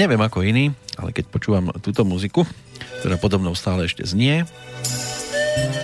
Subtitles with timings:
[0.00, 2.48] Neviem ako iný, ale keď počúvam túto muziku,
[3.04, 4.48] ktorá podobnou stále ešte znie,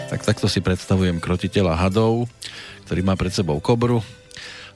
[0.08, 2.24] tak takto si predstavujem krotiteľa hadov,
[2.88, 4.00] ktorý má pred sebou kobru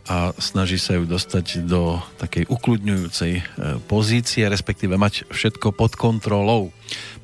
[0.05, 3.43] a snaží sa ju dostať do takej ukludňujúcej e,
[3.89, 6.69] pozície, respektíve mať všetko pod kontrolou.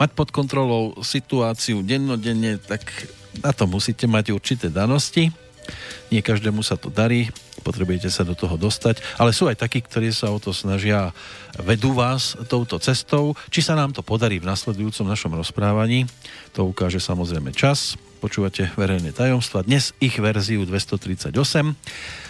[0.01, 3.13] Mať pod kontrolou situáciu dennodenne, tak
[3.45, 5.37] na to musíte mať určité danosti.
[6.09, 7.29] Nie každému sa to darí,
[7.67, 11.11] potrebujete sa do toho dostať, ale sú aj takí, ktorí sa o to snažia,
[11.59, 13.35] vedú vás touto cestou.
[13.51, 16.07] Či sa nám to podarí v nasledujúcom našom rozprávaní,
[16.55, 17.99] to ukáže samozrejme čas.
[18.23, 21.35] Počúvate verejné tajomstva, dnes ich verziu 238.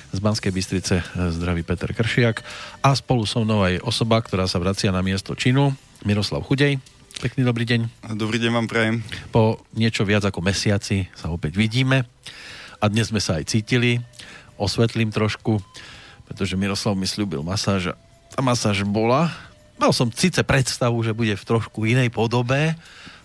[0.06, 2.40] Z Banskej Bystrice zdraví Peter Kršiak
[2.80, 5.76] a spolu so mnou aj osoba, ktorá sa vracia na miesto činu,
[6.06, 6.80] Miroslav Chudej.
[7.16, 8.12] Pekný dobrý deň.
[8.14, 9.00] Dobrý deň vám prajem.
[9.34, 12.04] Po niečo viac ako mesiaci sa opäť vidíme
[12.76, 13.98] a dnes sme sa aj cítili.
[14.56, 15.60] Osvetlím trošku,
[16.24, 17.94] pretože Miroslav mi slúbil masáž a
[18.32, 19.32] tá masáž bola.
[19.76, 22.74] Mal som síce predstavu, že bude v trošku inej podobe,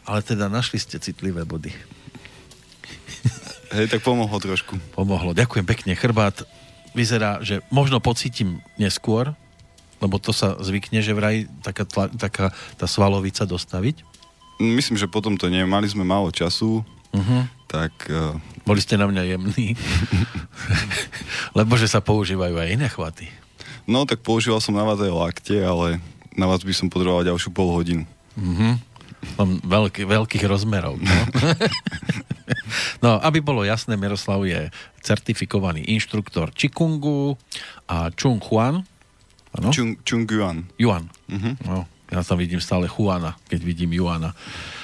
[0.03, 1.71] ale teda našli ste citlivé body.
[3.71, 4.75] Hej, tak pomohlo trošku.
[4.91, 5.31] Pomohlo.
[5.31, 5.95] Ďakujem pekne.
[5.95, 6.43] Chrbát
[6.91, 9.31] vyzerá, že možno pocítim neskôr,
[10.03, 14.03] lebo to sa zvykne, že vraj taká, tla, taká tá svalovica dostaviť.
[14.59, 15.63] Myslím, že potom to nie.
[15.63, 17.43] Mali sme málo času, uh-huh.
[17.67, 17.93] tak...
[18.07, 18.39] Uh...
[18.63, 19.75] Boli ste na mňa jemní.
[21.57, 23.27] lebo že sa používajú aj iné chvaty.
[23.89, 25.99] No, tak používal som na vás aj lakte, ale
[26.37, 28.03] na vás by som potreboval ďalšiu pol hodinu.
[28.37, 28.79] Uh-huh.
[29.37, 30.97] Mám veľký, veľkých rozmerov.
[30.97, 31.17] No.
[33.05, 37.37] no, aby bolo jasné, Miroslav je certifikovaný inštruktor Chikungu
[37.85, 38.81] a Chung Huan.
[39.51, 39.69] Ano?
[39.69, 40.65] Chung, Chung Yuan.
[40.79, 41.11] Yuan.
[41.29, 41.53] Uh-huh.
[41.67, 41.77] No,
[42.09, 44.33] ja tam vidím stále Huana, keď vidím Juana.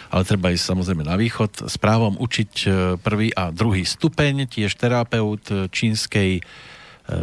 [0.08, 1.68] Ale treba ísť samozrejme na východ.
[1.68, 2.68] S právom učiť e,
[3.00, 6.42] prvý a druhý stupeň, tiež terapeut čínskej e,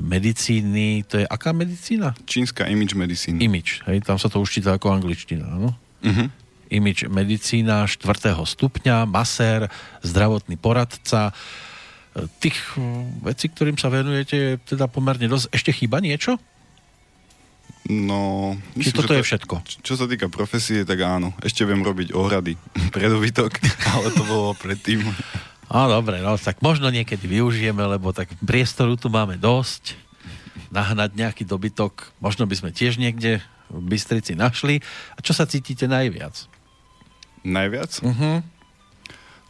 [0.05, 1.05] medicíny.
[1.09, 2.13] To je aká medicína?
[2.29, 3.41] Čínska image medicína.
[3.41, 5.73] Image, hej, tam sa to už číta ako angličtina, no?
[6.05, 6.29] Uh-huh
[6.75, 8.35] image medicína 4.
[8.35, 9.71] stupňa, masér,
[10.03, 11.31] zdravotný poradca.
[12.43, 12.59] Tých
[13.23, 15.51] vecí, ktorým sa venujete, je teda pomerne dosť.
[15.55, 16.39] Ešte chýba niečo?
[17.85, 18.57] No...
[18.81, 19.55] Či toto to, je všetko?
[19.61, 21.37] Čo, čo sa týka profesie, tak áno.
[21.45, 22.57] Ešte viem robiť ohrady
[22.95, 23.61] pre dobytok,
[23.93, 25.05] ale to bolo predtým.
[25.69, 30.01] No dobre, no tak možno niekedy využijeme, lebo tak priestoru tu máme dosť.
[30.73, 33.39] Nahnať nejaký dobytok, možno by sme tiež niekde
[33.71, 34.81] v Bystrici našli.
[35.15, 36.51] A čo sa cítite najviac?
[37.45, 38.01] Najviac?
[38.01, 38.41] Uh-huh.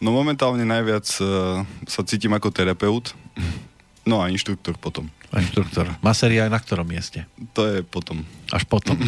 [0.02, 3.14] No momentálne najviac uh, sa cítim ako terapeut.
[4.04, 5.08] No a inštruktor potom.
[5.32, 5.88] A inštruktor.
[6.04, 7.24] Maseria na ktorom mieste?
[7.56, 8.24] To je potom.
[8.52, 8.96] Až potom.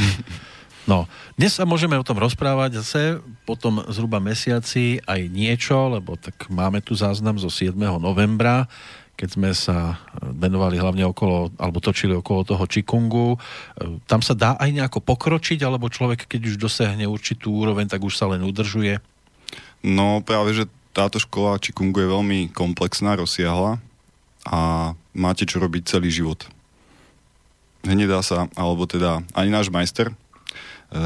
[0.87, 6.47] No, dnes sa môžeme o tom rozprávať zase potom zhruba mesiaci aj niečo, lebo tak
[6.47, 7.75] máme tu záznam zo 7.
[7.99, 8.71] novembra,
[9.19, 13.35] keď sme sa venovali hlavne okolo, alebo točili okolo toho Čikungu.
[14.07, 18.15] Tam sa dá aj nejako pokročiť, alebo človek, keď už dosiahne určitú úroveň, tak už
[18.15, 19.03] sa len udržuje?
[19.83, 23.83] No práve, že táto škola Čikungu je veľmi komplexná, rozsiahla
[24.47, 26.47] a máte čo robiť celý život.
[27.83, 30.15] Nedá sa, alebo teda ani náš majster e,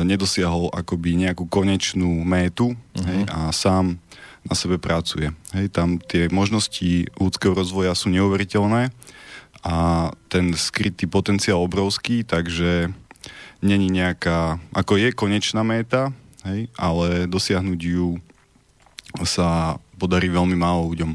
[0.05, 3.05] nedosiahol akoby nejakú konečnú métu uh-huh.
[3.05, 4.01] hej, a sám
[4.45, 5.29] na sebe pracuje.
[5.53, 8.89] Hej, tam tie možnosti ľudského rozvoja sú neuveriteľné
[9.61, 12.89] a ten skrytý potenciál obrovský, takže
[13.61, 16.17] není nejaká, ako je konečná méta,
[16.49, 18.17] hej, ale dosiahnuť ju
[19.29, 21.13] sa podarí veľmi málo ľuďom.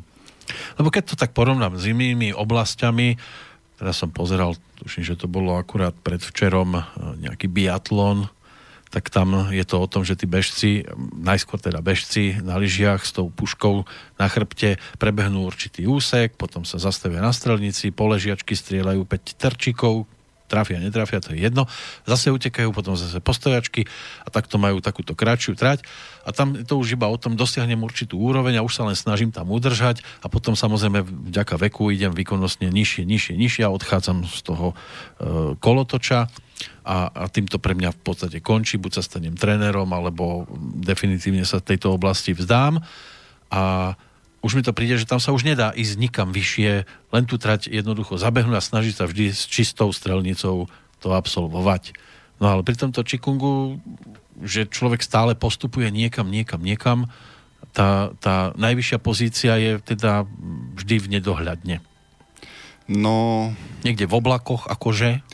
[0.78, 3.18] Lebo keď to tak porovnám s inými oblastiami,
[3.76, 6.82] teraz som pozeral, tuším, že to bolo akurát predvčerom e,
[7.28, 8.30] nejaký biatlon,
[8.96, 10.88] tak tam je to o tom, že tí bežci,
[11.20, 13.84] najskôr teda bežci na lyžiach s tou puškou
[14.16, 20.08] na chrbte prebehnú určitý úsek, potom sa zastavia na strelnici, poležiačky strieľajú 5 trčikov,
[20.46, 21.66] trafia, netrafia, to je jedno.
[22.06, 23.86] Zase utekajú, potom zase postojačky
[24.26, 25.86] a takto majú takúto kratšiu trať.
[26.26, 29.34] A tam to už iba o tom dosiahnem určitú úroveň a už sa len snažím
[29.34, 34.40] tam udržať a potom samozrejme vďaka veku idem výkonnostne nižšie, nižšie, nižšie a odchádzam z
[34.46, 34.76] toho e,
[35.58, 36.30] kolotoča
[36.86, 40.46] a, a týmto pre mňa v podstate končí, buď sa stanem trénerom, alebo
[40.82, 42.80] definitívne sa tejto oblasti vzdám
[43.52, 43.94] a
[44.46, 47.66] už mi to príde, že tam sa už nedá ísť nikam vyššie, len tu trať
[47.66, 50.70] jednoducho zabehnúť a snažiť sa vždy s čistou strelnicou
[51.02, 51.98] to absolvovať.
[52.38, 53.82] No ale pri tomto Čikungu,
[54.46, 57.10] že človek stále postupuje niekam, niekam, niekam,
[57.74, 60.30] tá, tá najvyššia pozícia je teda
[60.78, 61.82] vždy v nedohľadne.
[62.86, 63.50] No...
[63.82, 65.26] Niekde v oblakoch, akože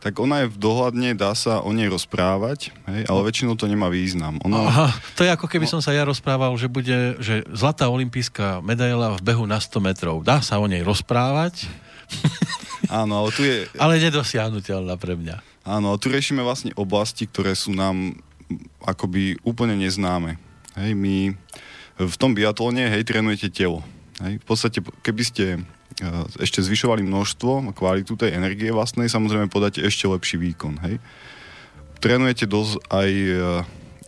[0.00, 3.92] tak ona je v dohľadne, dá sa o nej rozprávať, hej, ale väčšinou to nemá
[3.92, 4.40] význam.
[4.48, 4.64] Ono...
[4.64, 5.72] Aha, to je ako keby no...
[5.76, 10.24] som sa ja rozprával, že bude, že zlatá olimpijská medaila v behu na 100 metrov.
[10.24, 11.68] Dá sa o nej rozprávať?
[12.88, 13.68] Áno, ale tu je...
[13.76, 15.44] ale nedosiahnutelná pre mňa.
[15.68, 18.16] Áno, tu riešime vlastne oblasti, ktoré sú nám
[18.82, 20.40] akoby úplne neznáme.
[20.80, 21.36] Hej, my
[22.00, 23.84] v tom biatlone, hej, trénujete telo.
[24.24, 25.44] Hej, v podstate, keby ste
[26.40, 30.80] ešte zvyšovali množstvo a kvalitu tej energie vlastnej, samozrejme podáte ešte lepší výkon.
[30.86, 30.96] Hej.
[32.00, 33.34] Trénujete dosť aj e,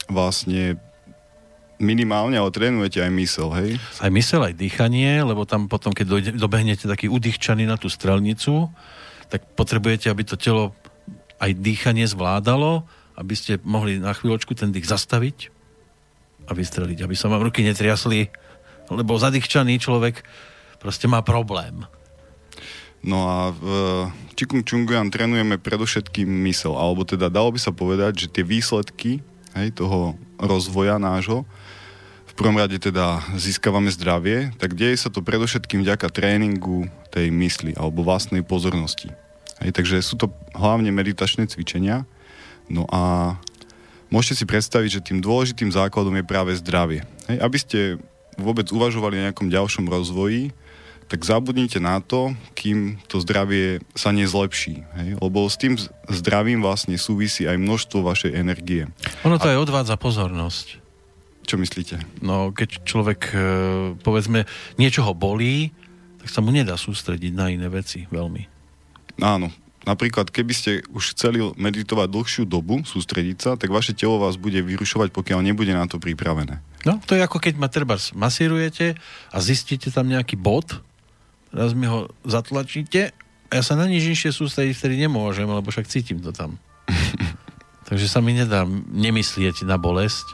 [0.08, 0.80] vlastne
[1.82, 3.70] minimálne, ale trénujete aj mysel, hej?
[3.98, 8.70] Aj mysel, aj dýchanie, lebo tam potom, keď dojde, dobehnete taký udýchčaný na tú strelnicu,
[9.28, 10.72] tak potrebujete, aby to telo
[11.42, 12.86] aj dýchanie zvládalo,
[13.18, 15.50] aby ste mohli na chvíľočku ten dých zastaviť
[16.46, 18.30] a vystreliť, aby sa vám ruky netriasli,
[18.88, 20.22] lebo zadýchčaný človek
[20.82, 21.86] proste má problém.
[23.02, 23.66] No a v
[24.34, 29.22] Chikung Chunguan trénujeme predovšetkým mysel, alebo teda dalo by sa povedať, že tie výsledky
[29.54, 31.46] hej, toho rozvoja nášho
[32.32, 37.76] v prvom rade teda získavame zdravie, tak deje sa to predovšetkým vďaka tréningu tej mysli
[37.76, 39.12] alebo vlastnej pozornosti.
[39.60, 42.08] Hej, takže sú to hlavne meditačné cvičenia.
[42.72, 43.36] No a
[44.08, 47.04] môžete si predstaviť, že tým dôležitým základom je práve zdravie.
[47.28, 47.78] Hej, aby ste
[48.40, 50.56] vôbec uvažovali o nejakom ďalšom rozvoji,
[51.12, 54.80] tak zabudnite na to, kým to zdravie sa nezlepší.
[54.96, 55.20] Hej?
[55.20, 55.76] Lebo s tým
[56.08, 58.88] zdravím vlastne súvisí aj množstvo vašej energie.
[59.28, 59.52] Ono to A...
[59.52, 60.80] aj odvádza pozornosť.
[61.44, 62.00] Čo myslíte?
[62.24, 63.44] No, keď človek, e,
[64.00, 64.48] povedzme,
[64.80, 65.68] niečo ho bolí,
[66.24, 68.48] tak sa mu nedá sústrediť na iné veci veľmi.
[69.20, 69.52] Áno.
[69.82, 74.62] Napríklad, keby ste už chceli meditovať dlhšiu dobu, sústrediť sa, tak vaše telo vás bude
[74.62, 76.62] vyrušovať, pokiaľ nebude na to pripravené.
[76.86, 78.94] No, to je ako keď ma treba masírujete
[79.34, 80.78] a zistíte tam nejaký bod,
[81.52, 83.12] raz mi ho zatlačíte
[83.48, 86.56] a ja sa na nič inšie sústrediť vtedy nemôžem, lebo však cítim to tam.
[87.88, 90.24] Takže sa mi nedá nemyslieť na bolesť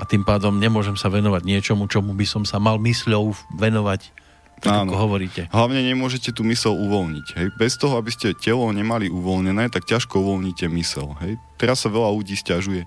[0.00, 4.16] a tým pádom nemôžem sa venovať niečomu, čomu by som sa mal mysľou venovať.
[4.60, 4.92] Tak Áno.
[4.92, 5.48] ako hovoríte.
[5.48, 7.26] Hlavne nemôžete tú mysel uvoľniť.
[7.36, 7.46] Hej?
[7.56, 11.16] Bez toho, aby ste telo nemali uvoľnené, tak ťažko uvoľníte mysel.
[11.24, 11.40] Hej?
[11.56, 12.84] Teraz sa veľa ľudí stiažuje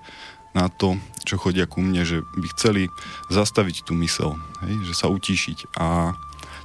[0.54, 2.94] na to, čo chodia ku mne, že by chceli
[3.34, 4.74] zastaviť tú mysel, hej?
[4.86, 5.74] že sa utíšiť.
[5.82, 6.14] A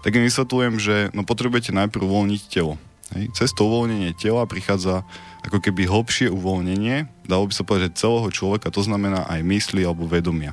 [0.03, 2.79] tak im vysvetľujem, že no, potrebujete najprv uvoľniť telo.
[3.17, 3.33] Hej?
[3.35, 5.03] Cez to uvoľnenie tela prichádza
[5.47, 10.05] ako keby hlbšie uvoľnenie, dalo by sa povedať celého človeka, to znamená aj mysli alebo
[10.05, 10.53] vedomia.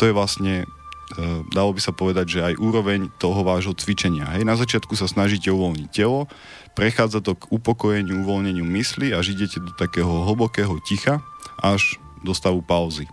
[0.00, 0.66] To je vlastne,
[1.14, 4.26] e, dalo by sa povedať, že aj úroveň toho vášho cvičenia.
[4.34, 6.26] Hej, na začiatku sa snažíte uvoľniť telo,
[6.74, 11.22] prechádza to k upokojeniu, uvoľneniu mysli a židete do takého hlbokého ticha
[11.62, 13.06] až do stavu pauzy.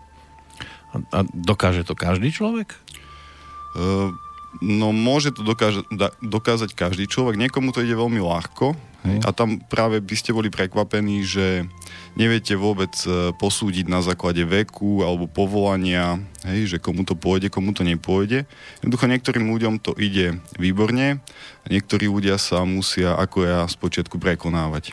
[0.91, 2.73] A, a dokáže to každý človek?
[3.71, 4.11] Uh,
[4.59, 8.75] No môže to dokáže, da, dokázať každý človek, niekomu to ide veľmi ľahko
[9.07, 11.63] hej, a tam práve by ste boli prekvapení, že
[12.19, 17.71] neviete vôbec e, posúdiť na základe veku alebo povolania, hej, že komu to pôjde, komu
[17.71, 18.43] to nepôjde.
[18.83, 21.23] Jednoducho niektorým ľuďom to ide výborne
[21.63, 24.91] a niektorí ľudia sa musia ako ja spočiatku prekonávať.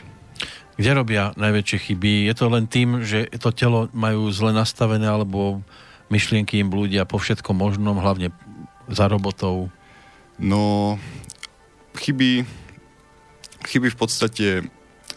[0.79, 2.31] Kde robia najväčšie chyby?
[2.31, 5.59] Je to len tým, že to telo majú zle nastavené alebo
[6.07, 8.31] myšlienky im blúdia po všetkom možnom, hlavne
[8.89, 9.69] za robotou?
[10.39, 10.95] No,
[11.95, 12.43] chyby,
[13.67, 14.47] chyby v podstate...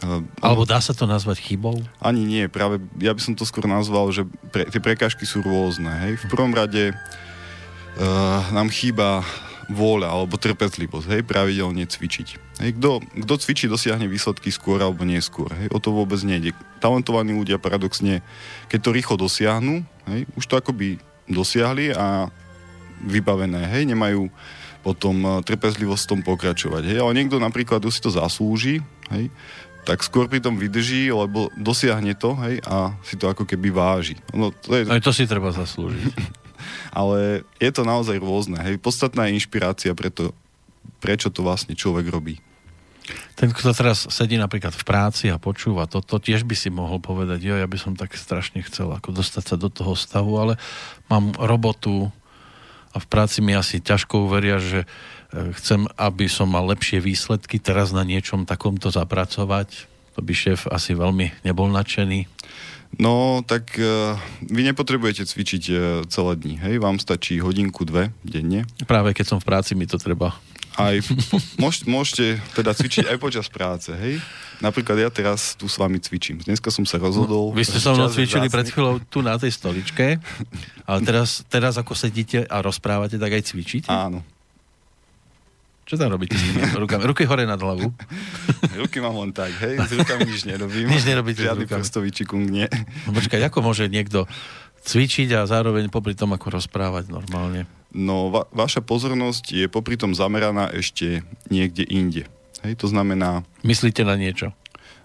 [0.03, 1.79] Uh, Alebo dá sa to nazvať chybou?
[2.03, 5.89] Ani nie, práve ja by som to skôr nazval, že pre, tie prekážky sú rôzne.
[6.07, 6.27] Hej?
[6.27, 9.23] V prvom rade uh, nám chýba
[9.71, 12.27] vôľa alebo trpezlivosť, hej, pravidelne cvičiť.
[12.59, 15.47] Hej, kto, kto cvičí, dosiahne výsledky skôr alebo neskôr.
[15.55, 16.51] Hej, o to vôbec nejde.
[16.83, 18.19] Talentovaní ľudia paradoxne,
[18.67, 20.99] keď to rýchlo dosiahnu, hej, už to akoby
[21.31, 22.27] dosiahli a
[23.03, 24.31] vybavené, hej, nemajú
[24.83, 26.83] potom eh, trpezlivosť v tom pokračovať.
[26.91, 26.97] Hej.
[26.99, 29.31] Ale niekto napríklad si to zaslúži, hej,
[29.83, 34.15] tak skôr pri tom vydrží, lebo dosiahne to hej, a si to ako keby váži.
[34.31, 34.87] No, to je...
[34.87, 36.13] Aj to si treba zaslúžiť.
[36.99, 38.55] Ale je to naozaj rôzne.
[38.63, 38.79] Hej.
[38.79, 40.31] Podstatná je inšpirácia preto,
[41.03, 42.39] prečo to vlastne človek robí.
[43.35, 47.03] Ten, kto teraz sedí napríklad v práci a počúva to, to tiež by si mohol
[47.03, 50.53] povedať, jo, ja by som tak strašne chcel ako dostať sa do toho stavu, ale
[51.11, 52.07] mám robotu,
[52.93, 54.87] a v práci mi asi ťažko uveria, že e,
[55.57, 59.89] chcem, aby som mal lepšie výsledky, teraz na niečom takomto zapracovať.
[60.13, 62.29] To by šéf asi veľmi nebol nadšený.
[63.01, 64.13] No, tak uh,
[64.45, 66.77] vy nepotrebujete cvičiť uh, celé dni, hej?
[66.77, 68.69] Vám stačí hodinku, dve denne.
[68.85, 70.37] Práve keď som v práci, mi to treba.
[70.77, 70.93] Aj,
[71.61, 74.21] môž, môžete teda cvičiť aj počas práce, hej?
[74.63, 76.39] Napríklad ja teraz tu s vami cvičím.
[76.39, 77.51] Dneska som sa rozhodol...
[77.51, 80.23] No, vy ste so mnou cvičili pred chvíľou tu na tej stoličke,
[80.87, 83.91] ale teraz, teraz ako sedíte a rozprávate, tak aj cvičíte?
[83.91, 84.23] Áno.
[85.83, 87.03] Čo tam robíte s tými rukami?
[87.03, 87.91] Ruky hore nad hlavu.
[88.87, 90.87] Ruky mám len tak, hej, s rukami nič nerobím.
[90.87, 92.71] Nič nerobíte Žiadny prstový čikung, nie.
[93.03, 94.23] No počkaj, ako môže niekto
[94.87, 97.67] cvičiť a zároveň popri tom ako rozprávať normálne?
[97.91, 101.19] No, va- vaša pozornosť je popri tom zameraná ešte
[101.51, 102.31] niekde inde.
[102.63, 103.43] Hej, to znamená...
[103.61, 104.55] Myslíte na niečo?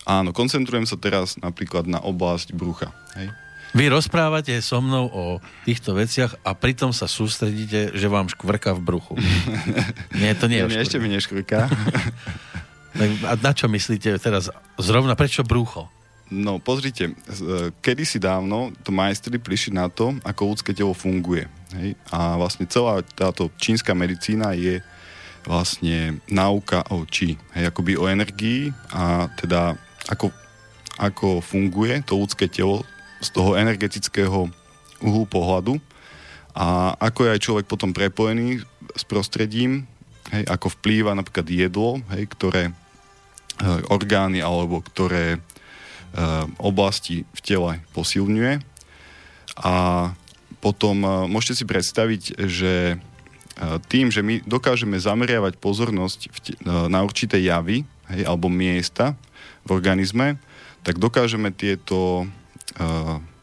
[0.09, 2.95] Áno, koncentrujem sa teraz napríklad na oblasť brucha.
[3.19, 3.29] Hej?
[3.77, 5.25] Vy rozprávate so mnou o
[5.69, 9.15] týchto veciach a pritom sa sústredíte, že vám škvrka v bruchu.
[10.23, 11.69] nie, to nie je nie, ešte mi neškvrka.
[13.29, 14.49] a na čo myslíte teraz?
[14.81, 15.93] Zrovna prečo brucho?
[16.29, 17.13] No, pozrite,
[17.81, 21.49] kedysi dávno to majstri prišli na to, ako ľudské telo funguje.
[21.77, 21.97] Hej?
[22.09, 24.81] A vlastne celá táto čínska medicína je
[25.49, 29.81] vlastne náuka o či, hej, akoby o energii a teda
[30.13, 30.29] ako,
[31.01, 32.85] ako funguje to ľudské telo
[33.25, 34.53] z toho energetického
[35.01, 35.81] uhlu pohľadu
[36.59, 38.59] a ako je aj človek potom prepojený
[38.99, 39.87] s prostredím,
[40.35, 42.73] hej, ako vplýva napríklad jedlo, hej, ktoré e,
[43.87, 45.39] orgány alebo ktoré e,
[46.59, 48.59] oblasti v tele posilňuje.
[49.63, 49.75] A
[50.59, 52.99] potom e, môžete si predstaviť, že
[53.91, 56.39] tým, že my dokážeme zameriavať pozornosť v
[56.87, 57.83] na určité javy
[58.15, 59.19] hej, alebo miesta
[59.67, 60.39] v organizme,
[60.87, 62.31] tak dokážeme tieto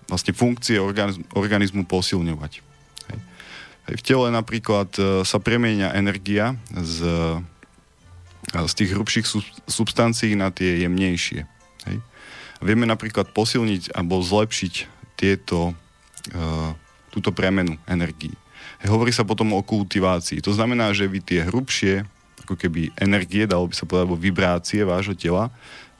[0.05, 2.61] vlastne funkcie organizmu, organizmu posilňovať.
[3.09, 3.19] Hej.
[3.85, 6.97] V tele napríklad e, sa premieňa energia z,
[8.53, 9.25] e, z tých hrubších
[9.65, 11.45] substancií na tie jemnejšie.
[11.89, 11.97] Hej.
[12.61, 14.73] Vieme napríklad posilniť alebo zlepšiť
[15.17, 15.73] tieto,
[16.29, 16.43] e,
[17.13, 18.33] túto premenu energii.
[18.85, 20.41] Hovorí sa potom o kultivácii.
[20.45, 22.05] To znamená, že vy tie hrubšie
[22.45, 25.49] ako keby energie, dalo by sa povedať, alebo vibrácie vášho tela,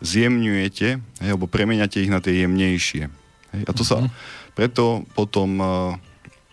[0.06, 3.10] zjemňujete, hej, alebo premeniate ich na tie jemnejšie.
[3.58, 4.14] Hej, a to sa, mhm.
[4.54, 5.98] preto potom uh,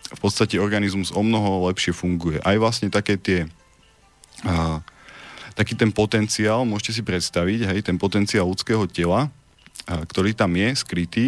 [0.09, 2.41] v podstate organizmus o mnoho lepšie funguje.
[2.41, 3.45] Aj vlastne také tie
[4.49, 4.81] uh,
[5.53, 10.73] taký ten potenciál, môžete si predstaviť, hej, ten potenciál ľudského tela, uh, ktorý tam je,
[10.73, 11.27] skrytý,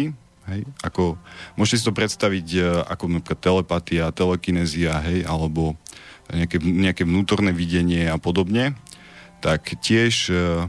[0.51, 1.17] hej, ako,
[1.57, 5.77] môžete si to predstaviť uh, ako napríklad telepatia, telekinézia, hej, alebo
[6.29, 8.73] nejaké, nejaké vnútorné videnie a podobne,
[9.41, 10.65] tak tiež uh,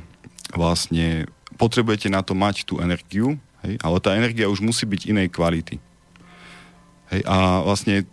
[0.52, 5.28] vlastne potrebujete na to mať tú energiu, hej, ale tá energia už musí byť inej
[5.33, 5.80] kvality.
[7.11, 8.06] Hej, a vlastne e,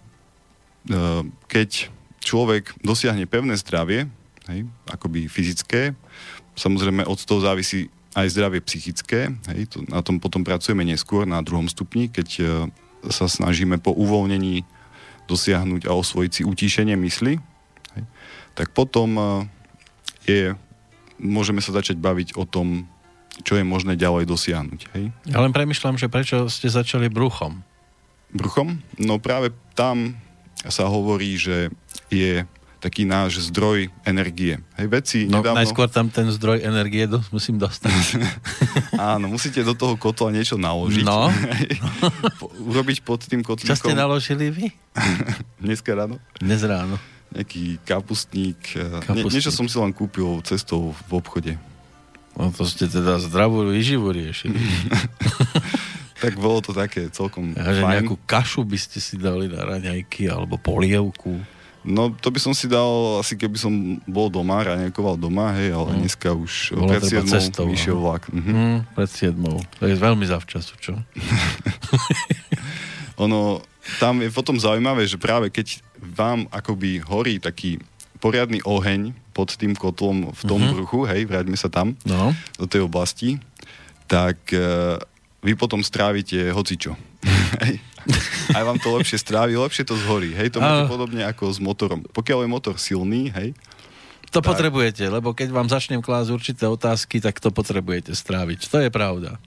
[1.49, 1.89] keď
[2.23, 4.07] človek dosiahne pevné zdravie,
[4.47, 5.97] hej, akoby fyzické,
[6.55, 11.41] samozrejme od toho závisí aj zdravie psychické, hej, to, na tom potom pracujeme neskôr na
[11.41, 12.43] druhom stupni, keď e,
[13.09, 14.61] sa snažíme po uvoľnení
[15.25, 17.41] dosiahnuť a osvojiť si utíšenie mysli,
[17.97, 18.03] hej,
[18.53, 19.23] tak potom e,
[20.29, 20.41] je,
[21.17, 22.85] môžeme sa začať baviť o tom,
[23.41, 24.81] čo je možné ďalej dosiahnuť.
[24.93, 25.03] Hej?
[25.25, 27.65] Ja len premyšľam, že prečo ste začali bruchom?
[28.29, 28.77] Bruchom?
[29.01, 30.13] No práve tam
[30.69, 31.73] sa hovorí, že
[32.13, 32.45] je
[32.83, 34.59] taký náš zdroj energie.
[34.75, 35.63] Hej, veci no, nedávno...
[35.63, 38.19] najskôr tam ten zdroj energie do, musím dostať.
[39.15, 41.07] Áno, musíte do toho kotla niečo naložiť.
[41.07, 41.31] No.
[42.75, 43.71] Urobiť pod tým kotlíkom.
[43.71, 44.67] Čo ste naložili vy?
[45.63, 46.19] Dneska ráno.
[46.43, 46.99] Dnes ráno.
[47.31, 48.59] Nejaký kapustník.
[48.75, 49.31] kapustník.
[49.31, 51.55] Nie, niečo som si len kúpil cestou v obchode.
[52.35, 54.59] No to ste teda zdravú výživu riešili.
[56.19, 60.27] tak bolo to také celkom ja, že nejakú kašu by ste si dali na raňajky
[60.27, 61.39] alebo polievku.
[61.83, 65.95] No to by som si dal asi keby som bol doma, raňajkoval doma, hej, ale
[65.95, 65.99] mm.
[65.99, 68.03] dneska už Bolo pred 7 cestou, vyšiel no.
[68.07, 68.23] vlak.
[68.31, 68.51] Mhm.
[68.55, 69.35] Mm, pred 7
[69.83, 70.95] To je veľmi zavčasu, čo?
[73.23, 73.59] ono,
[73.99, 77.79] tam je potom zaujímavé, že práve keď vám akoby horí taký
[78.23, 80.73] poriadny oheň pod tým kotlom v tom uh-huh.
[80.79, 82.31] bruchu, hej, vráťme sa tam, no.
[82.55, 83.35] do tej oblasti,
[84.07, 84.95] tak uh,
[85.43, 86.95] vy potom strávite hocičo.
[88.57, 90.35] Aj vám to lepšie strávi, lepšie to zhorí.
[90.35, 92.03] Hej, to máte podobne ako s motorom.
[92.11, 93.55] Pokiaľ je motor silný, hej,
[94.33, 94.57] to tak.
[94.57, 98.65] potrebujete, lebo keď vám začnem klásť určité otázky, tak to potrebujete stráviť.
[98.65, 99.37] To je pravda.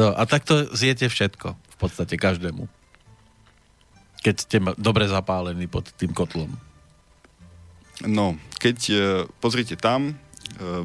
[0.00, 1.52] no, a takto zjete všetko.
[1.52, 2.72] V podstate každému
[4.20, 6.52] keď ste dobre zapálení pod tým kotlom?
[8.04, 8.96] No, keď, e,
[9.40, 10.16] pozrite, tam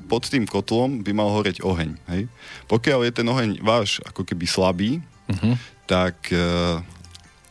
[0.07, 1.97] pod tým kotlom by mal horeť oheň.
[2.11, 2.21] Hej?
[2.69, 5.55] Pokiaľ je ten oheň váš ako keby slabý, uh-huh.
[5.89, 6.37] tak e,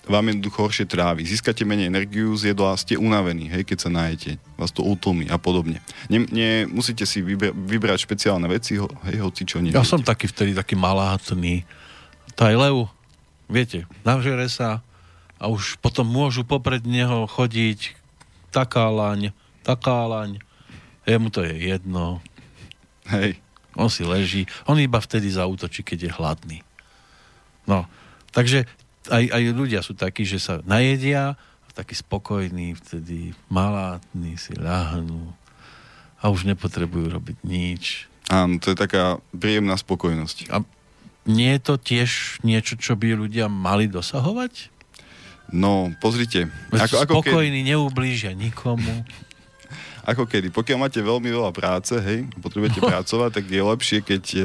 [0.05, 1.25] vám jednoducho horšie trávi.
[1.25, 4.37] Získate menej energiu z jedla, ste unavení, hej, keď sa najete.
[4.61, 5.81] Vás to utlmi a podobne.
[6.13, 9.73] Ne, ne, musíte si vybra- vybrať špeciálne veci, ho, hej, hoci čo nie.
[9.73, 11.65] Ja som taký vtedy taký malátny.
[12.37, 12.93] Tajlev,
[13.49, 14.85] viete, navžere sa,
[15.39, 17.93] a už potom môžu popred neho chodiť
[18.55, 19.35] taká laň,
[19.67, 20.41] taká laň.
[21.05, 22.25] Jemu to je jedno.
[23.09, 23.37] Hej.
[23.75, 24.47] On si leží.
[24.65, 26.59] On iba vtedy zautočí, keď je hladný.
[27.65, 27.89] No,
[28.31, 28.69] takže
[29.09, 35.33] aj, aj ľudia sú takí, že sa najedia a takí spokojní, vtedy malátni si ľahnú
[36.21, 38.09] a už nepotrebujú robiť nič.
[38.33, 40.49] Áno, to je taká príjemná spokojnosť.
[40.49, 40.65] A
[41.29, 44.73] nie je to tiež niečo, čo by ľudia mali dosahovať?
[45.53, 46.49] No, pozrite.
[46.73, 47.69] Ako, ako spokojní, keď...
[47.77, 49.05] neublížia nikomu.
[50.05, 50.53] Ako kedy.
[50.53, 52.89] Pokiaľ máte veľmi veľa práce, hej, potrebujete no.
[52.93, 54.41] pracovať, tak je lepšie, keď e,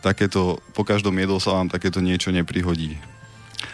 [0.00, 2.96] takéto, po každom jedlo sa vám takéto niečo neprihodí.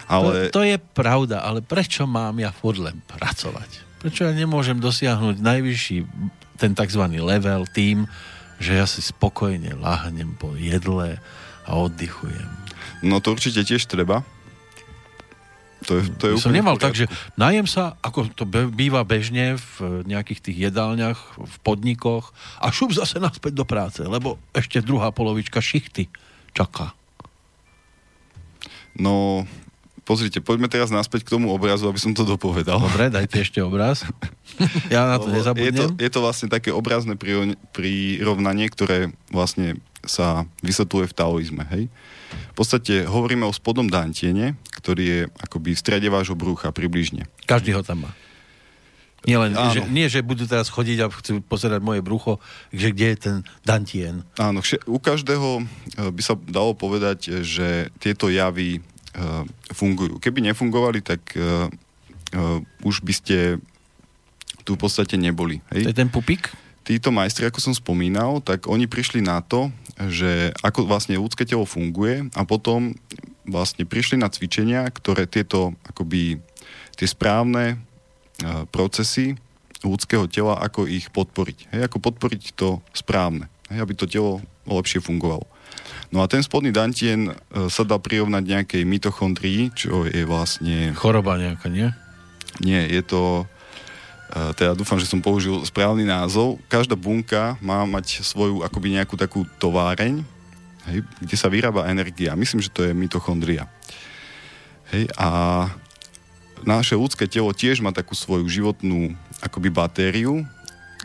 [0.09, 0.51] Ale...
[0.51, 4.01] To, to je pravda, ale prečo mám ja furt len pracovať?
[4.01, 5.99] Prečo ja nemôžem dosiahnuť najvyšší
[6.57, 7.03] ten tzv.
[7.21, 8.09] level tým,
[8.57, 11.21] že ja si spokojne lahnem po jedle
[11.67, 12.49] a oddychujem.
[13.05, 14.25] No to určite tiež treba,
[15.85, 17.05] to je, to je som nemal tak, že
[17.37, 23.21] najem sa, ako to býva bežne v nejakých tých jedálniach, v podnikoch a šup zase
[23.21, 26.09] naspäť do práce, lebo ešte druhá polovička šichty
[26.57, 26.97] čaká.
[28.97, 29.45] No,
[30.07, 32.79] pozrite, poďme teraz naspäť k tomu obrazu, aby som to dopovedal.
[32.79, 34.07] Dobre, dajte ešte obraz.
[34.95, 35.75] ja na to nezabudnem.
[35.75, 37.19] Je to, je to vlastne také obrazné
[37.75, 41.91] prirovnanie, ktoré vlastne sa vysvetľuje v taoizme, hej?
[42.55, 47.27] V podstate hovoríme o spodnom dantiene, ktorý je akoby v strede vášho brucha približne.
[47.45, 48.11] Každý ho tam má.
[49.27, 52.39] Nie, len, že, nie, že budú teraz chodiť a chcú pozerať moje brucho,
[52.71, 53.37] že kde je ten
[53.67, 54.23] dantien.
[54.39, 55.63] Áno, u každého e,
[56.15, 58.79] by sa dalo povedať, že tieto javy
[59.73, 60.21] fungujú.
[60.21, 61.73] Keby nefungovali, tak uh,
[62.37, 63.37] uh, už by ste
[64.67, 65.63] tu v podstate neboli.
[65.73, 65.89] Hej?
[65.89, 66.53] To je ten pupik?
[66.87, 69.75] Títo majstri, ako som spomínal, tak oni prišli na to,
[70.07, 72.95] že ako vlastne ľudské telo funguje a potom
[73.43, 76.39] vlastne prišli na cvičenia, ktoré tieto akoby
[76.95, 77.83] tie správne
[78.71, 79.35] procesy
[79.83, 81.75] ľudského tela, ako ich podporiť.
[81.75, 85.47] Hej, ako podporiť to správne, hej, aby to telo lepšie fungovalo.
[86.17, 87.33] No a ten spodný dantien e,
[87.69, 90.97] sa dá prirovnať nejakej mitochondrii, čo je vlastne...
[90.97, 91.93] Choroba nejaká, nie?
[92.65, 93.45] Nie, je to
[94.59, 96.59] teda dúfam, že som použil správny názov.
[96.67, 100.19] Každá bunka má mať svoju akoby nejakú takú továreň,
[100.91, 102.35] hej, kde sa vyrába energia.
[102.35, 103.71] Myslím, že to je mitochondria.
[104.91, 105.29] Hej, a
[106.67, 110.43] naše ľudské telo tiež má takú svoju životnú akoby batériu,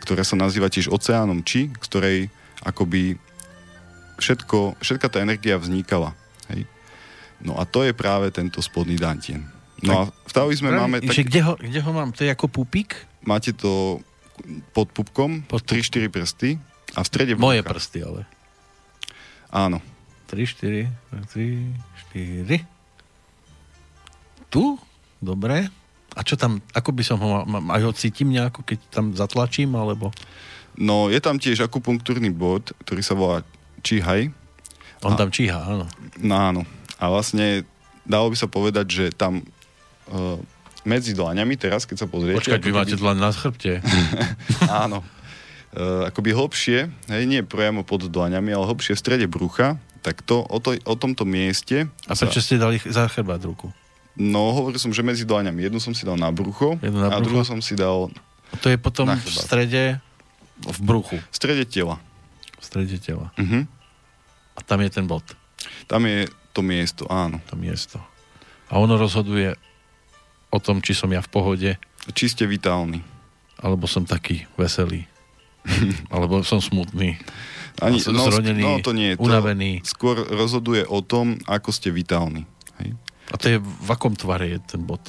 [0.02, 2.26] ktorá sa nazýva tiež oceánom či, ktorej
[2.66, 3.18] akoby
[4.18, 6.16] všetko, všetka tá energia vznikala.
[6.50, 6.66] Hej.
[7.42, 9.46] No a to je práve tento spodný dantien.
[9.82, 11.02] No a v taoizme máme...
[11.02, 11.26] Tak...
[11.26, 12.14] Kde, ho, kde ho mám?
[12.14, 13.12] To je ako pupík?
[13.26, 14.02] máte to
[14.74, 16.50] pod pupkom, pod 3-4 prsty
[16.98, 17.32] a v strede.
[17.38, 18.26] Moje prsty, ale.
[19.52, 19.78] Áno.
[20.28, 20.88] 3, 4,
[21.32, 22.64] 3, 4.
[24.48, 24.64] Tu?
[25.22, 25.68] Dobre.
[26.12, 30.12] A čo tam, ako by som ho, aj ho cítim nejako, keď tam zatlačím, alebo?
[30.76, 33.44] No, je tam tiež akupunktúrny bod, ktorý sa volá
[33.82, 34.30] číhaj.
[35.02, 35.84] On a, tam číha, áno.
[36.22, 36.62] No áno.
[37.02, 37.66] A vlastne
[38.06, 39.42] dalo by sa povedať, že tam
[40.10, 40.38] uh,
[40.86, 42.38] medzi dlaňami teraz, keď sa pozriete.
[42.42, 43.82] Počkať, vy máte dlaň na chrbte.
[44.86, 45.02] Áno.
[45.72, 50.44] Uh, akoby hlbšie, hej, nie priamo pod dlaňami, ale hlbšie v strede brucha, tak to,
[50.44, 51.88] o, to, o tomto mieste...
[52.10, 52.44] A prečo sa...
[52.44, 53.70] ste dali za chrbát ruku?
[54.18, 55.70] No, hovoril som, že medzi dlaňami.
[55.70, 57.16] Jednu som si dal na brucho Jednu na brucho?
[57.16, 58.12] a druhú som si dal
[58.52, 59.82] a To je potom v strede,
[60.60, 61.16] v bruchu?
[61.16, 61.96] V strede tela.
[62.62, 63.34] V strede tela.
[63.34, 63.66] Uh-huh.
[64.54, 65.26] A tam je ten bod?
[65.90, 67.42] Tam je to miesto, áno.
[67.50, 67.98] To miesto.
[68.70, 69.58] A ono rozhoduje
[70.52, 71.70] o tom, či som ja v pohode.
[72.14, 73.02] Či ste vitálny.
[73.58, 75.10] Alebo som taký veselý.
[76.12, 77.18] alebo som smutný.
[77.80, 79.16] Ani, som no, zrodený, no to nie.
[79.16, 79.80] Unavený.
[79.82, 82.44] To skôr rozhoduje o tom, ako ste vitálni.
[82.84, 82.94] Hej?
[83.32, 85.00] A to je v akom tvare je ten bod?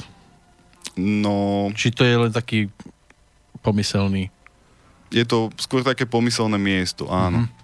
[0.96, 1.68] No...
[1.76, 2.72] Či to je len taký
[3.60, 4.32] pomyselný?
[5.14, 7.46] Je to skôr také pomyselné miesto, áno.
[7.46, 7.62] Mm-hmm.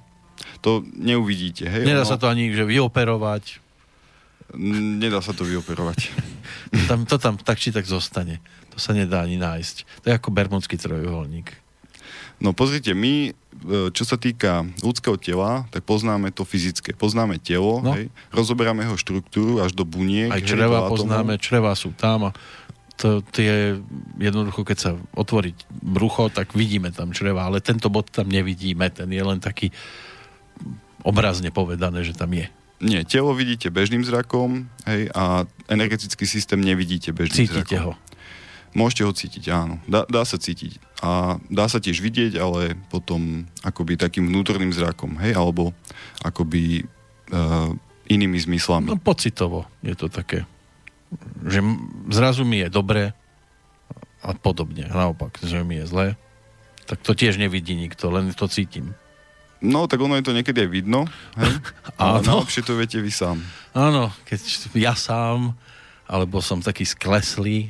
[0.62, 1.66] To neuvidíte.
[1.66, 1.84] Hej?
[1.90, 2.12] Nedá ono...
[2.14, 3.58] sa to ani že vyoperovať.
[5.02, 6.00] Nedá sa to vyoperovať.
[6.70, 8.38] To tam, to tam tak či tak zostane.
[8.74, 10.06] To sa nedá ani nájsť.
[10.06, 11.50] To je ako bermudský trojuholník.
[12.40, 16.94] No pozrite, my, e, čo sa týka ľudského tela, tak poznáme to fyzické.
[16.94, 17.98] Poznáme telo, no.
[17.98, 20.32] hej, rozoberáme jeho štruktúru až do buniek.
[20.32, 22.32] Aj čreva poznáme, čreva sú tam a
[23.00, 23.80] to, je
[24.20, 29.08] jednoducho, keď sa otvorí brucho, tak vidíme tam čreva, ale tento bod tam nevidíme, ten
[29.08, 29.72] je len taký
[31.08, 32.52] obrazne povedané, že tam je.
[32.84, 37.96] Nie, telo vidíte bežným zrakom hej, a energetický systém nevidíte bežným Cítite zrakom.
[37.96, 38.08] ho.
[38.76, 39.82] Môžete ho cítiť, áno.
[39.90, 40.78] Dá, dá sa cítiť.
[41.02, 45.74] A dá sa tiež vidieť, ale potom akoby takým vnútorným zrakom, hej, alebo
[46.22, 46.86] akoby
[47.34, 47.74] uh,
[48.06, 48.92] inými zmyslami.
[48.92, 50.46] No pocitovo je to také.
[51.46, 51.60] Že
[52.14, 53.14] zrazu mi je dobre
[54.20, 54.86] a podobne.
[54.90, 56.08] Naopak, že mi je zle.
[56.86, 58.98] Tak to tiež nevidí nikto, len to cítim.
[59.60, 61.04] No, tak ono je to niekedy aj vidno,
[61.36, 61.52] hej?
[62.02, 63.44] ale najlepšie to viete vy sám.
[63.76, 64.40] Áno, keď
[64.76, 65.52] ja sám,
[66.08, 67.70] alebo som taký skleslý,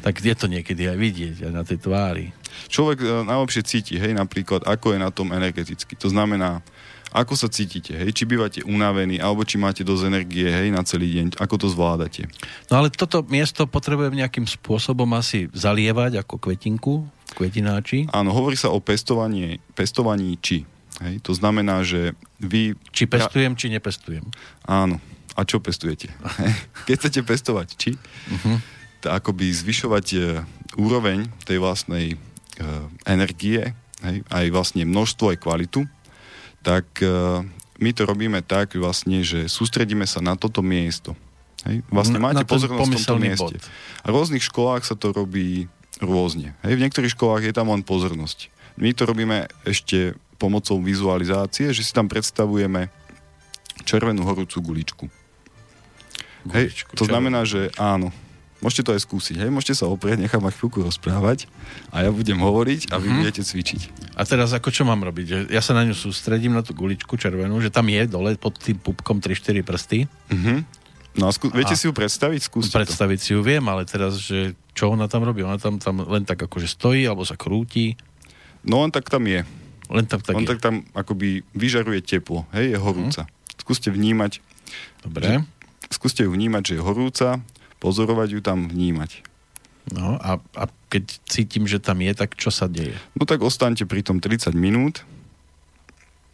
[0.00, 2.26] tak je to niekedy aj vidieť, aj na tej tvári.
[2.70, 5.98] Človek e, najlepšie cíti, hej, napríklad, ako je na tom energeticky.
[5.98, 6.62] To znamená,
[7.14, 11.14] ako sa cítite, hej, či bývate unavení, alebo či máte dosť energie, hej, na celý
[11.14, 12.26] deň, ako to zvládate.
[12.66, 17.06] No ale toto miesto potrebujem nejakým spôsobom asi zalievať ako kvetinku.
[17.38, 18.10] Kvetináči.
[18.10, 20.66] Áno, hovorí sa o pestovaní, pestovaní či.
[21.02, 21.22] Hej?
[21.26, 22.74] To znamená, že vy...
[22.90, 24.26] Či pestujem, či nepestujem.
[24.66, 24.98] Áno.
[25.34, 26.10] A čo pestujete?
[26.86, 28.58] Keď chcete pestovať či, uh-huh.
[29.02, 30.18] to akoby zvyšovať e,
[30.78, 32.16] úroveň tej vlastnej e,
[33.06, 34.16] energie, hej?
[34.30, 35.82] aj vlastne množstvo, aj kvalitu,
[36.64, 37.44] tak e,
[37.78, 41.12] my to robíme tak vlastne, že sústredíme sa na toto miesto.
[41.68, 41.84] Hej?
[41.92, 43.56] Vlastne Na- máte na pozornosť v tomto mieste.
[43.60, 43.68] bod.
[44.00, 45.68] A v rôznych školách sa to robí
[46.00, 46.56] rôzne.
[46.64, 46.80] Hej?
[46.80, 48.48] V niektorých školách je tam len pozornosť.
[48.74, 52.90] My to robíme ešte pomocou vizualizácie, že si tam predstavujeme
[53.84, 55.04] červenú horúcu guličku.
[56.50, 57.10] Hej, Guličku, to čo?
[57.12, 58.12] znamená, že áno.
[58.64, 59.50] Môžete to aj skúsiť, hej?
[59.50, 61.44] Môžete sa oprieť, nechám ma chvíľku rozprávať
[61.90, 63.16] a ja budem hovoriť a vy Mhm.
[63.20, 63.80] budete cvičiť.
[64.16, 65.26] A teraz ako čo mám robiť?
[65.26, 68.56] Že Ja sa na ňu sústredím, na tú guličku červenú, že tam je dole pod
[68.56, 70.08] tým pupkom 3-4 prsty.
[70.32, 70.64] Mhm.
[71.14, 71.46] No a skú...
[71.48, 72.40] viete A- si ju predstaviť?
[72.42, 72.80] Skúste to.
[72.80, 75.40] Predstaviť si ju viem, ale teraz, že čo ona tam robí?
[75.40, 77.94] Ona tam, tam len tak akože stojí, alebo sa krúti.
[78.62, 79.44] No on tak tam je.
[79.86, 80.48] Len tam tak on je.
[80.48, 83.22] tak tam akoby vyžaruje teplo, hej, je horúca.
[83.54, 84.40] Skúste vnímať,
[85.02, 85.44] Dobre.
[85.86, 87.38] skúste ju vnímať, že je horúca,
[87.84, 89.20] pozorovať ju tam, vnímať.
[89.92, 92.96] No a, a keď cítim, že tam je, tak čo sa deje?
[93.12, 95.04] No tak ostaňte pri tom 30 minút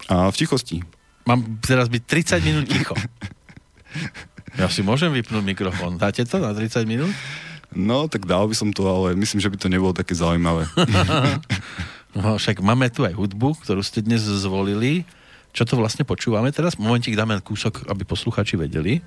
[0.06, 0.86] a v tichosti.
[1.26, 2.02] Mám teraz byť
[2.38, 2.94] 30 minút ticho.
[4.54, 5.98] Ja si môžem vypnúť mikrofón.
[5.98, 7.10] Dáte to na 30 minút?
[7.74, 10.70] No, tak dal by som to, ale myslím, že by to nebolo také zaujímavé.
[12.10, 15.06] No, však máme tu aj hudbu, ktorú ste dnes zvolili.
[15.54, 16.74] Čo to vlastne počúvame teraz?
[16.74, 18.98] Momentík dáme kúsok, aby posluchači vedeli.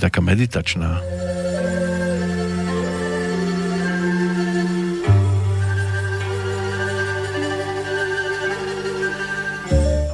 [0.00, 1.04] Je taká meditačná.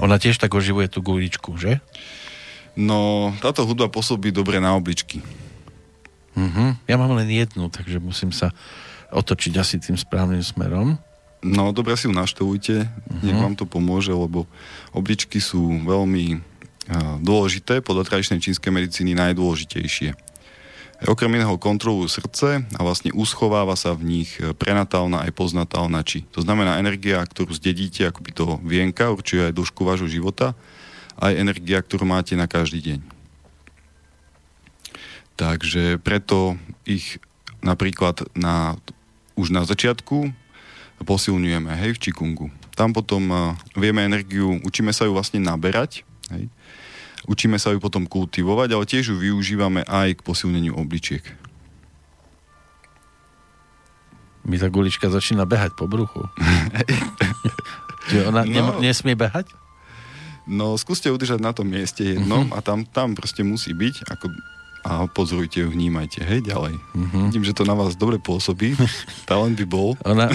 [0.02, 1.78] Ona tiež tak oživuje tú guličku, že?
[2.74, 5.22] No, táto hudba pôsobí dobre na obličky.
[6.34, 6.82] Mhm.
[6.90, 8.50] Ja mám len jednu, takže musím sa
[9.14, 10.98] otočiť asi tým správnym smerom.
[11.46, 12.90] No, dobre si ju naštevujte,
[13.22, 14.50] nech vám to pomôže, lebo
[14.90, 16.42] obličky sú veľmi
[17.20, 20.14] dôležité, podľa tradičnej čínskej medicíny najdôležitejšie.
[21.04, 26.24] Okrem iného kontrolujú srdce a vlastne uschováva sa v nich e, prenatálna aj postnatálna či.
[26.32, 30.56] To znamená energia, ktorú zdedíte akoby toho vienka, určuje aj dĺžku vášho života,
[31.20, 33.00] aj energia, ktorú máte na každý deň.
[35.36, 36.56] Takže preto
[36.88, 37.20] ich
[37.60, 38.80] napríklad na,
[39.36, 40.32] už na začiatku
[41.04, 42.46] posilňujeme, hej, v Čikungu.
[42.72, 43.40] Tam potom uh,
[43.76, 46.48] vieme energiu, učíme sa ju vlastne naberať, hej.
[47.26, 51.22] Učíme sa ju potom kultivovať, ale tiež ju využívame aj k posilneniu obličiek.
[54.46, 56.22] Mi tá gulička začína behať po bruchu.
[58.06, 58.78] Čiže ona No.
[58.78, 58.78] no.
[58.78, 59.50] nesmie behať?
[60.46, 64.30] No, skúste udržať na tom mieste jednom a tam, tam proste musí byť ako,
[64.86, 66.78] a pozorujte ju, vnímajte, hej, ďalej.
[67.26, 68.78] Vidím, že to na vás dobre pôsobí,
[69.26, 69.98] talent by bol.
[70.06, 70.30] Ona,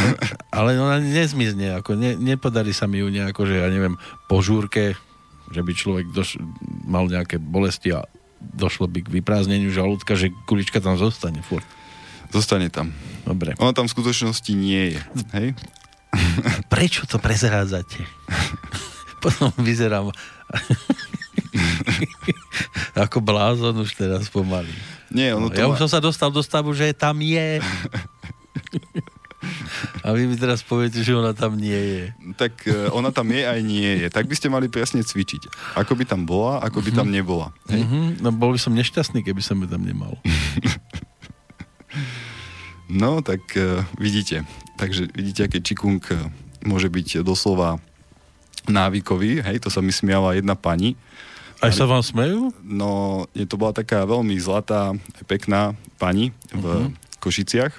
[0.51, 3.95] ale ona nezmizne, ako ne, nepodarí sa mi ju nejako, že ja neviem,
[4.27, 4.99] po žúrke,
[5.51, 6.39] že by človek doš-
[6.83, 8.07] mal nejaké bolesti a
[8.41, 11.67] došlo by k vyprázdneniu žalúdka, že gulička tam zostane furt.
[12.31, 12.95] Zostane tam.
[13.27, 13.53] Dobre.
[13.59, 14.99] Ona tam v skutočnosti nie je,
[15.35, 15.47] hej.
[16.67, 18.01] Prečo to prezrádzate?
[19.23, 20.09] Potom vyzerám
[22.95, 24.71] ako blázon už teraz pomaly.
[25.11, 25.75] Nie, ono No, to ja má...
[25.75, 27.59] už som sa dostal do stavu, že tam je.
[30.05, 32.03] A vy mi teraz poviete, že ona tam nie je.
[32.37, 34.07] tak e, ona tam je aj nie je.
[34.13, 35.75] Tak by ste mali presne cvičiť.
[35.77, 37.49] Ako by tam bola, ako by tam nebola.
[37.69, 37.81] Hej?
[37.85, 40.17] Mhm, no bol by som nešťastný, keby som ju tam nemal.
[42.91, 44.43] No, tak uh, vidíte.
[44.75, 46.27] Takže vidíte, aký čikung uh,
[46.67, 47.79] môže byť doslova
[48.67, 49.39] návykový.
[49.39, 50.99] Hej, to sa mi smiala jedna pani.
[51.63, 52.51] Aj sa vám smejú?
[52.65, 54.97] No, je to bola taká veľmi zlatá,
[55.29, 57.71] pekná pani v Košiciach.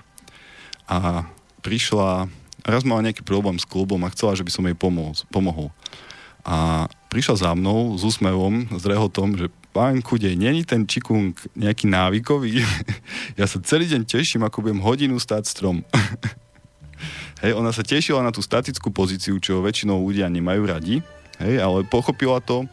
[0.87, 1.29] A
[1.62, 2.27] prišla,
[2.66, 5.14] raz mala nejaký problém s klubom a chcela, že by som jej pomohol.
[5.31, 5.68] pomohol.
[6.42, 11.87] A prišla za mnou s úsmevom, s rehotom, že pán Kudej, není ten čikung nejaký
[11.87, 12.61] návykový?
[13.40, 15.87] ja sa celý deň teším, ako budem hodinu stáť strom.
[17.46, 20.98] hej, ona sa tešila na tú statickú pozíciu, čo väčšinou ľudia nemajú radi,
[21.38, 22.66] hej, ale pochopila to,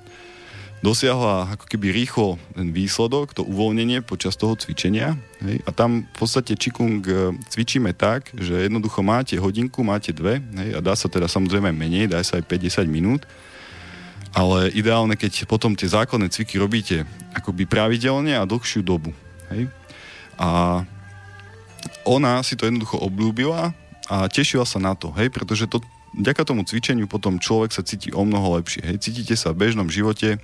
[0.79, 5.19] dosiahla ako keby rýchlo ten výsledok, to uvoľnenie počas toho cvičenia.
[5.43, 5.59] Hej?
[5.67, 10.69] A tam v podstate Qigong e, cvičíme tak, že jednoducho máte hodinku, máte dve hej?
[10.75, 13.27] a dá sa teda samozrejme menej, dá sa aj 50 minút.
[14.29, 19.11] Ale ideálne, keď potom tie základné cviky robíte akoby pravidelne a dlhšiu dobu.
[19.51, 19.67] Hej?
[20.39, 20.81] A
[22.07, 23.75] ona si to jednoducho obľúbila
[24.07, 25.27] a tešila sa na to, hej?
[25.27, 25.83] pretože to,
[26.15, 28.85] vďaka tomu cvičeniu potom človek sa cíti o mnoho lepšie.
[28.85, 30.41] Hej, cítite sa v bežnom živote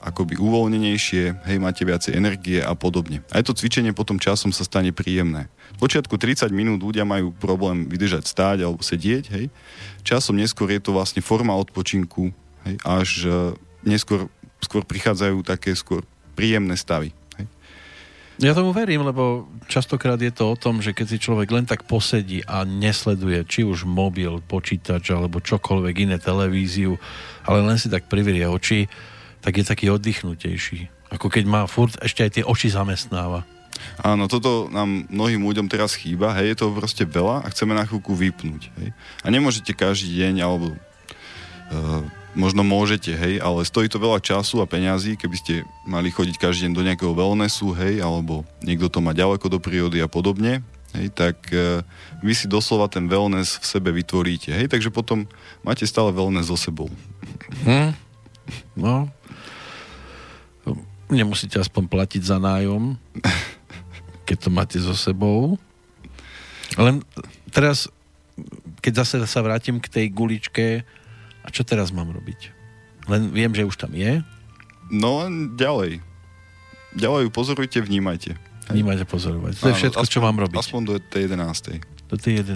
[0.00, 3.20] akoby uvoľnenejšie, hej, máte viacej energie a podobne.
[3.28, 5.52] Aj to cvičenie potom časom sa stane príjemné.
[5.76, 9.52] V počiatku 30 minút ľudia majú problém vydržať stáť alebo sedieť, hej.
[10.00, 12.32] Časom neskôr je to vlastne forma odpočinku,
[12.64, 13.52] hej, až uh,
[13.84, 16.04] neskôr skôr prichádzajú také skôr
[16.36, 17.12] príjemné stavy.
[18.40, 21.84] Ja tomu verím, lebo častokrát je to o tom, že keď si človek len tak
[21.84, 26.96] posedí a nesleduje či už mobil, počítač alebo čokoľvek iné, televíziu,
[27.44, 28.88] ale len si tak priverie oči,
[29.44, 31.12] tak je taký oddychnutejší.
[31.12, 33.44] Ako keď má furt ešte aj tie oči zamestnáva.
[34.00, 37.84] Áno, toto nám mnohým ľuďom teraz chýba, hej, je to proste veľa a chceme na
[37.84, 38.88] chvíľku vypnúť, hej.
[39.20, 44.70] A nemôžete každý deň, alebo uh, možno môžete, hej, ale stojí to veľa času a
[44.70, 49.10] peňazí, keby ste mali chodiť každý deň do nejakého wellnessu, hej, alebo niekto to má
[49.10, 50.62] ďaleko do prírody a podobne,
[50.94, 51.82] hej, tak uh,
[52.22, 55.26] vy si doslova ten wellness v sebe vytvoríte, hej, takže potom
[55.66, 56.86] máte stále wellness so sebou.
[57.66, 57.94] Hm?
[58.78, 59.10] No,
[61.10, 62.94] nemusíte aspoň platiť za nájom,
[64.26, 65.58] keď to máte so sebou.
[66.78, 67.02] Len
[67.50, 67.90] teraz,
[68.78, 70.86] keď zase sa vrátim k tej guličke,
[71.50, 72.54] a čo teraz mám robiť?
[73.10, 74.22] Len viem, že už tam je.
[74.86, 75.98] No len ďalej.
[76.94, 78.38] Ďalej ju pozorujte, vnímajte.
[78.70, 79.58] Vnímajte, pozorovať.
[79.58, 80.58] To je všetko, aspoň, čo mám robiť.
[80.62, 82.06] Aspoň do tej 11.
[82.06, 82.54] Do tej 11.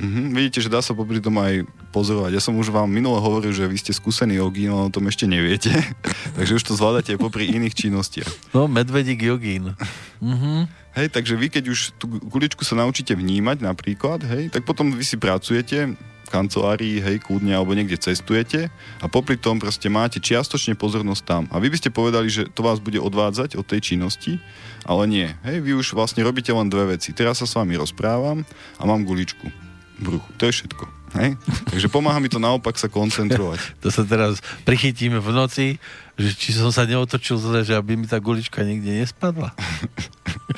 [0.00, 0.24] Mm-hmm.
[0.32, 2.32] Vidíte, že dá sa popri tom aj pozorovať.
[2.32, 5.28] Ja som už vám minule hovoril, že vy ste skúsení jogín, ale o tom ešte
[5.28, 5.68] neviete.
[6.36, 8.56] takže už to zvládate popri iných činnostiach.
[8.56, 9.76] No, medvedík jogín.
[10.24, 10.80] mm-hmm.
[10.96, 15.04] Hej, takže vy keď už tú guličku sa naučíte vnímať napríklad, hej, tak potom vy
[15.06, 15.94] si pracujete
[16.30, 18.70] kancelárii, hej, kľudne, alebo niekde cestujete
[19.02, 21.42] a popri tom proste máte čiastočne pozornosť tam.
[21.50, 24.38] A vy by ste povedali, že to vás bude odvádzať od tej činnosti,
[24.86, 25.28] ale nie.
[25.42, 27.10] Hej, vy už vlastne robíte len dve veci.
[27.10, 28.46] Teraz sa s vami rozprávam
[28.78, 29.50] a mám guličku
[29.98, 30.30] v bruchu.
[30.38, 30.84] To je všetko.
[31.18, 31.34] Hej?
[31.70, 33.58] Takže pomáha mi to naopak sa koncentrovať.
[33.82, 35.66] to sa teraz prichytíme v noci,
[36.14, 39.52] že či som sa neotočil zle, že aby mi tá gulička nikde nespadla.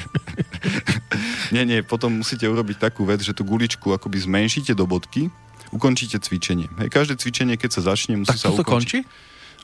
[1.54, 5.30] nie, nie, potom musíte urobiť takú vec, že tú guličku akoby zmenšíte do bodky,
[5.72, 6.68] ukončíte cvičenie.
[6.78, 8.68] Hej, každé cvičenie, keď sa začne, musí tak sa ukončiť.
[8.68, 8.98] končí?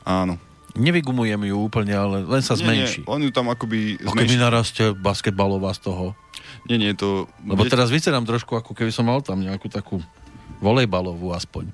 [0.03, 0.41] Áno.
[0.77, 3.01] Nevygumujem ju úplne, ale len sa zmenší.
[3.05, 4.17] Nie, on ju tam akoby zmenší.
[4.21, 6.13] keby narastie basketbalová z toho.
[6.69, 7.25] Nie, nie, to...
[7.41, 9.97] Lebo teraz vyzerám trošku, ako keby som mal tam nejakú takú
[10.61, 11.69] volejbalovú aspoň.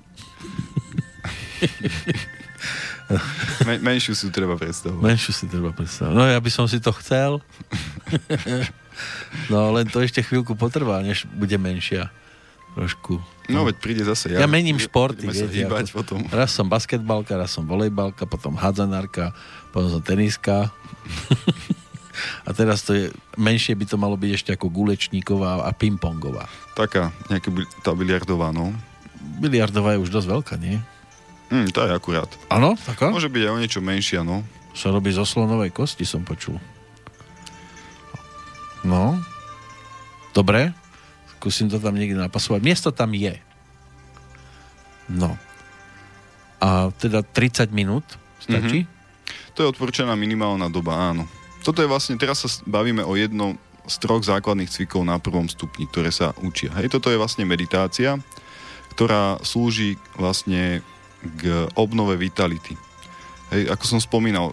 [3.62, 5.02] Men, menšiu si treba predstavovať.
[5.02, 6.14] Menšiu si treba predstavovať.
[6.16, 7.38] No ja by som si to chcel.
[9.52, 12.10] no len to ešte chvíľku potrvá, než bude menšia.
[12.76, 13.16] Trošku.
[13.48, 14.44] No veď príde zase ja.
[14.44, 15.24] Ja mením športy.
[15.24, 16.18] Viete, hýbať ako, potom.
[16.28, 19.32] Raz som basketbalka, raz som volejbalka, potom hádzanárka,
[19.72, 20.68] potom som teniska.
[22.46, 23.04] a teraz to je,
[23.40, 26.52] menšie by to malo byť ešte ako gulečníková a pingpongová.
[26.76, 27.48] Taká, nejaká
[27.80, 28.76] tá biliardová, no.
[29.40, 30.76] Biliardová je už dosť veľká, nie?
[31.48, 32.28] Hm, to je akurát.
[32.52, 33.08] Áno, taká?
[33.08, 34.44] Môže byť aj o niečo menšia, no.
[34.76, 36.60] Sa robí zo slonovej kosti, som počul.
[38.84, 39.16] No.
[40.36, 40.76] Dobre.
[41.46, 42.58] Skúsim to tam niekde napasovať.
[42.58, 43.38] Miesto tam je.
[45.06, 45.38] No.
[46.58, 48.02] A teda 30 minút
[48.42, 48.82] stačí?
[48.82, 49.54] Mm-hmm.
[49.54, 51.22] To je odporúčaná minimálna doba, áno.
[51.62, 53.54] Toto je vlastne, teraz sa bavíme o jednom
[53.86, 56.74] z troch základných cvikov na prvom stupni, ktoré sa učia.
[56.82, 58.18] Hej, toto je vlastne meditácia,
[58.98, 60.82] ktorá slúži vlastne
[61.22, 62.74] k obnove vitality.
[63.54, 64.50] Hej, ako som spomínal,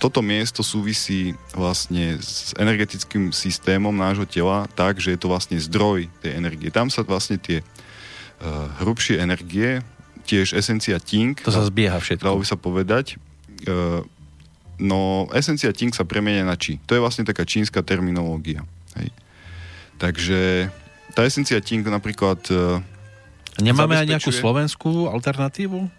[0.00, 6.08] toto miesto súvisí vlastne s energetickým systémom nášho tela tak, že je to vlastne zdroj
[6.24, 6.72] tej energie.
[6.72, 9.84] Tam sa vlastne tie uh, hrubšie energie,
[10.24, 11.36] tiež esencia Ting...
[11.44, 12.24] To sa zbieha všetko.
[12.24, 13.20] Dalo by sa povedať.
[13.68, 14.00] Uh,
[14.80, 16.80] no, esencia Ting sa premenia na Či.
[16.88, 18.64] To je vlastne taká čínska terminológia.
[18.96, 19.12] Hej.
[20.00, 20.40] Takže
[21.12, 22.40] tá esencia Ting napríklad...
[22.48, 22.80] Uh,
[23.60, 25.92] Nemáme aj nejakú slovenskú alternatívu?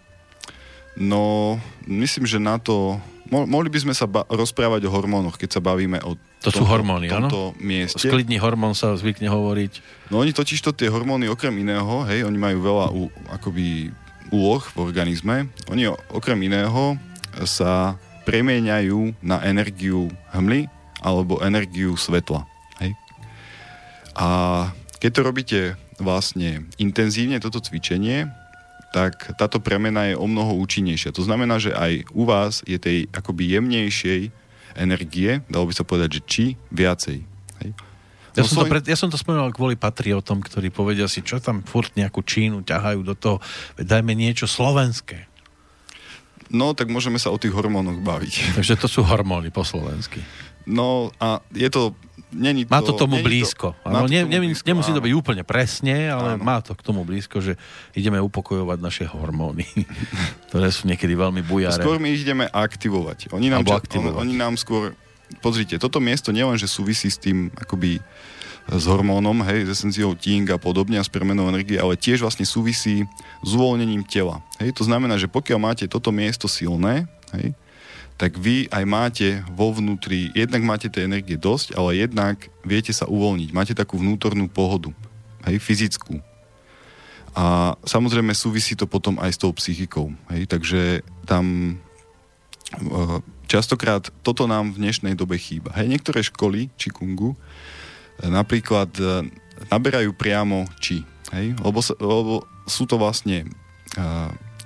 [0.98, 2.98] No, myslím, že na to
[3.32, 6.60] Mo- mohli by sme sa ba- rozprávať o hormónoch, keď sa bavíme o to tomto,
[6.60, 7.64] sú hormóny, tomto áno?
[7.64, 8.04] mieste.
[8.04, 9.80] Sklidný hormón sa zvykne hovoriť.
[10.12, 13.88] No oni totiž to tie hormóny okrem iného, hej, oni majú veľa u, akoby
[14.28, 15.48] úloh v organizme.
[15.72, 17.00] Oni okrem iného
[17.48, 17.96] sa
[18.28, 20.68] premieňajú na energiu hmly
[21.00, 22.44] alebo energiu svetla.
[22.84, 22.92] Hej.
[24.12, 24.28] A
[25.00, 25.60] keď to robíte
[25.96, 28.28] vlastne intenzívne, toto cvičenie,
[28.92, 31.16] tak táto premena je o mnoho účinnejšia.
[31.16, 34.28] To znamená, že aj u vás je tej akoby jemnejšej
[34.76, 37.24] energie, dalo by sa povedať, že či viacej.
[37.64, 37.70] Hej?
[38.32, 38.68] Ja, no som svoj...
[38.68, 42.24] to pred, ja som to spomínal kvôli patriotom, ktorí povedia si, čo tam furt nejakú
[42.24, 43.36] Čínu ťahajú do toho,
[43.76, 45.28] dajme niečo slovenské.
[46.52, 48.56] No, tak môžeme sa o tých hormónoch baviť.
[48.60, 50.20] Takže to sú hormóny po slovensky.
[50.68, 51.96] No a je to...
[52.32, 53.76] Není to má to tomu blízko.
[53.84, 54.98] To, áno, ne, tomu blízko, nemusí áno.
[54.98, 56.42] to byť úplne presne, ale áno.
[56.42, 57.60] má to k tomu blízko, že
[57.92, 59.68] ideme upokojovať naše hormóny,
[60.48, 61.76] ktoré sú niekedy veľmi bujaré.
[61.76, 63.36] Skôr my ich ideme aktivovať.
[63.36, 64.16] Oni nám, aktivovať.
[64.16, 64.96] On, oni nám skôr...
[65.40, 68.00] Pozrite, toto miesto nielen, že súvisí s tým akoby
[68.68, 72.46] s hormónom, hej, s esenciou ting a podobne a s premenou energie, ale tiež vlastne
[72.46, 73.02] súvisí
[73.42, 74.38] s uvoľnením tela.
[74.62, 77.56] Hej, to znamená, že pokiaľ máte toto miesto silné, hej,
[78.22, 83.10] tak vy aj máte vo vnútri, jednak máte tej energie dosť, ale jednak viete sa
[83.10, 83.50] uvoľniť.
[83.50, 84.94] Máte takú vnútornú pohodu,
[85.50, 86.22] hej, fyzickú.
[87.34, 90.14] A samozrejme súvisí to potom aj s tou psychikou.
[90.30, 91.74] Hej, takže tam
[92.78, 93.18] e,
[93.50, 95.74] častokrát toto nám v dnešnej dobe chýba.
[95.74, 97.34] Hej, niektoré školy Čikungu
[98.22, 99.26] napríklad e,
[99.66, 101.02] naberajú priamo či.
[101.34, 101.58] Hej?
[101.58, 103.50] Lebo, lebo sú to vlastne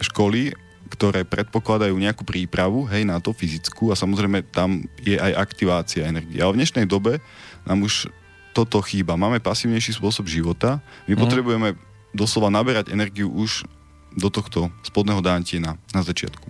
[0.05, 0.53] školy,
[0.97, 6.41] ktoré predpokladajú nejakú prípravu hej, na to fyzickú a samozrejme tam je aj aktivácia energie.
[6.41, 7.21] Ale v dnešnej dobe
[7.69, 8.09] nám už
[8.57, 9.21] toto chýba.
[9.21, 10.81] Máme pasívnejší spôsob života.
[11.05, 11.21] My mm.
[11.21, 11.69] potrebujeme
[12.17, 13.69] doslova naberať energiu už
[14.17, 16.49] do tohto spodného dántina na začiatku.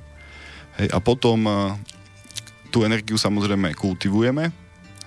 [0.79, 1.75] Hej, a potom uh,
[2.71, 4.55] tú energiu samozrejme kultivujeme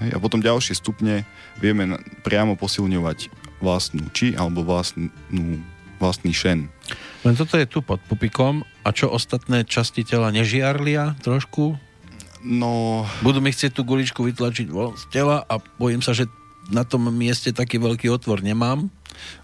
[0.04, 1.24] hej, a potom ďalšie stupne
[1.64, 1.96] vieme
[2.28, 3.32] priamo posilňovať
[3.64, 5.08] vlastnú či alebo vlastnú,
[6.00, 6.68] vlastný šen.
[7.24, 11.78] Len toto je tu pod pupikom a čo ostatné časti tela nežiarlia trošku?
[12.42, 13.06] No...
[13.22, 16.26] Budú mi chcieť tú guličku vytlačiť z tela a bojím sa, že
[16.74, 18.90] na tom mieste taký veľký otvor nemám.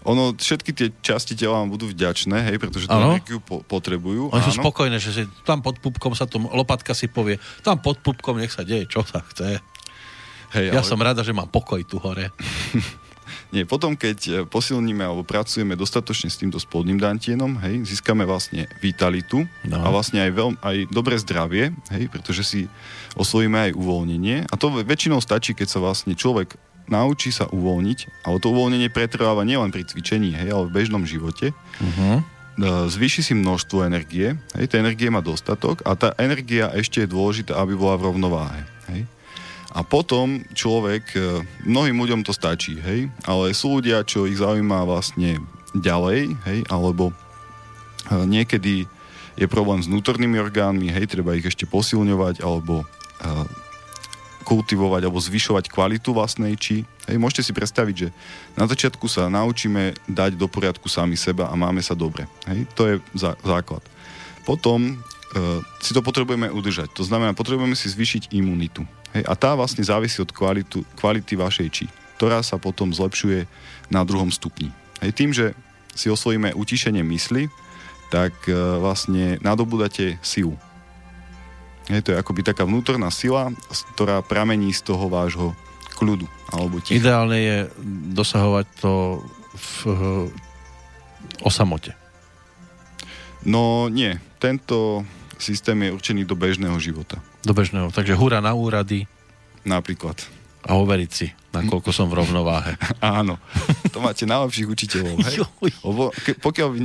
[0.08, 4.34] Ono, všetky tie časti tela vám budú vďačné, hej, pretože tú energiu po, potrebujú.
[4.34, 8.02] Oni sú spokojné, že si, tam pod pupkom sa to, lopatka si povie, tam pod
[8.02, 9.62] pupkom nech sa deje, čo sa chce.
[10.56, 10.88] Hej, ja ale...
[10.88, 12.32] som rada, že mám pokoj tu hore.
[13.56, 18.68] Nie, potom keď e, posilníme alebo pracujeme dostatočne s týmto spodným dantienom, hej, získame vlastne
[18.84, 19.80] vitalitu no.
[19.80, 22.60] a vlastne aj, veľ, aj dobré zdravie, hej, pretože si
[23.16, 28.36] osvojíme aj uvoľnenie a to väčšinou stačí, keď sa vlastne človek naučí sa uvoľniť, ale
[28.44, 31.56] to uvoľnenie pretrváva nielen pri cvičení, hej, ale v bežnom živote.
[31.80, 32.20] Uh-huh.
[32.92, 37.56] Zvýši si množstvo energie, hej, tej energie má dostatok a tá energia ešte je dôležitá,
[37.56, 38.75] aby bola v rovnováhe.
[39.76, 44.88] A potom človek, e, mnohým ľuďom to stačí, hej, ale sú ľudia, čo ich zaujíma
[44.88, 45.36] vlastne
[45.76, 47.14] ďalej, hej, alebo e,
[48.24, 48.88] niekedy
[49.36, 52.88] je problém s vnútornými orgánmi, hej, treba ich ešte posilňovať, alebo
[53.20, 53.26] e,
[54.48, 56.88] kultivovať, alebo zvyšovať kvalitu vlastnej či.
[57.04, 58.08] Hej, môžete si predstaviť, že
[58.56, 62.24] na začiatku sa naučíme dať do poriadku sami seba a máme sa dobre.
[62.48, 63.84] Hej, to je zá, základ.
[64.46, 66.94] Potom uh, si to potrebujeme udržať.
[66.94, 68.86] To znamená, potrebujeme si zvýšiť imunitu.
[69.16, 71.84] Hej, a tá vlastne závisí od kvalitu, kvality vašej či,
[72.20, 73.48] ktorá sa potom zlepšuje
[73.88, 74.68] na druhom stupni.
[75.00, 75.56] Hej, tým, že
[75.96, 77.48] si osvojíme utišenie mysli,
[78.12, 80.60] tak uh, vlastne nadobudate silu.
[81.88, 83.48] Hej, to je akoby taká vnútorná sila,
[83.96, 85.56] ktorá pramení z toho vášho
[85.96, 86.28] kľudu.
[86.52, 87.00] Alebo ticha.
[87.00, 87.58] Ideálne je
[88.12, 88.92] dosahovať to
[89.56, 89.72] v,
[91.40, 91.96] o samote.
[93.46, 95.06] No nie, tento
[95.38, 97.20] systém je určený do bežného života.
[97.44, 99.06] Do bežného, takže hura na úrady.
[99.66, 100.16] Napríklad.
[100.66, 102.74] A overiť si, nakoľko som v rovnováhe.
[102.98, 103.38] Áno,
[103.94, 105.14] to máte najlepších učiteľov.
[105.22, 105.46] Hej?
[105.86, 106.78] Lebo ke, pokiaľ vy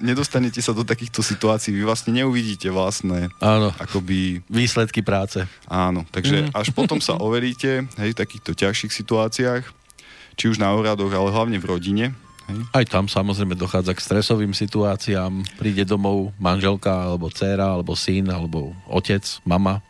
[0.00, 3.76] nedostanete sa do takýchto situácií, vy vlastne neuvidíte vlastné Áno.
[3.76, 4.40] akoby...
[4.48, 5.44] Výsledky práce.
[5.68, 6.56] Áno, takže mm.
[6.56, 9.64] až potom sa overíte hej, v takýchto ťažších situáciách,
[10.40, 12.06] či už na úradoch, ale hlavne v rodine,
[12.46, 12.60] Hej.
[12.70, 15.42] Aj tam samozrejme dochádza k stresovým situáciám.
[15.58, 19.82] Príde domov manželka, alebo dcéra, alebo syn, alebo otec, mama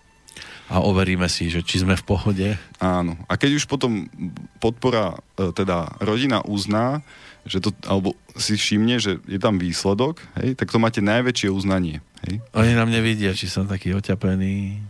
[0.67, 2.49] a overíme si, že či sme v pohode.
[2.83, 3.15] Áno.
[3.31, 4.11] A keď už potom
[4.59, 7.07] podpora, e, teda rodina uzná,
[7.47, 12.03] že to, alebo si všimne, že je tam výsledok, hej, tak to máte najväčšie uznanie.
[12.27, 12.43] Hej.
[12.59, 14.83] Oni nám nevidia, či som taký oťapený,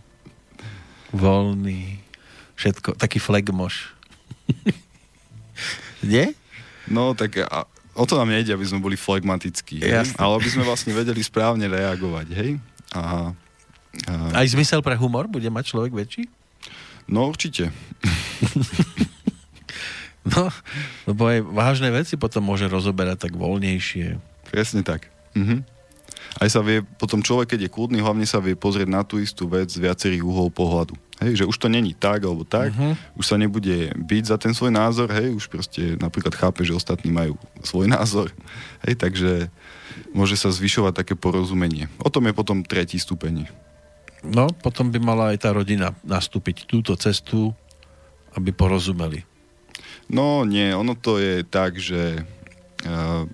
[1.12, 2.00] voľný,
[2.56, 3.92] všetko, taký flegmoš.
[6.00, 6.32] Nie?
[6.86, 7.66] No tak a,
[7.96, 9.80] o to nám nejde, aby sme boli flegmatickí,
[10.20, 12.50] ale aby sme vlastne vedeli správne reagovať, hej?
[12.94, 13.32] A,
[14.06, 14.12] a...
[14.36, 16.28] Aj zmysel pre humor bude mať človek väčší?
[17.06, 17.70] No určite.
[20.34, 20.50] no,
[21.06, 24.18] lebo aj vážne veci potom môže rozoberať tak voľnejšie.
[24.50, 25.06] Presne tak.
[25.38, 25.78] Mhm.
[26.36, 29.48] Aj sa vie, potom človek, keď je kľudný, hlavne sa vie pozrieť na tú istú
[29.48, 30.92] vec z viacerých uhlov pohľadu.
[31.16, 32.92] Hej, že už to není tak alebo tak, uh-huh.
[33.16, 37.08] už sa nebude byť za ten svoj názor, hej, už proste napríklad chápe, že ostatní
[37.08, 38.28] majú svoj názor,
[38.84, 39.48] hej, takže
[40.12, 41.88] môže sa zvyšovať také porozumenie.
[42.04, 43.48] O tom je potom tretí stupeň.
[44.28, 47.56] No, potom by mala aj tá rodina nastúpiť túto cestu,
[48.36, 49.24] aby porozumeli.
[50.12, 52.20] No nie, ono to je tak, že
[52.84, 53.24] uh,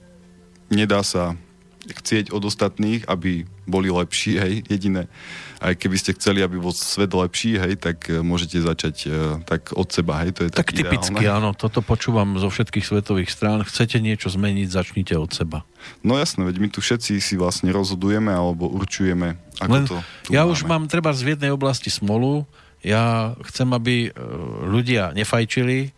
[0.71, 1.35] nedá sa
[1.83, 5.09] chcieť od ostatných, aby boli lepší, hej, jediné.
[5.57, 9.13] Aj keby ste chceli, aby bol svet lepší, hej, tak e, môžete začať uh,
[9.47, 11.49] tak od seba, hej, to je tak typicky, ideálne.
[11.49, 13.63] áno, toto počúvam zo všetkých svetových strán.
[13.63, 15.63] Chcete niečo zmeniť, začnite od seba.
[16.05, 19.97] No jasné, veď my tu všetci si vlastne rozhodujeme alebo určujeme, ako Len to
[20.29, 20.53] Ja máme.
[20.53, 22.43] už mám treba z jednej oblasti smolu,
[22.83, 24.21] ja chcem, aby e,
[24.67, 25.95] ľudia nefajčili,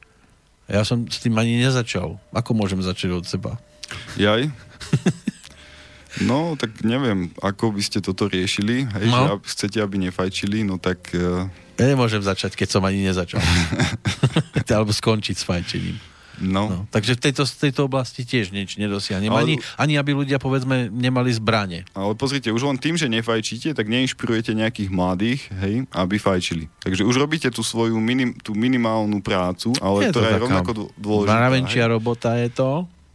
[0.68, 2.20] ja som s tým ani nezačal.
[2.33, 3.57] Ako môžem začať od seba?
[4.20, 4.49] Jaj?
[6.23, 9.43] No, tak neviem, ako by ste toto riešili, hej, no.
[9.43, 11.11] že chcete, aby nefajčili, no tak...
[11.11, 11.51] Uh...
[11.75, 13.43] Ja nemôžem začať, keď som ani nezačal.
[14.71, 15.99] Alebo skončiť s fajčením.
[16.43, 16.67] No.
[16.67, 16.79] no.
[16.91, 19.31] Takže v tejto, tejto oblasti tiež nič nedosiahnem.
[19.31, 19.43] Ale...
[19.43, 21.87] Ani, ani aby ľudia, povedzme, nemali zbranie.
[21.95, 26.67] Ale pozrite, už len tým, že nefajčíte, tak neinšpirujete nejakých mladých, hej, aby fajčili.
[26.83, 31.39] Takže už robíte tú svoju minim, tú minimálnu prácu, ale je ktorá je rovnako dôležitá.
[31.39, 32.71] Mravenčia robota je to?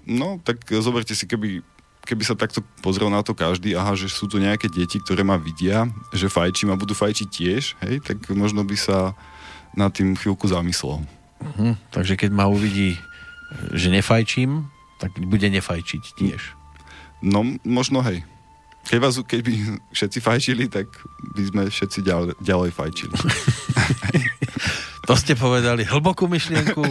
[0.08, 1.62] No, tak zoberte si, keby
[2.10, 5.38] keby sa takto pozrel na to každý, aha, že sú tu nejaké deti, ktoré ma
[5.38, 9.14] vidia, že fajčím a budú fajčiť tiež, hej, tak možno by sa
[9.78, 11.06] na tým chvíľku zamyslel.
[11.38, 11.78] Uh-huh.
[11.94, 12.98] Takže keď ma uvidí,
[13.78, 14.66] že nefajčím,
[14.98, 16.58] tak bude nefajčiť tiež.
[17.22, 18.26] No, možno hej.
[18.90, 20.90] Keď vás, keby všetci fajčili, tak
[21.38, 23.14] by sme všetci ďalej, ďalej fajčili.
[25.10, 26.86] to ste povedali hlbokú myšlienku.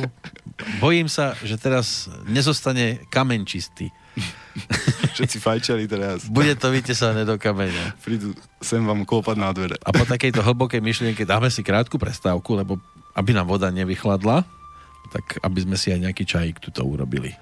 [0.82, 3.94] Bojím sa, že teraz nezostane kameň čistý.
[5.14, 6.26] Všetci fajčali teraz.
[6.26, 7.94] Bude to vytesané do kameňa.
[8.02, 9.78] Prídu sem vám klopať na dvere.
[9.86, 12.82] A po takejto hlbokej myšlienke dáme si krátku prestávku, lebo
[13.14, 14.42] aby nám voda nevychladla,
[15.14, 17.38] tak aby sme si aj nejaký čajík tuto urobili.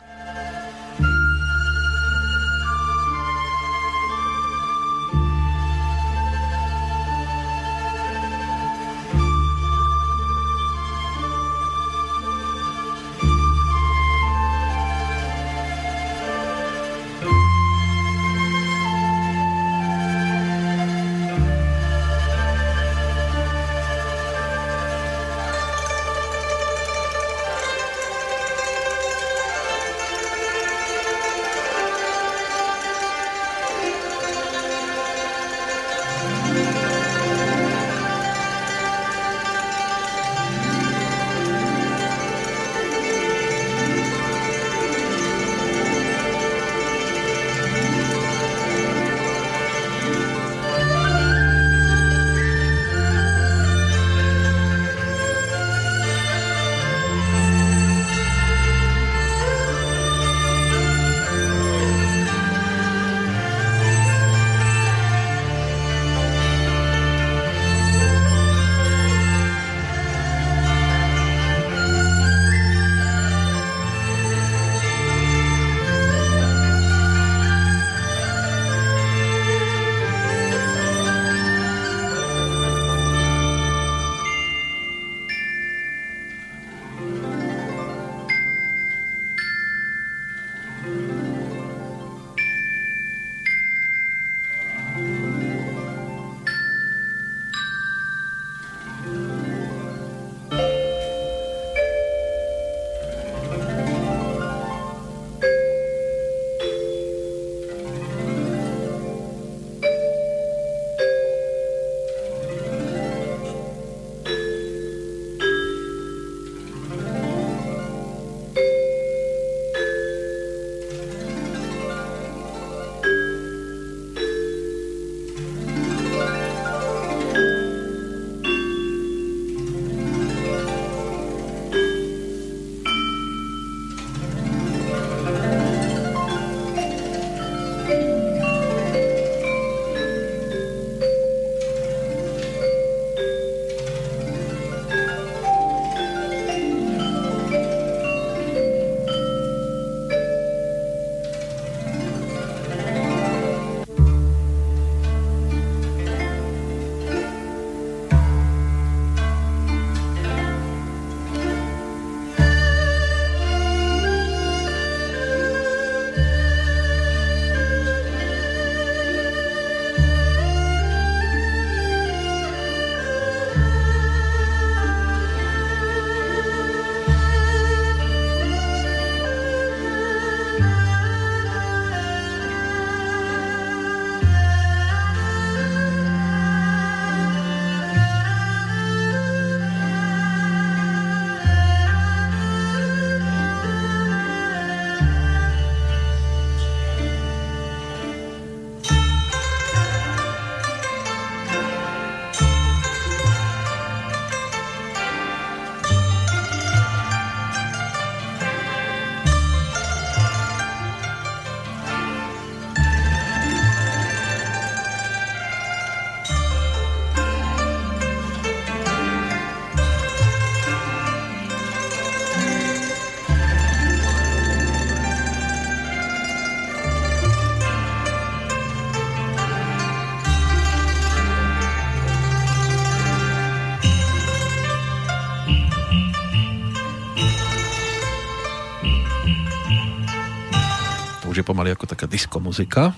[241.37, 242.97] Už je pomaly ako taká disco muzika,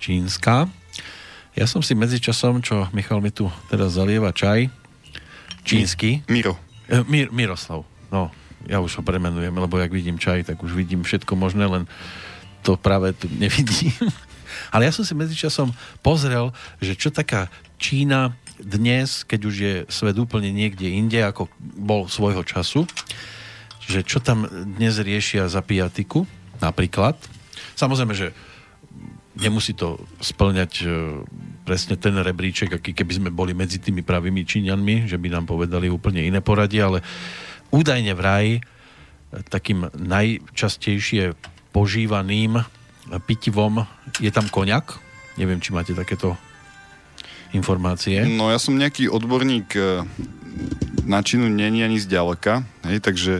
[0.00, 0.72] čínska.
[1.52, 4.72] Ja som si medzičasom, čo Michal mi tu teraz zalieva čaj,
[5.60, 6.24] čínsky.
[6.32, 6.56] Miro.
[6.88, 8.32] E, Mir, Miroslav, no,
[8.64, 11.84] ja už ho premenujem, lebo jak vidím čaj, tak už vidím všetko možné, len
[12.64, 13.92] to práve tu nevidím.
[14.72, 20.16] Ale ja som si medzičasom pozrel, že čo taká Čína dnes, keď už je svet
[20.16, 22.88] úplne niekde inde, ako bol svojho času,
[23.84, 26.24] že čo tam dnes riešia za pijatiku,
[26.62, 27.18] napríklad.
[27.76, 28.32] Samozrejme, že
[29.38, 30.86] nemusí to splňať e,
[31.64, 35.88] presne ten rebríček, aký keby sme boli medzi tými pravými Číňanmi, že by nám povedali
[35.88, 37.00] úplne iné poradie, ale
[37.72, 38.60] údajne vraj e,
[39.48, 41.32] takým najčastejšie
[41.72, 42.60] požívaným
[43.24, 43.88] pitivom
[44.20, 45.00] je tam koniak.
[45.40, 46.36] Neviem, či máte takéto
[47.56, 48.20] informácie.
[48.28, 50.04] No ja som nejaký odborník e,
[51.08, 53.34] na činu není ani zďaleka, hej, takže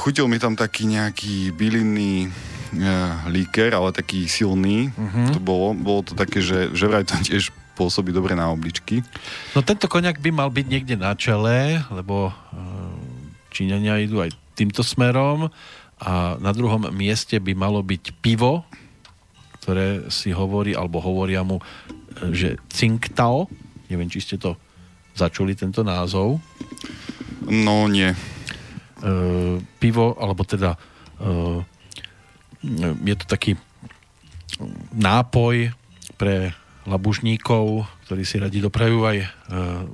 [0.00, 2.32] chutil mi tam taký nejaký bylinný
[3.28, 4.90] líker, ale taký silný.
[4.94, 5.36] Uh-huh.
[5.36, 9.04] To bolo, bolo to také, že, že vraj to tiež pôsobí dobre na obličky.
[9.52, 12.34] No tento koniak by mal byť niekde na čele, lebo uh,
[13.52, 15.52] Číňania idú aj týmto smerom
[16.00, 18.64] a na druhom mieste by malo byť pivo,
[19.60, 21.60] ktoré si hovorí, alebo hovoria mu,
[22.32, 23.48] že Tsingtao,
[23.92, 24.56] neviem, či ste to
[25.16, 26.40] začuli, tento názov.
[27.44, 28.12] No, nie.
[28.12, 28.16] E,
[29.80, 30.78] pivo, alebo teda e,
[33.06, 33.54] je to taký
[34.94, 35.70] nápoj
[36.18, 36.56] pre
[36.86, 39.26] labužníkov, ktorí si radi doprajú aj e,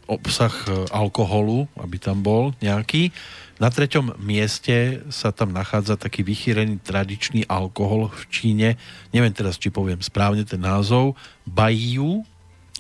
[0.07, 3.09] obsah e, alkoholu, aby tam bol nejaký.
[3.57, 8.69] Na treťom mieste sa tam nachádza taký vychýrený tradičný alkohol v Číne.
[9.15, 11.17] Neviem teraz, či poviem správne ten názov.
[11.49, 12.29] Baiyu.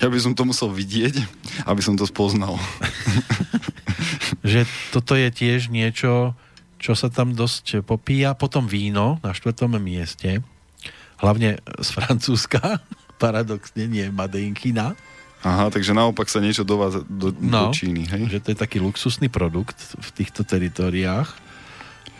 [0.02, 1.16] Ja by som to musel vidieť,
[1.64, 2.60] aby som to spoznal.
[4.44, 6.36] že toto je tiež niečo,
[6.82, 8.34] čo sa tam dosť popíja.
[8.34, 10.42] Potom víno na štvrtom mieste.
[11.22, 12.82] Hlavne z Francúzska
[13.22, 14.98] paradoxne nie Madeinkina.
[15.42, 18.30] Aha, takže naopak sa niečo dováza do, no, do Číny, hej?
[18.30, 21.30] že to je taký luxusný produkt v týchto teritoriách.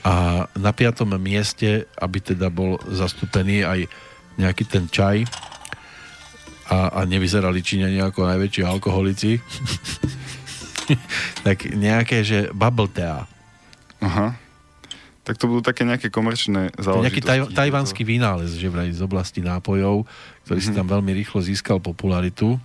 [0.02, 3.86] A na piatom mieste, aby teda bol zastúpený aj
[4.34, 5.22] nejaký ten čaj
[6.66, 9.38] a, a nevyzerali Číňania ako najväčší alkoholici,
[11.46, 13.22] tak nejaké, že bubble tea.
[14.02, 14.41] Aha.
[15.22, 17.06] Tak to budú také nejaké komerčné záležitosti.
[17.06, 20.02] Nejaký taj, tajvanský vynález, že vraj z oblasti nápojov,
[20.46, 20.74] ktorý mm-hmm.
[20.74, 22.58] si tam veľmi rýchlo získal popularitu.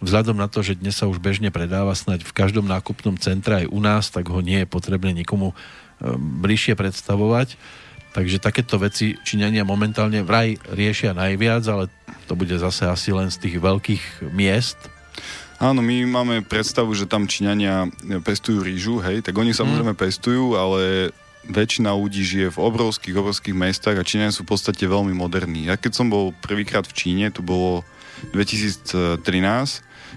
[0.00, 3.66] Vzhľadom na to, že dnes sa už bežne predáva snať v každom nákupnom centre aj
[3.68, 5.56] u nás, tak ho nie je potrebné nikomu um,
[6.40, 7.60] bližšie predstavovať.
[8.16, 11.92] Takže takéto veci Číňania momentálne vraj riešia najviac, ale
[12.24, 14.80] to bude zase asi len z tých veľkých miest,
[15.56, 17.88] Áno, my máme predstavu, že tam Číňania
[18.20, 20.00] pestujú rýžu, hej, tak oni samozrejme mm.
[20.00, 21.08] pestujú, ale
[21.48, 25.70] väčšina ľudí žije v obrovských, obrovských mestách a Číňania sú v podstate veľmi moderní.
[25.70, 27.86] Ja keď som bol prvýkrát v Číne, to bolo
[28.34, 29.26] 2013,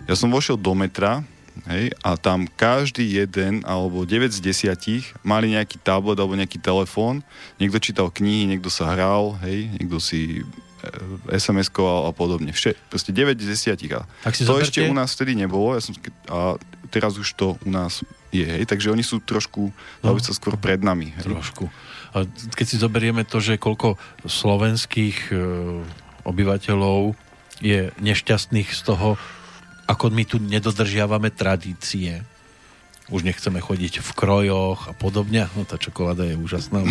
[0.10, 1.22] ja som vošiel do metra,
[1.68, 7.26] hej, a tam každý jeden alebo 9 z 10 mali nejaký tablet alebo nejaký telefón,
[7.60, 10.44] niekto čítal knihy, niekto sa hral, hej, niekto si e,
[11.36, 12.56] SMS-koval a podobne.
[12.56, 14.00] Vše, proste 9 z 10.
[14.00, 14.72] A tak si to zoberte...
[14.72, 15.94] ešte u nás vtedy nebolo ja som,
[16.32, 16.56] a
[16.90, 19.74] teraz už to u nás je, hej, takže oni sú trošku,
[20.06, 21.14] no, sa skôr pred nami.
[21.18, 21.34] Hej.
[21.34, 21.66] Trošku.
[22.14, 25.36] A keď si zoberieme to, že koľko slovenských e,
[26.26, 27.18] obyvateľov
[27.62, 29.18] je nešťastných z toho,
[29.90, 32.22] ako my tu nedodržiavame tradície,
[33.10, 36.86] už nechceme chodiť v krojoch a podobne, no tá čokoláda je úžasná,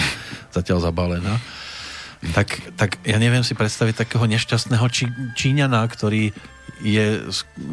[0.57, 1.39] zatiaľ zabalená,
[2.35, 5.07] tak, tak ja neviem si predstaviť takého nešťastného Čí,
[5.39, 6.35] Číňana, ktorý
[6.83, 7.27] je,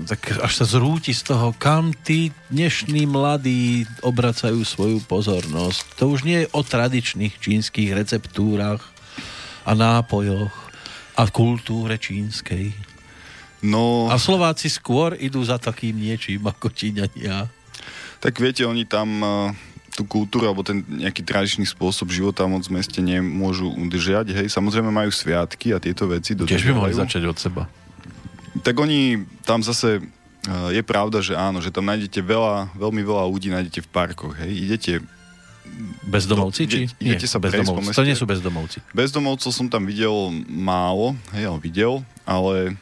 [0.10, 5.98] tak až sa zrúti z toho, kam tí dnešní mladí obracajú svoju pozornosť.
[6.02, 8.82] To už nie je o tradičných čínskych receptúrach
[9.66, 10.54] a nápojoch
[11.18, 12.74] a kultúre čínskej.
[13.66, 14.10] No...
[14.10, 17.50] A Slováci skôr idú za takým niečím ako Číňania.
[18.22, 19.32] Tak viete, oni tam uh,
[19.96, 24.36] tú kultúru alebo ten nejaký tradičný spôsob života moc v meste nemôžu udržať.
[24.36, 26.36] Hej, samozrejme majú sviatky a tieto veci.
[26.36, 27.64] Tiež by mohli začať od seba
[28.64, 33.24] tak oni tam zase eh, je pravda, že áno, že tam nájdete veľa, veľmi veľa
[33.28, 34.94] ľudí nájdete v parkoch, hej, idete
[36.06, 36.86] Bezdomovci, či?
[37.02, 37.98] Idete sa bezdomovci.
[37.98, 38.86] To nie sú bezdomovci.
[38.94, 40.14] Bezdomovcov som tam videl
[40.46, 42.78] málo, hej, ale videl, ale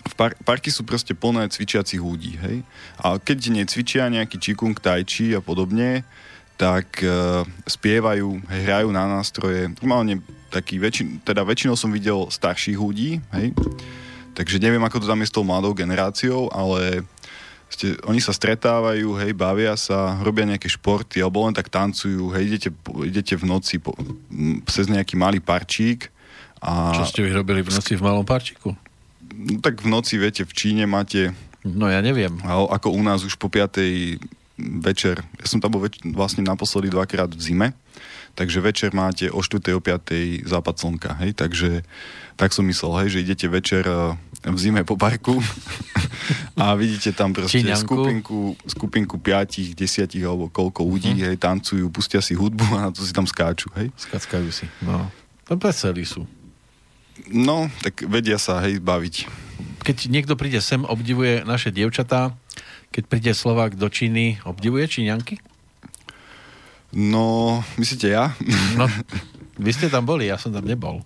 [0.00, 2.64] v par- parky sú proste plné cvičiacich ľudí, hej.
[2.96, 6.08] A keď necvičia nejaký čikung, tajči a podobne,
[6.56, 9.72] tak uh, spievajú, hrajú na nástroje.
[9.80, 13.52] Normálne taký väčšin, teda väčšinou som videl starších ľudí, hej,
[14.36, 17.00] Takže neviem, ako to tam je s tou mladou generáciou, ale
[17.72, 22.44] ste, oni sa stretávajú, hej, bavia sa, robia nejaké športy, alebo len tak tancujú, hej,
[22.52, 23.96] idete, idete v noci po,
[24.68, 26.12] cez nejaký malý parčík.
[26.60, 26.92] A...
[27.00, 28.76] Čo ste vy robili v noci v malom parčíku?
[29.32, 31.32] No, tak v noci, viete, v Číne máte...
[31.64, 32.36] No ja neviem.
[32.44, 34.20] A, ako u nás už po 5.
[34.58, 37.68] večer, ja som tam bol več, vlastne naposledy dvakrát v zime,
[38.36, 39.60] takže večer máte o 4.
[39.76, 40.48] o 5.
[40.48, 41.84] západ slnka, hej, takže
[42.36, 45.40] tak som myslel, hej, že idete večer eh, v zime po parku
[46.60, 47.84] a vidíte tam proste Číňanku.
[47.84, 51.32] skupinku, skupinku piatich, desiatich alebo koľko ľudí, uh-huh.
[51.32, 53.92] hej, tancujú, pustia si hudbu a na to si tam skáču, hej.
[53.96, 55.08] Skackajú si, no.
[55.46, 56.24] To veselí sú.
[57.32, 59.28] No, tak vedia sa, hej, baviť.
[59.84, 62.36] Keď niekto príde sem, obdivuje naše dievčatá,
[62.96, 65.36] keď príde Slovák do Číny, obdivuje Číňanky?
[66.96, 68.32] No, myslíte ja?
[68.72, 68.88] No,
[69.60, 71.04] vy ste tam boli, ja som tam nebol.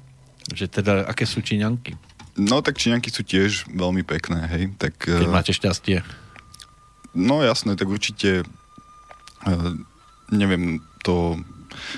[0.55, 1.99] Že teda, aké sú Číňanky?
[2.39, 4.71] No tak Číňanky sú tiež veľmi pekné, hej.
[4.79, 6.07] Tak, Keď uh, máte šťastie.
[7.11, 8.47] No jasné, tak určite
[9.51, 9.75] uh,
[10.31, 11.43] neviem to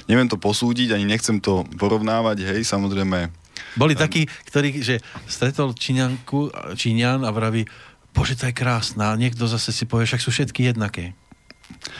[0.08, 3.28] neviem to posúdiť, ani nechcem to porovnávať, hej, samozrejme.
[3.76, 7.64] Boli takí, ktorí, že stretol Číňanku, Číňan a vraví,
[8.12, 11.16] bože, to je krásna, niekto zase si povie, však sú všetky jednaké.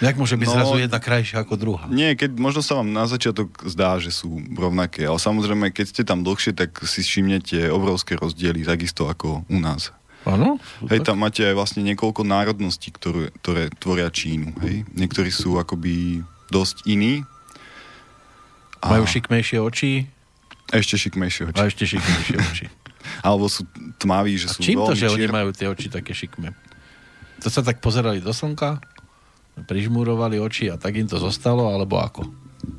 [0.05, 1.85] Jak môže byť no, zrazu jedna krajšia ako druhá?
[1.89, 6.03] Nie, keď možno sa vám na začiatok zdá, že sú rovnaké, ale samozrejme, keď ste
[6.05, 9.91] tam dlhšie, tak si všimnete obrovské rozdiely, takisto ako u nás.
[10.23, 10.63] Áno?
[10.87, 14.55] Hej, tam máte aj vlastne niekoľko národností, ktoré, ktoré tvoria Čínu.
[14.63, 14.87] Hej?
[14.95, 17.27] Niektorí sú akoby dosť iní.
[18.79, 18.99] A...
[18.99, 20.07] Majú šikmejšie oči?
[20.73, 21.59] Ešte šikmejšie oči.
[21.61, 22.67] A ešte šikmejšie oči.
[23.27, 23.69] Alebo sú
[24.01, 25.15] tmaví, že a sú čím to, že čier...
[25.15, 26.57] oni majú tie oči také šikme?
[27.45, 28.81] To sa tak pozerali do slnka?
[29.61, 32.25] prižmurovali oči a tak im to zostalo, alebo ako?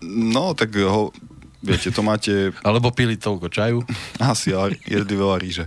[0.01, 1.13] No, tak ho,
[1.61, 2.49] viete, to máte...
[2.67, 3.79] alebo pili toľko čaju?
[4.33, 5.65] Asi, ale jedli veľa ríže.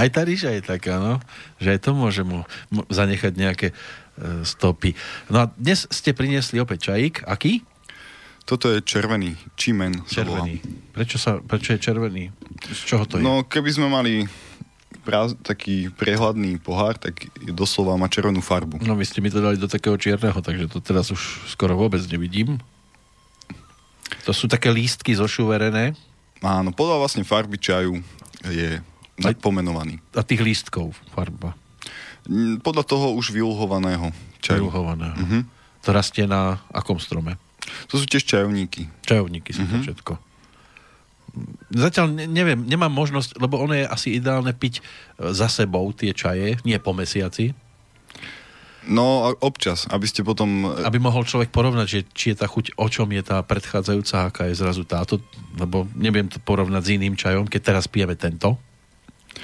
[0.00, 1.20] aj tá ríža je taká, no,
[1.60, 2.48] že aj to môže mu
[2.88, 3.74] zanechať nejaké e,
[4.48, 4.96] stopy.
[5.28, 7.28] No a dnes ste priniesli opäť čajík.
[7.28, 7.60] Aký?
[8.48, 10.08] Toto je červený, čimen.
[10.08, 10.64] Červený.
[10.96, 12.32] Prečo, sa, prečo je červený?
[12.72, 13.22] Z čoho to je?
[13.22, 14.24] No, keby sme mali
[15.04, 18.80] práz, taký prehľadný pohár, tak doslova má červenú farbu.
[18.88, 21.20] No vy ste mi to dali do takého čierneho, takže to teraz už
[21.52, 22.56] skoro vôbec nevidím.
[24.24, 25.92] To sú také lístky zošuverené.
[26.40, 28.00] Áno, podľa vlastne farby čaju
[28.48, 28.80] je
[29.44, 30.00] pomenovaný.
[30.16, 31.52] A tých lístkov farba?
[32.64, 34.08] Podľa toho už vyluhovaného
[34.40, 34.72] čaju.
[34.72, 35.16] Vyluhovaného.
[35.20, 35.42] Uh-huh.
[35.84, 37.36] To rastie na akom strome?
[37.86, 38.90] To sú tiež čajovníky.
[39.06, 39.72] Čajovníky sú uh-huh.
[39.72, 39.84] to mhm.
[39.86, 40.12] všetko.
[41.70, 44.82] Zatiaľ neviem, nemám možnosť, lebo ono je asi ideálne piť e,
[45.30, 47.54] za sebou tie čaje, nie po mesiaci.
[48.88, 50.72] No, občas, aby ste potom...
[50.72, 54.32] E, aby mohol človek porovnať, že či je tá chuť, o čom je tá predchádzajúca,
[54.32, 55.20] aká je zrazu táto,
[55.60, 58.56] lebo neviem to porovnať s iným čajom, keď teraz pijeme tento.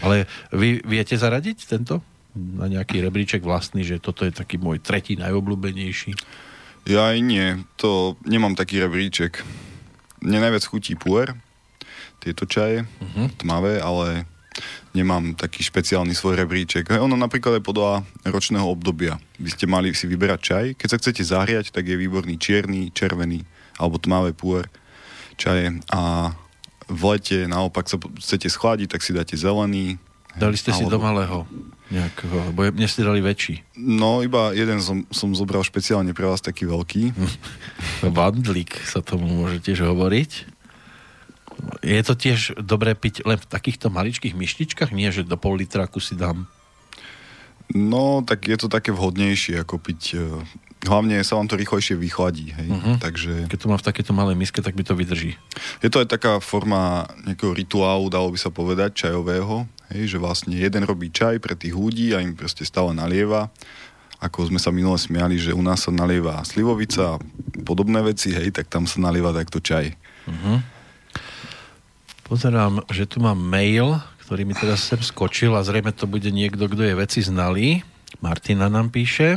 [0.01, 2.01] Ale vy viete zaradiť tento?
[2.35, 6.16] Na nejaký rebríček vlastný, že toto je taký môj tretí najobľúbenejší?
[6.85, 9.41] Ja aj nie, to nemám taký rebríček.
[10.20, 11.32] Mne najviac chutí puer,
[12.20, 13.32] tieto čaje, uh-huh.
[13.41, 14.28] tmavé, ale
[14.93, 16.87] nemám taký špeciálny svoj rebríček.
[16.93, 17.91] Ono napríklad aj podľa
[18.28, 19.18] ročného obdobia.
[19.41, 20.64] Vy ste mali si vyberať čaj.
[20.78, 23.43] Keď sa chcete zahriať, tak je výborný čierny, červený
[23.80, 24.70] alebo tmavé puer
[25.35, 25.74] čaje.
[25.91, 26.32] A
[26.87, 29.99] v lete naopak sa chcete schladiť, tak si dáte zelený.
[30.35, 30.80] Dali ste alebo...
[30.80, 31.39] si do malého
[31.93, 33.62] nejakého, lebo mne ste dali väčší.
[33.78, 37.12] No, iba jeden som, som zobral špeciálne pre vás taký veľký.
[38.16, 40.55] Vandlík sa tomu môže tiež hovoriť.
[41.87, 44.91] Je to tiež dobré piť len v takýchto maličkých myštičkách?
[44.91, 46.51] Nie, že do pol litráku si dám?
[47.72, 50.03] No, tak je to také vhodnejšie, ako piť...
[50.20, 50.28] E,
[50.85, 52.68] hlavne sa vám to rýchlejšie vychladí, hej.
[52.68, 52.97] Uh-huh.
[53.01, 53.49] Takže...
[53.49, 55.32] Keď to má v takéto malej miske, tak mi to vydrží.
[55.80, 60.57] Je to aj taká forma nejakého rituálu, dalo by sa povedať, čajového, hej, že vlastne
[60.57, 63.53] jeden robí čaj pre tých ľudí a im proste stále nalieva
[64.24, 67.20] ako sme sa minule smiali, že u nás sa nalieva slivovica a
[67.61, 69.93] podobné veci, hej, tak tam sa nalieva takto čaj.
[70.24, 70.64] Uh-huh.
[72.24, 76.64] Pozerám, že tu mám mail, ktorý mi teraz sem skočil a zrejme to bude niekto,
[76.64, 77.85] kto je veci znalý.
[78.24, 79.37] Martina nám píše.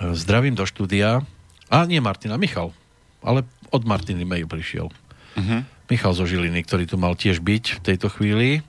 [0.00, 1.20] Zdravím do štúdia.
[1.68, 2.72] A nie Martina, Michal.
[3.20, 4.88] Ale od Martiny mail prišiel.
[4.88, 5.60] Uh-huh.
[5.92, 8.64] Michal zo Žiliny, ktorý tu mal tiež byť v tejto chvíli.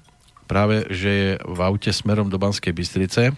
[0.49, 3.37] Práve, že je v aute smerom do Banskej Bystrice,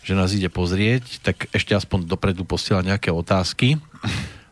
[0.00, 3.76] že nás ide pozrieť, tak ešte aspoň dopredu posiela nejaké otázky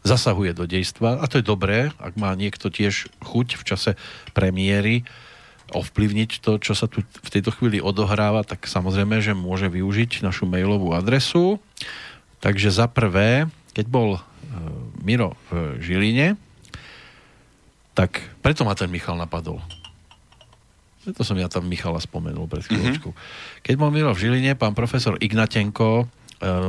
[0.00, 3.90] zasahuje do dejstva a to je dobré, ak má niekto tiež chuť v čase
[4.32, 5.04] premiéry
[5.70, 10.50] ovplyvniť to, čo sa tu v tejto chvíli odohráva, tak samozrejme, že môže využiť našu
[10.50, 11.62] mailovú adresu.
[12.42, 14.20] Takže za prvé, keď bol e,
[15.06, 16.34] Miro v Žiline,
[17.94, 19.62] tak preto ma ten Michal napadol.
[21.00, 23.12] To som ja tam Michala spomenul pred chvíľočkou.
[23.16, 23.64] Mm-hmm.
[23.64, 26.06] Keď bol Miro v Žiline, pán profesor Ignatenko, e,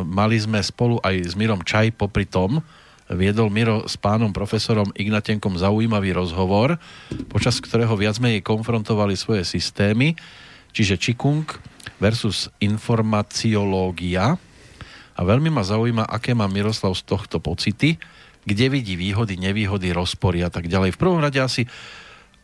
[0.07, 2.63] mali sme spolu aj s Mirom Čaj popri tom,
[3.11, 6.79] viedol Miro s pánom profesorom Ignatenkom zaujímavý rozhovor,
[7.27, 10.15] počas ktorého viac menej konfrontovali svoje systémy,
[10.71, 11.43] čiže Čikung
[11.99, 14.39] versus informaciológia.
[15.11, 17.99] A veľmi ma zaujíma, aké má Miroslav z tohto pocity,
[18.47, 20.95] kde vidí výhody, nevýhody, rozpory a tak ďalej.
[20.95, 21.67] V prvom rade asi,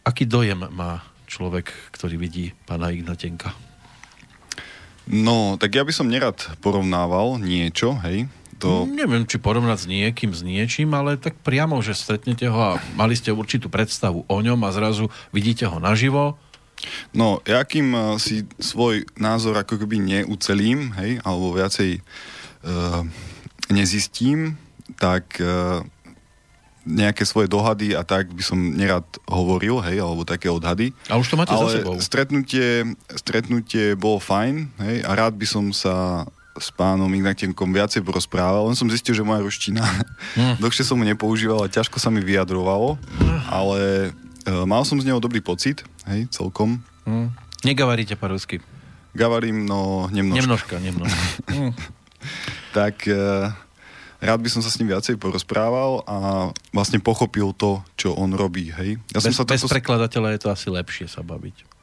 [0.04, 3.54] aký dojem má človek, ktorý vidí pána Ignatenka?
[5.08, 8.28] No, tak ja by som nerad porovnával niečo, hej.
[8.60, 8.90] To...
[8.90, 13.14] Neviem, či porovnať s niekým, s niečím, ale tak priamo, že stretnete ho a mali
[13.14, 16.42] ste určitú predstavu o ňom a zrazu vidíte ho naživo.
[17.14, 23.02] No, ja kým eh, si svoj názor ako keby neucelím, hej, alebo viacej uh,
[23.70, 24.58] nezistím,
[24.98, 25.86] tak uh,
[26.88, 30.96] nejaké svoje dohady a tak by som nerad hovoril, hej, alebo také odhady.
[31.12, 32.00] A už to máte Ale za sebou.
[32.00, 36.24] Stretnutie, stretnutie bolo fajn, hej, a rád by som sa
[36.58, 38.66] s pánom Ignatenkom viacej porozprával.
[38.72, 39.86] Len som zistil, že moja ruština
[40.34, 40.58] hmm.
[40.64, 42.98] dlhšie som mu nepoužíval a ťažko sa mi vyjadrovalo,
[43.52, 44.12] ale
[44.42, 46.82] e, mal som z neho dobrý pocit, hej, celkom.
[47.06, 47.30] Hmm.
[47.62, 48.64] Negavaríte po rusky.
[49.14, 50.42] Gavarím, no nemnožka.
[50.42, 51.26] Nemnožka, nemnožka.
[51.54, 51.72] hmm.
[52.74, 53.18] tak e,
[54.18, 58.74] rád by som sa s ním viacej porozprával a vlastne pochopil to, čo on robí,
[58.74, 58.98] hej.
[59.14, 59.74] Ja bez, som sa bez toto...
[59.74, 61.78] prekladateľa je to asi lepšie sa baviť.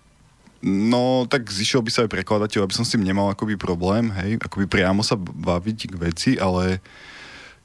[0.64, 4.40] No, tak zišiel by sa aj prekladateľ, aby som s tým nemal akoby problém, hej,
[4.40, 6.80] akoby priamo sa baviť k veci, ale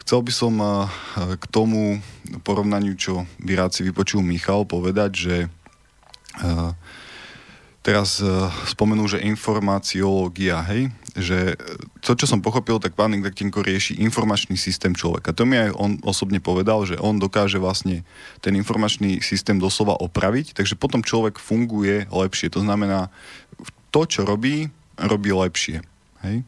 [0.03, 0.85] chcel by som eh,
[1.39, 2.03] k tomu
[2.43, 5.35] porovnaniu, čo by rád si vypočul Michal, povedať, že
[6.43, 6.75] uh,
[7.79, 11.57] teraz uh, spomenul, že informáciológia, hej, že
[11.99, 15.35] to, čo som pochopil, tak pán Ignatenko rieši informačný systém človeka.
[15.35, 18.07] To mi aj on osobne povedal, že on dokáže vlastne
[18.39, 22.51] ten informačný systém doslova opraviť, takže potom človek funguje lepšie.
[22.55, 23.11] To znamená,
[23.89, 25.81] to, čo robí, robí lepšie.
[26.23, 26.45] Hej?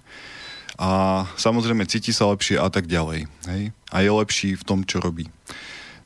[0.81, 3.27] A samozrejme cíti sa lepšie a tak ďalej.
[3.49, 3.63] Hej?
[3.91, 5.27] A je lepší v tom, čo robí.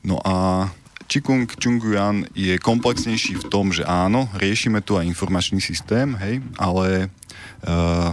[0.06, 0.68] No a
[1.06, 7.14] Qigong Chungyuan je komplexnejší v tom, že áno, riešime tu aj informačný systém, hej, ale
[7.64, 8.12] uh,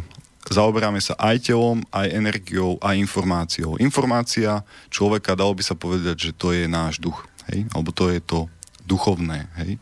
[0.48, 3.80] zaoberáme sa aj telom, aj energiou, aj informáciou.
[3.80, 4.60] Informácia
[4.92, 8.46] človeka, dalo by sa povedať, že to je náš duch, hej, alebo to je to
[8.84, 9.80] duchovné, hej.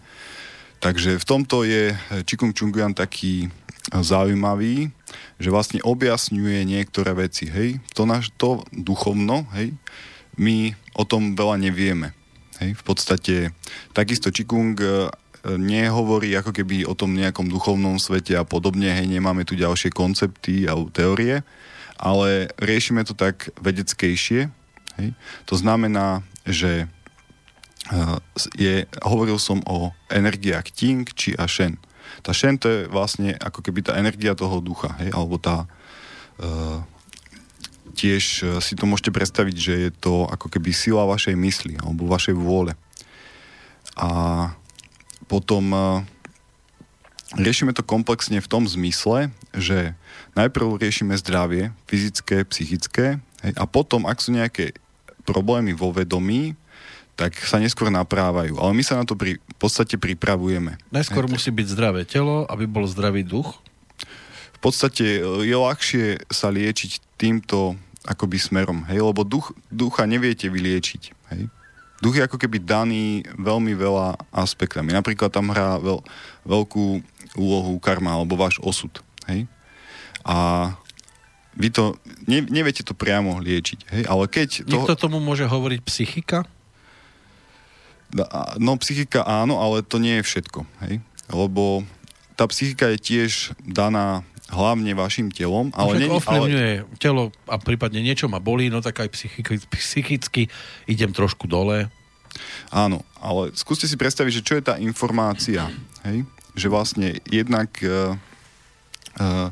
[0.80, 1.92] Takže v tomto je
[2.24, 3.52] Qigong Chungyuan taký
[3.90, 4.88] zaujímavý,
[5.36, 7.82] že vlastne objasňuje niektoré veci, hej.
[7.98, 9.74] To náš, to duchovno, hej,
[10.38, 12.14] my o tom veľa nevieme.
[12.60, 13.34] Hej, v podstate
[13.96, 15.08] takisto Čikung e,
[15.56, 20.68] nehovorí ako keby o tom nejakom duchovnom svete a podobne, hej, nemáme tu ďalšie koncepty
[20.68, 21.40] a teórie,
[21.96, 24.52] ale riešime to tak vedeckejšie.
[25.00, 25.08] Hej.
[25.48, 26.86] To znamená, že e,
[28.60, 31.80] je, hovoril som o energiách Ting, Či a Shen.
[32.20, 35.64] Tá Shen to je vlastne ako keby tá energia toho ducha, hej, alebo tá
[36.42, 36.82] uh,
[37.90, 42.08] tiež e, si to môžete predstaviť, že je to ako keby sila vašej mysli alebo
[42.08, 42.72] vašej vôle.
[43.98, 44.08] A
[45.28, 45.78] potom e,
[47.38, 49.94] riešime to komplexne v tom zmysle, že
[50.34, 54.74] najprv riešime zdravie, fyzické, psychické, hej, a potom, ak sú nejaké
[55.22, 56.58] problémy vo vedomí,
[57.14, 58.56] tak sa neskôr naprávajú.
[58.56, 60.80] Ale my sa na to pri, v podstate pripravujeme.
[60.88, 61.32] Najskôr hej.
[61.36, 63.60] musí byť zdravé telo, aby bol zdravý duch.
[64.60, 70.52] V podstate e, je ľahšie sa liečiť týmto akoby smerom, hej, lebo duch, ducha neviete
[70.52, 71.02] vyliečiť,
[71.32, 71.48] hej.
[72.00, 74.88] Duch je ako keby daný veľmi veľa aspektami.
[74.92, 76.00] Napríklad tam hrá veľ,
[76.48, 77.04] veľkú
[77.36, 78.92] úlohu karma alebo váš osud,
[79.28, 79.48] hej.
[80.24, 80.68] A
[81.56, 81.96] vy to,
[82.28, 84.68] ne, neviete to priamo liečiť, hej, ale keď...
[84.68, 85.08] Niekto toho...
[85.08, 86.44] tomu môže hovoriť psychika?
[88.60, 91.00] No, psychika áno, ale to nie je všetko, hej.
[91.32, 91.84] Lebo
[92.34, 95.70] tá psychika je tiež daná hlavne vašim telom.
[95.72, 96.98] Ale no, ovplyvňuje ale...
[96.98, 100.42] telo a prípadne niečo ma bolí, no tak aj psychicky, psychicky
[100.90, 101.86] idem trošku dole.
[102.70, 105.66] Áno, ale skúste si predstaviť, že čo je tá informácia.
[106.06, 106.26] Hej?
[106.54, 108.14] Že vlastne jednak uh,
[109.18, 109.50] uh,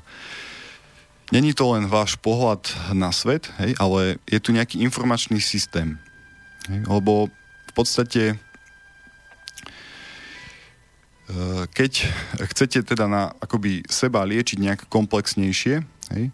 [1.34, 3.74] není to len váš pohľad na svet, hej?
[3.78, 5.99] ale je tu nejaký informačný systém.
[6.70, 6.86] Hej?
[6.86, 7.30] Lebo
[7.70, 8.38] v podstate
[11.76, 12.09] keď
[12.53, 15.85] chcete teda na akoby seba liečiť nejak komplexnejšie,
[16.16, 16.24] hej,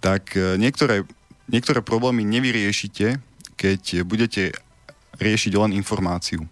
[0.00, 1.04] tak eh, niektoré,
[1.52, 3.20] niektoré problémy nevyriešite,
[3.58, 4.54] keď budete
[5.18, 6.46] riešiť len informáciu.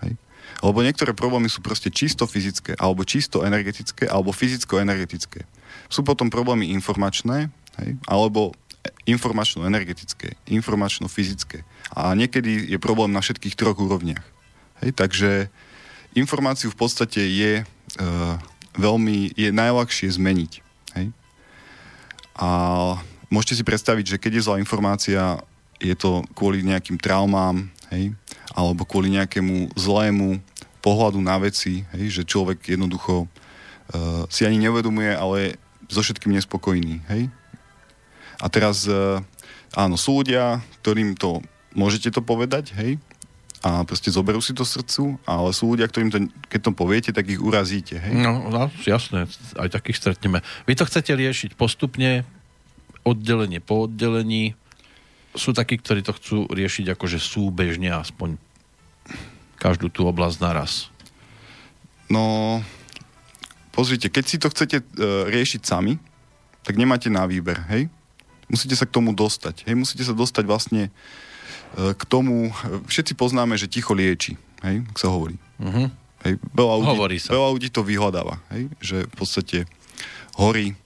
[0.00, 0.14] Hej.
[0.62, 5.42] Lebo niektoré problémy sú proste čisto fyzické, alebo čisto energetické, alebo fyzicko-energetické.
[5.90, 7.50] Sú potom problémy informačné,
[7.82, 8.54] hej, alebo
[9.04, 11.66] informačno-energetické, informačno-fyzické.
[11.92, 14.22] A niekedy je problém na všetkých troch úrovniach.
[14.82, 15.30] Hej, takže
[16.14, 18.34] informáciu v podstate je uh,
[18.76, 20.52] veľmi, je najľahšie zmeniť.
[20.96, 21.06] Hej?
[22.36, 22.48] A
[23.28, 25.40] môžete si predstaviť, že keď je zlá informácia,
[25.82, 28.12] je to kvôli nejakým traumám, hej?
[28.52, 30.40] alebo kvôli nejakému zlému
[30.84, 32.22] pohľadu na veci, hej?
[32.22, 35.56] že človek jednoducho uh, si ani neuvedomuje, ale
[35.88, 37.04] so všetkým nespokojný.
[37.12, 37.28] Hej?
[38.40, 39.20] A teraz, uh,
[39.76, 43.00] áno, sú ľudia, ktorým to môžete to povedať, hej,
[43.62, 46.18] a proste zoberú si to srdcu, ale sú ľudia, ktorým to,
[46.50, 47.94] keď to poviete, tak ich urazíte.
[47.94, 48.18] Hej?
[48.18, 50.42] No, no, jasné, aj takých stretneme.
[50.66, 52.26] Vy to chcete riešiť postupne,
[53.06, 54.58] oddelenie po oddelení.
[55.38, 58.34] Sú takí, ktorí to chcú riešiť akože súbežne aspoň
[59.62, 60.90] každú tú oblasť naraz.
[62.10, 62.58] No,
[63.70, 66.02] pozrite, keď si to chcete uh, riešiť sami,
[66.66, 67.86] tak nemáte na výber, hej?
[68.50, 69.70] Musíte sa k tomu dostať.
[69.70, 71.31] Hej, musíte sa dostať vlastne E,
[71.72, 72.52] k tomu,
[72.88, 75.40] všetci poznáme, že ticho lieči, hej, ak sa hovorí.
[75.56, 75.88] Uh-huh.
[76.22, 77.34] Hej, veľa, ľudí, hovorí sa.
[77.34, 79.58] veľa ľudí to vyhľadáva, hej, že v podstate
[80.36, 80.76] horí,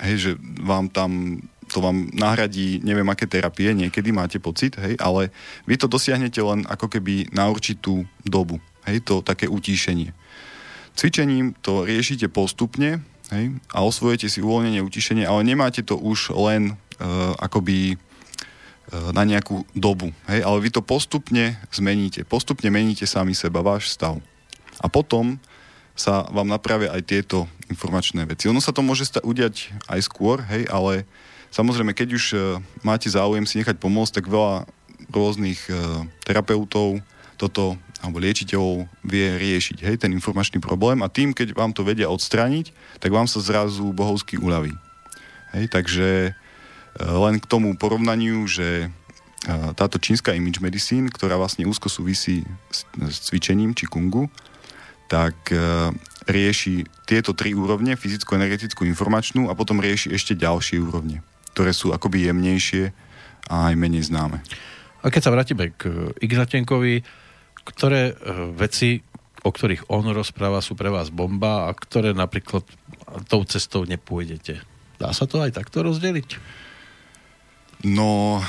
[0.00, 0.30] hej, že
[0.62, 5.34] vám tam to vám nahradí neviem aké terapie, niekedy máte pocit, hej, ale
[5.66, 10.14] vy to dosiahnete len ako keby na určitú dobu, hej, to také utíšenie.
[10.94, 13.02] Cvičením to riešite postupne,
[13.34, 13.44] hej,
[13.74, 17.98] a osvojete si uvoľnenie, utišenie, ale nemáte to už len uh, akoby
[18.90, 20.14] na nejakú dobu.
[20.30, 20.46] Hej?
[20.46, 22.22] Ale vy to postupne zmeníte.
[22.22, 24.22] Postupne meníte sami seba, váš stav.
[24.78, 25.40] A potom
[25.96, 28.46] sa vám napravia aj tieto informačné veci.
[28.52, 31.08] Ono sa to môže sta- udiať aj skôr, hej, ale
[31.50, 32.40] samozrejme, keď už uh,
[32.84, 34.68] máte záujem si nechať pomôcť, tak veľa
[35.08, 37.00] rôznych uh, terapeutov
[37.40, 42.12] toto alebo liečiteľov vie riešiť, hej, ten informačný problém a tým, keď vám to vedia
[42.12, 42.70] odstrániť,
[43.00, 44.76] tak vám sa zrazu bohovsky uľaví.
[45.56, 46.36] Hej, takže
[47.00, 52.88] len k tomu porovnaniu, že eh, táto čínska image medicine, ktorá vlastne úzko súvisí s,
[53.28, 54.32] cvičením či kungu,
[55.06, 55.92] tak eh,
[56.26, 61.22] rieši tieto tri úrovne, fyzickú, energetickú, informačnú a potom rieši ešte ďalšie úrovne,
[61.54, 62.90] ktoré sú akoby jemnejšie
[63.46, 64.42] a aj menej známe.
[65.04, 67.06] A keď sa vrátime k Ignatenkovi,
[67.62, 68.18] ktoré
[68.58, 69.06] veci,
[69.46, 72.66] o ktorých on rozpráva, sú pre vás bomba a ktoré napríklad
[73.30, 74.58] tou cestou nepôjdete?
[74.98, 76.42] Dá sa to aj takto rozdeliť?
[77.84, 78.40] No,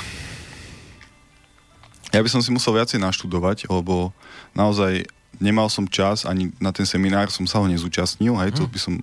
[2.12, 4.12] ja by som si musel viacej naštudovať, lebo
[4.56, 5.04] naozaj
[5.38, 8.70] nemal som čas, ani na ten seminár som sa ho nezúčastnil, hej, to mhm.
[8.70, 8.94] by som,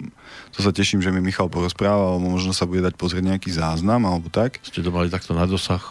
[0.52, 4.04] to sa teším, že mi Michal porozprával, alebo možno sa bude dať pozrieť nejaký záznam,
[4.04, 4.60] alebo tak.
[4.62, 5.82] Ste to mali takto na dosah?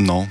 [0.00, 0.24] No,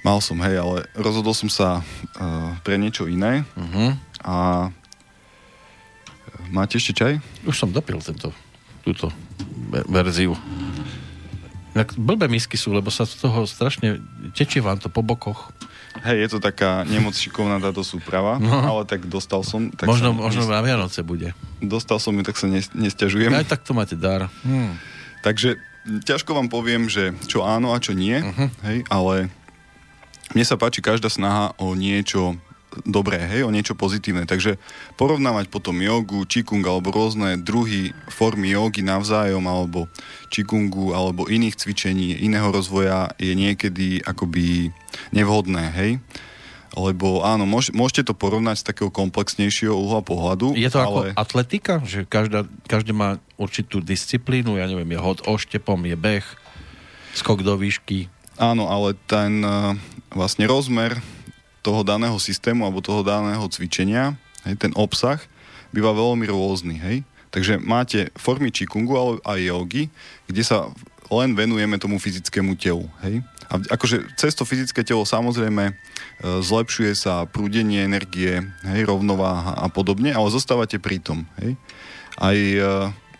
[0.00, 3.92] mal som, hej, ale rozhodol som sa uh, pre niečo iné uh-huh.
[4.24, 4.36] a
[6.48, 7.12] máte ešte čaj?
[7.44, 8.32] Už som dopil tento,
[8.80, 9.12] túto
[9.68, 10.32] verziu.
[11.78, 14.02] Tak blbé misky sú, lebo sa z toho strašne
[14.34, 15.54] tečie vám to po bokoch.
[16.02, 18.50] Hej, je to taká nemoc šikovná táto súprava, no.
[18.50, 19.70] ale tak dostal som...
[19.70, 21.38] Tak možno, som, možno na Vianoce bude.
[21.62, 23.30] Dostal som ju, tak sa nestiažujem.
[23.30, 24.26] Aj tak to máte dar.
[24.42, 24.74] Hmm.
[25.22, 25.58] Takže
[26.02, 28.50] ťažko vám poviem, že čo áno a čo nie, uh-huh.
[28.66, 29.30] hej, ale
[30.34, 32.36] mne sa páči každá snaha o niečo
[32.84, 34.28] dobré, hej, o niečo pozitívne.
[34.28, 34.60] Takže
[34.98, 39.90] porovnávať potom jogu, čikung alebo rôzne druhy formy jogy navzájom alebo
[40.28, 44.70] čikungu alebo iných cvičení, iného rozvoja je niekedy akoby
[45.10, 45.92] nevhodné, hej.
[46.76, 50.52] Lebo áno, môž, môžete to porovnať z takého komplexnejšieho uhla pohľadu.
[50.54, 50.86] Je to ale...
[50.86, 56.26] ako atletika, že každá, každý má určitú disciplínu, ja neviem, je hod oštepom, je beh,
[57.16, 58.12] skok do výšky.
[58.38, 59.74] Áno, ale ten uh,
[60.14, 61.02] vlastne rozmer
[61.68, 64.16] toho daného systému alebo toho daného cvičenia,
[64.48, 65.20] hej, ten obsah
[65.68, 67.04] býva veľmi rôzny, hej.
[67.28, 69.92] Takže máte formy čikungu aj jogy,
[70.24, 70.72] kde sa
[71.12, 73.20] len venujeme tomu fyzickému telu, hej.
[73.52, 75.74] A akože cez to fyzické telo samozrejme e,
[76.40, 81.52] zlepšuje sa prúdenie energie, hej, rovnováha a podobne, ale zostávate pri tom, hej.
[82.16, 82.60] Aj e,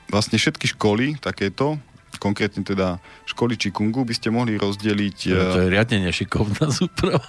[0.09, 1.77] vlastne všetky školy takéto
[2.19, 5.19] konkrétne teda školy Čikungu, by ste mohli rozdeliť...
[5.33, 7.25] No, to je riadne nešikovná súprava.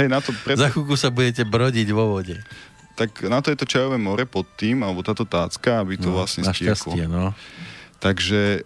[0.00, 0.32] Hej, na to...
[0.32, 0.56] Pred...
[0.56, 2.40] Za chvíľku sa budete brodiť vo vode.
[2.96, 6.20] Tak na to je to čajové more pod tým, alebo táto tácka, aby to no,
[6.20, 6.96] vlastne stieklo.
[7.06, 7.36] no.
[8.00, 8.64] Takže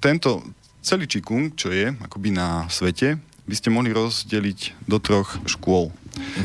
[0.00, 0.40] tento
[0.80, 5.92] celý Čikung, čo je akoby na svete, by ste mohli rozdeliť do troch škôl.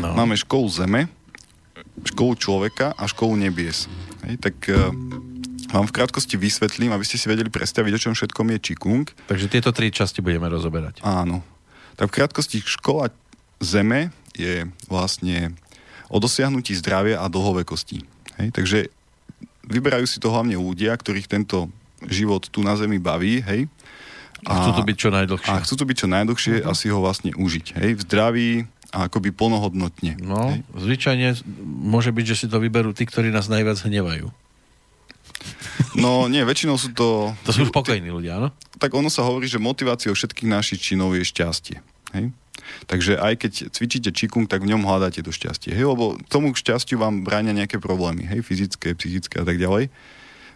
[0.03, 0.13] No.
[0.13, 1.07] Máme školu Zeme,
[2.03, 3.87] školu človeka a školu nebies.
[4.27, 4.55] Hej, tak
[5.71, 9.05] vám v krátkosti vysvetlím, aby ste si vedeli predstaviť, o čom všetkom je Čikung.
[9.31, 10.99] Takže tieto tri časti budeme rozoberať.
[11.01, 11.41] Áno.
[11.95, 13.11] Tak v krátkosti škola
[13.61, 15.53] Zeme je vlastne
[16.11, 18.03] o dosiahnutí zdravia a dlhovekosti.
[18.41, 18.47] Hej?
[18.51, 18.79] Takže
[19.69, 21.71] vyberajú si to hlavne ľudia, ktorých tento
[22.09, 23.69] život tu na Zemi baví, hej?
[24.41, 25.51] A, a chcú to byť čo najdlhšie.
[25.53, 26.73] A chcú to byť čo najdlhšie uh-huh.
[26.73, 27.77] a si ho vlastne užiť.
[27.77, 27.89] Hej?
[27.93, 28.49] V zdraví
[28.89, 30.17] a akoby plnohodnotne.
[30.17, 30.65] No, hej?
[30.73, 34.33] zvyčajne môže byť, že si to vyberú tí, ktorí nás najviac hnevajú.
[35.99, 37.35] No nie, väčšinou sú to...
[37.43, 38.49] To sú spokojní ľudia, áno?
[38.79, 41.77] Tak ono sa hovorí, že motiváciou všetkých našich činov je šťastie.
[42.15, 42.31] Hej?
[42.87, 45.75] Takže aj keď cvičíte čikung, tak v ňom hľadáte to šťastie.
[45.75, 45.91] Hej?
[45.91, 48.39] Lebo tomu šťastiu vám bráňa nejaké problémy, hej?
[48.45, 49.91] fyzické, psychické a tak ďalej.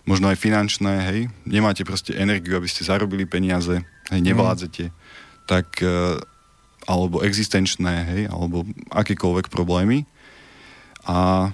[0.05, 1.19] Možno aj finančné, hej?
[1.49, 3.81] Nemáte proste energiu, aby ste zarobili peniaze,
[4.13, 4.19] hej?
[4.21, 4.89] nevládzete.
[4.89, 4.95] Mm.
[5.49, 6.21] Tak, e,
[6.85, 8.21] alebo existenčné, hej?
[8.29, 10.05] Alebo akékoľvek problémy.
[11.09, 11.49] A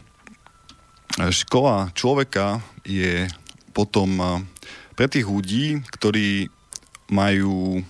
[1.31, 3.27] škola človeka je
[3.71, 4.43] potom
[4.95, 6.51] pre tých ľudí, ktorí
[7.11, 7.83] majú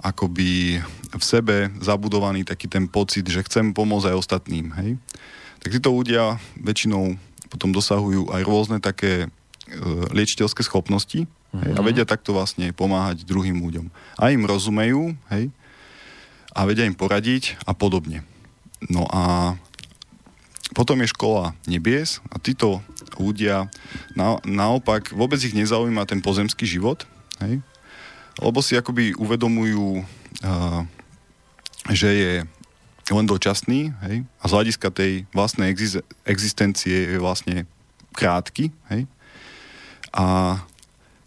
[0.00, 0.80] akoby
[1.10, 4.90] v sebe zabudovaný taký ten pocit, že chcem pomôcť aj ostatným, hej?
[5.60, 7.20] Tak títo ľudia väčšinou
[7.52, 9.28] potom dosahujú aj rôzne také e,
[10.14, 11.70] liečiteľské schopnosti hej?
[11.76, 11.84] a mhm.
[11.84, 13.92] vedia takto vlastne pomáhať druhým ľuďom.
[14.16, 15.52] A im rozumejú, hej?
[16.54, 18.24] A vedia im poradiť a podobne.
[18.88, 19.54] No a
[20.72, 22.80] potom je škola nebies a títo
[23.18, 23.66] ľudia
[24.14, 27.08] na, naopak vôbec ich nezaujíma ten pozemský život,
[27.42, 27.64] hej?
[28.38, 30.02] lebo si akoby uvedomujú,
[30.46, 30.82] uh,
[31.90, 32.32] že je
[33.10, 34.16] len dočasný hej?
[34.38, 35.74] a z hľadiska tej vlastnej
[36.24, 37.66] existencie je vlastne
[38.14, 38.70] krátky.
[38.94, 39.10] Hej?
[40.14, 40.58] A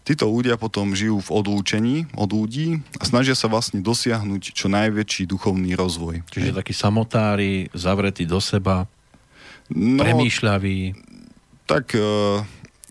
[0.04, 5.28] títo ľudia potom žijú v odlúčení od ľudí a snažia sa vlastne dosiahnuť čo najväčší
[5.28, 6.24] duchovný rozvoj.
[6.28, 6.56] Čiže hej?
[6.56, 8.88] takí samotári, zavretí do seba,
[9.72, 10.78] no, premýšľaví.
[11.64, 12.44] Tak uh,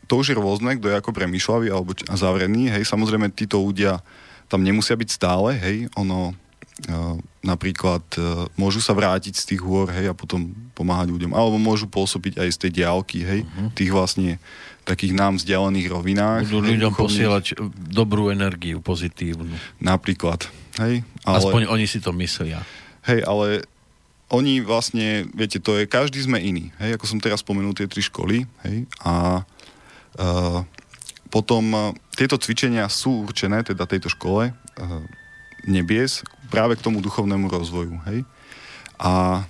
[0.09, 4.01] to už je rôzne, kto je ako premýšľavý alebo zavrený, hej, samozrejme títo ľudia
[4.49, 9.89] tam nemusia byť stále, hej, ono uh, napríklad uh, môžu sa vrátiť z tých hôr,
[9.89, 13.69] hej, a potom pomáhať ľuďom, alebo môžu pôsobiť aj z tej diálky, hej, uh-huh.
[13.74, 14.38] tých vlastne
[14.84, 16.43] takých nám vzdialených rovinách.
[16.51, 17.07] Budú ľuďom duchovných.
[17.07, 17.45] posielať
[17.88, 19.55] dobrú energiu, pozitívnu.
[19.80, 20.45] Napríklad,
[20.84, 21.07] hej.
[21.24, 22.61] Ale, Aspoň oni si to myslia.
[23.07, 23.63] Hej, ale
[24.34, 28.01] oni vlastne, viete, to je, každý sme iný, hej, ako som teraz spomenul tie tri
[28.01, 29.45] školy, hej, a
[30.13, 30.61] Eh,
[31.34, 31.81] potom eh,
[32.13, 35.01] tieto cvičenia sú určené, teda tejto škole, eh,
[35.65, 36.21] nebies,
[36.53, 37.97] práve k tomu duchovnému rozvoju.
[38.05, 38.27] Hej?
[39.01, 39.43] A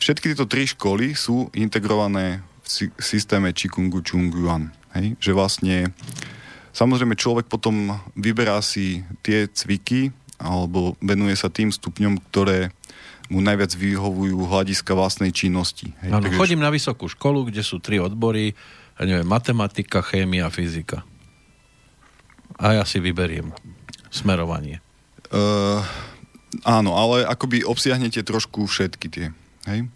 [0.00, 4.72] všetky tieto tri školy sú integrované v systéme Chikungu Chungyuan.
[4.96, 5.20] Hej?
[5.20, 5.76] Že vlastne
[6.72, 12.72] samozrejme človek potom vyberá si tie cviky alebo venuje sa tým stupňom, ktoré
[13.26, 15.90] mu najviac vyhovujú hľadiska vlastnej činnosti.
[16.02, 16.10] Hej?
[16.14, 16.38] Ano, Takže...
[16.38, 18.54] chodím na vysokú školu, kde sú tri odbory,
[18.96, 21.02] ja neviem, matematika, chémia, fyzika.
[22.56, 23.52] A ja si vyberiem
[24.08, 24.80] smerovanie.
[25.28, 25.82] Uh,
[26.64, 29.26] áno, ale akoby obsiahnete trošku všetky tie.
[29.68, 29.90] Hej?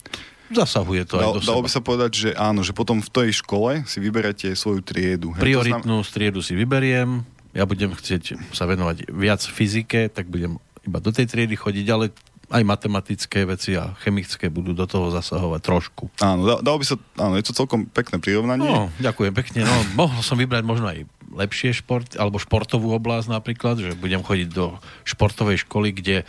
[0.51, 3.31] Zasahuje to Dal, aj do Dalo by sa povedať, že áno, že potom v tej
[3.39, 5.31] škole si vyberete svoju triedu.
[5.39, 5.43] Hej?
[5.47, 6.11] Prioritnú znam...
[6.11, 7.23] striedu si vyberiem,
[7.55, 12.11] ja budem chcieť sa venovať viac fyzike, tak budem iba do tej triedy chodiť, ale
[12.51, 16.05] aj matematické veci a chemické budú do toho zasahovať trošku.
[16.19, 18.67] Áno, dalo by sa, áno, je to celkom pekné prirovnanie.
[18.67, 19.63] No, ďakujem pekne.
[19.63, 24.49] No, mohol som vybrať možno aj lepšie šport, alebo športovú oblasť napríklad, že budem chodiť
[24.51, 24.75] do
[25.07, 26.25] športovej školy, kde e,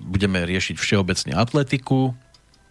[0.00, 2.16] budeme riešiť všeobecne atletiku,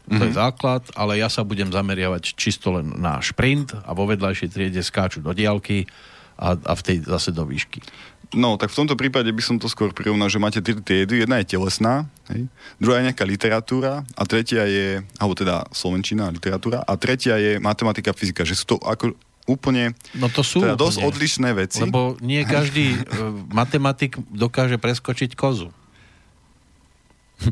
[0.09, 0.25] to mm-hmm.
[0.25, 0.41] je mhm.
[0.41, 5.21] základ, ale ja sa budem zameriavať čisto len na šprint a vo vedľajšej triede skáču
[5.21, 5.85] do diálky
[6.41, 7.85] a, a v tej zase do výšky.
[8.29, 11.25] No, tak v tomto prípade by som to skôr prirovnal, že máte tri triedy.
[11.25, 12.45] Jedna je telesná, hej?
[12.77, 17.57] druhá je nejaká literatúra a tretia je, alebo teda slovenčina a literatúra a tretia je
[17.57, 18.45] matematika, fyzika.
[18.45, 19.17] Že sú to ako
[19.49, 21.81] úplne no to sú teda úplne, dosť odlišné veci.
[21.81, 25.73] Lebo nie každý uh, matematik dokáže preskočiť kozu.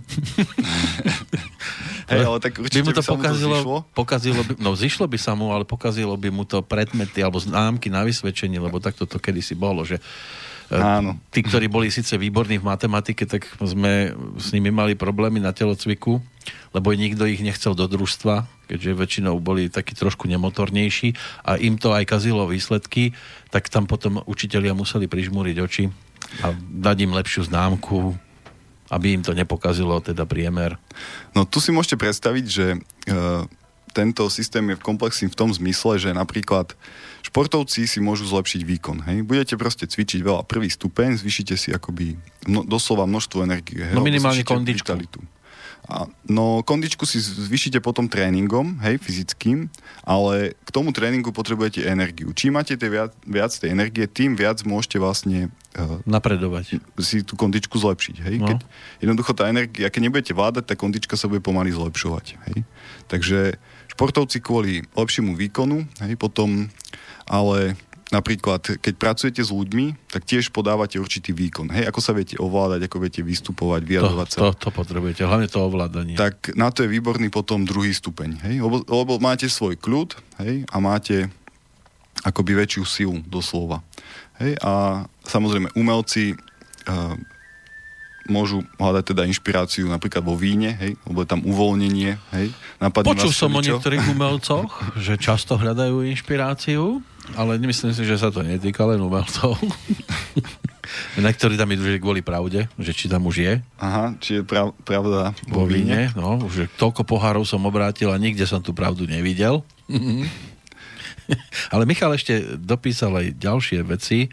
[2.11, 3.78] Hej, ale tak určite by mu to, by pokazilo, to zišlo.
[3.95, 7.88] pokazilo by, no zišlo by sa mu, ale pokazilo by mu to predmety alebo známky
[7.88, 10.03] na vysvedčenie, lebo takto to kedysi bolo, že
[10.68, 11.15] Áno.
[11.32, 16.20] Tí, ktorí boli síce výborní v matematike, tak sme s nimi mali problémy na telocviku,
[16.76, 21.15] lebo nikto ich nechcel do družstva, keďže väčšinou boli takí trošku nemotornejší
[21.47, 23.15] a im to aj kazilo výsledky,
[23.47, 25.88] tak tam potom učitelia museli prižmúriť oči
[26.43, 28.20] a dať im lepšiu známku,
[28.91, 30.76] aby im to nepokazilo teda priemer.
[31.32, 32.78] No tu si môžete predstaviť, že e,
[33.95, 36.76] tento systém je komplexný v tom zmysle, že napríklad
[37.28, 39.03] športovci si môžu zlepšiť výkon.
[39.03, 39.28] Hej?
[39.28, 42.15] Budete proste cvičiť veľa prvý stupeň, zvýšite si akoby
[42.47, 43.84] mno, doslova množstvo energie.
[43.84, 43.93] Hej?
[43.93, 44.95] No minimálne kondičku.
[45.88, 49.71] A, no kondičku si zvýšite potom tréningom, hej, fyzickým,
[50.03, 52.36] ale k tomu tréningu potrebujete energiu.
[52.36, 55.47] Čím máte tie viac, viac tej energie, tým viac môžete vlastne
[55.80, 56.84] uh, napredovať.
[56.99, 58.15] Si tú kondičku zlepšiť.
[58.19, 58.36] Hej?
[58.36, 58.51] No.
[58.51, 58.59] Keď,
[58.99, 62.25] jednoducho tá energia, keď nebudete vládať, tá kondička sa bude pomaly zlepšovať.
[62.51, 62.67] Hej?
[63.07, 63.55] Takže
[63.98, 66.70] športovci kvôli lepšiemu výkonu, hej, potom
[67.26, 67.74] ale
[68.14, 71.74] napríklad, keď pracujete s ľuďmi, tak tiež podávate určitý výkon.
[71.74, 74.39] Hej, ako sa viete ovládať, ako viete vystupovať, vyjadrovať to, sa.
[74.45, 76.14] To, to potrebujete, hlavne to ovládanie.
[76.14, 78.38] Tak na to je výborný potom druhý stupeň.
[78.45, 80.14] Hej, lebo, lebo máte svoj kľud
[80.45, 81.28] hej, a máte
[82.22, 83.82] akoby väčšiu silu doslova.
[84.38, 87.18] Hej, a samozrejme umelci uh,
[88.28, 92.47] môžu hľadať teda inšpiráciu napríklad vo víne, hej, lebo je tam uvoľnenie, hej.
[92.80, 94.71] Počul som o niektorých umelcoch,
[95.05, 97.01] že často hľadajú inšpiráciu,
[97.36, 99.57] ale nemyslím si, že sa to netýka len umelcov.
[101.19, 103.53] Niektorí tam idú, že kvôli pravde, že či tam už je.
[103.75, 106.15] Aha, či je prav, pravda vo, víne.
[106.15, 109.67] No, už toľko pohárov som obrátil a nikde som tú pravdu nevidel.
[111.73, 114.32] ale Michal ešte dopísal aj ďalšie veci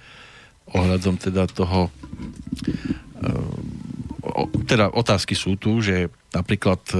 [0.70, 1.90] ohľadom teda toho
[4.66, 6.96] teda otázky sú tu, že napríklad e,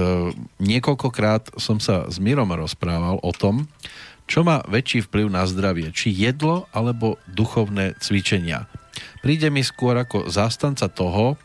[0.63, 3.67] niekoľkokrát som sa s Mirom rozprával o tom,
[4.25, 8.65] čo má väčší vplyv na zdravie, či jedlo alebo duchovné cvičenia.
[9.21, 11.37] Príde mi skôr ako zástanca toho,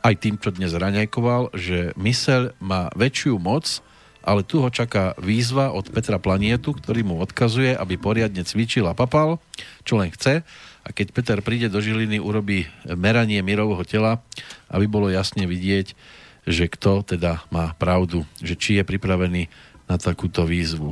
[0.00, 3.84] aj tým, čo dnes raňajkoval, že myseľ má väčšiu moc,
[4.20, 8.96] ale tu ho čaká výzva od Petra Planietu, ktorý mu odkazuje, aby poriadne cvičil a
[8.96, 9.40] papal,
[9.84, 10.44] čo len chce,
[10.90, 12.66] a keď Peter príde do Žiliny, urobí
[12.98, 14.18] meranie mirového tela,
[14.66, 15.94] aby bolo jasne vidieť,
[16.50, 19.46] že kto teda má pravdu, že či je pripravený
[19.86, 20.90] na takúto výzvu.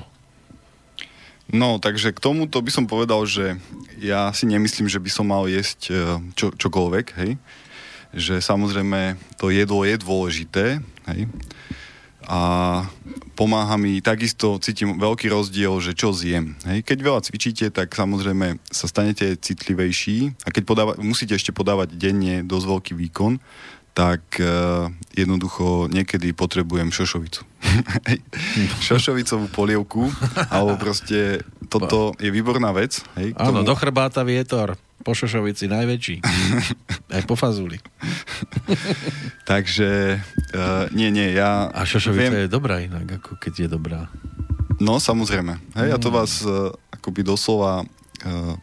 [1.50, 3.58] No, takže k tomuto by som povedal, že
[3.98, 5.92] ja si nemyslím, že by som mal jesť e,
[6.38, 7.34] čo, čokoľvek, hej.
[8.14, 10.78] Že samozrejme to jedlo je dôležité,
[11.10, 11.26] hej
[12.28, 12.40] a
[13.32, 16.60] pomáha mi, takisto cítim veľký rozdiel, že čo zjem.
[16.68, 16.84] Hej.
[16.84, 22.44] Keď veľa cvičíte, tak samozrejme sa stanete citlivejší a keď podáva, musíte ešte podávať denne
[22.44, 23.40] dosť veľký výkon,
[23.96, 27.42] tak uh, jednoducho niekedy potrebujem šošovicu.
[28.86, 30.06] Šošovicovú polievku,
[30.54, 33.02] alebo proste toto je výborná vec.
[33.18, 33.66] Hej, Áno, tomu...
[33.66, 36.16] do chrbáta vietor po šošovici najväčší.
[37.16, 37.78] Aj po fazuli.
[39.48, 40.20] Takže,
[40.54, 41.70] uh, nie, nie, ja...
[41.72, 42.44] A šošovica viem...
[42.44, 44.00] je dobrá inak, ako keď je dobrá.
[44.78, 45.58] No, samozrejme.
[45.78, 45.94] Hej, mm.
[45.94, 47.86] a to vás uh, akoby doslova...
[48.22, 48.54] Uh,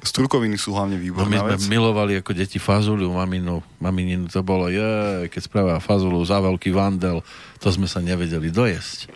[0.00, 1.68] Strukoviny sú hlavne výborná no, my sme vec.
[1.68, 7.20] milovali ako deti fazulu, maminu, mamininu, to bolo, je, keď spravila fazulu za veľký vandel,
[7.60, 9.12] to sme sa nevedeli dojesť.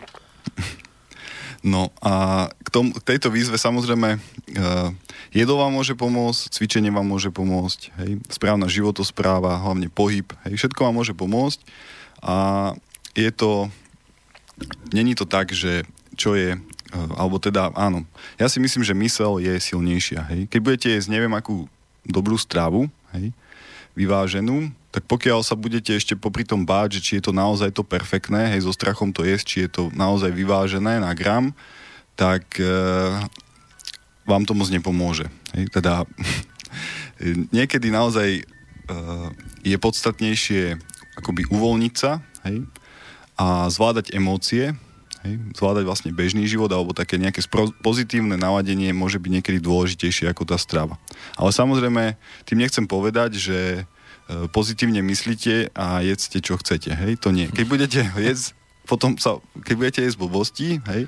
[1.65, 4.93] No a k, tom, k tejto výzve samozrejme uh,
[5.33, 10.85] jedlo vám môže pomôcť, cvičenie vám môže pomôcť, hej, správna životospráva, hlavne pohyb, hej, všetko
[10.85, 11.65] vám môže pomôcť.
[12.21, 12.37] A
[13.17, 13.73] je to,
[14.93, 15.89] není to tak, že
[16.21, 18.05] čo je, uh, alebo teda áno,
[18.37, 21.65] ja si myslím, že mysel je silnejšia, hej, keď budete jesť neviem akú
[22.05, 23.33] dobrú stravu, hej,
[23.97, 27.83] vyváženú, tak pokiaľ sa budete ešte popri tom báť, že či je to naozaj to
[27.83, 31.51] perfektné, hej, so strachom to jesť, či je to naozaj vyvážené na gram,
[32.15, 32.71] tak e,
[34.23, 35.27] vám to moc nepomôže.
[35.59, 36.07] Hej, teda
[37.59, 38.43] niekedy naozaj e,
[39.67, 40.79] je podstatnejšie
[41.19, 42.63] akoby uvoľniť sa hej,
[43.35, 44.79] a zvládať emócie,
[45.27, 50.31] hej, zvládať vlastne bežný život alebo také nejaké spro- pozitívne naladenie môže byť niekedy dôležitejšie
[50.31, 51.03] ako tá strava.
[51.35, 52.15] Ale samozrejme,
[52.47, 53.91] tým nechcem povedať, že
[54.53, 57.49] pozitívne myslíte a jedzte, čo chcete, hej, to nie.
[57.53, 58.57] Keď budete jesť,
[58.89, 61.03] potom sa, keď budete jesť blbosti, hej,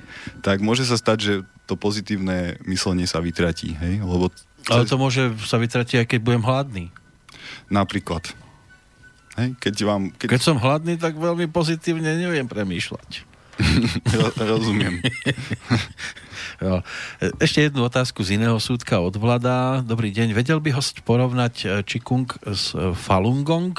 [0.44, 1.34] tak môže sa stať, že
[1.64, 4.28] to pozitívne myslenie sa vytratí, hej, lebo...
[4.66, 6.84] Ale to môže sa vytratiť aj keď budem hladný.
[7.70, 8.26] Napríklad.
[9.36, 10.26] Hej, keď, vám, keď...
[10.36, 13.35] keď som hladný, tak veľmi pozitívne neviem premýšľať.
[14.52, 15.00] Rozumiem.
[16.64, 16.84] jo.
[17.40, 19.80] Ešte jednu otázku z iného súdka od Vlada.
[19.80, 20.36] Dobrý deň.
[20.36, 23.76] Vedel by host porovnať e, Čikung s e, Falun Gong,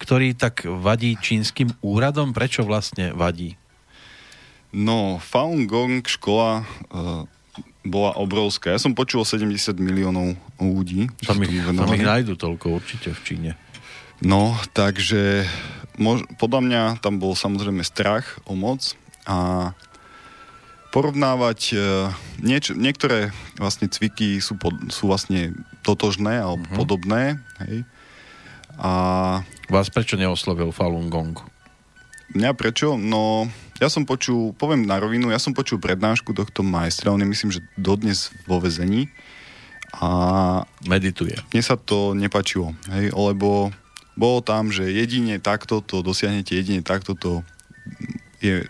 [0.00, 2.32] ktorý tak vadí čínskym úradom?
[2.32, 3.56] Prečo vlastne vadí?
[4.76, 7.24] No, Falun Gong škola uh,
[7.80, 8.76] bola obrovská.
[8.76, 11.08] Ja som počul 70 miliónov ľudí.
[11.24, 13.50] Tam ich, tam ich nájdu toľko určite v Číne.
[14.20, 15.48] No, takže
[15.96, 18.96] mož, podľa mňa tam bol samozrejme strach o moc
[19.26, 19.72] a
[20.94, 21.76] porovnávať e,
[22.40, 25.52] nieč, niektoré vlastne cviky sú, pod, sú vlastne
[25.84, 26.78] totožné alebo uh-huh.
[26.78, 27.36] podobné.
[27.60, 27.84] Hej.
[28.80, 28.90] A...
[29.68, 31.36] Vás prečo neoslovil Falun Gong?
[32.32, 32.96] Mňa prečo?
[32.96, 33.44] No,
[33.76, 37.50] ja som počul, poviem na rovinu, ja som počul prednášku tohto majstra, on je myslím,
[37.52, 39.12] že dodnes vo vezení
[39.94, 40.64] a...
[40.88, 41.36] Medituje.
[41.52, 43.70] Mne sa to nepačilo, hej, lebo
[44.16, 47.44] bolo tam, že jedine takto to dosiahnete, jedine takto to
[48.40, 48.64] je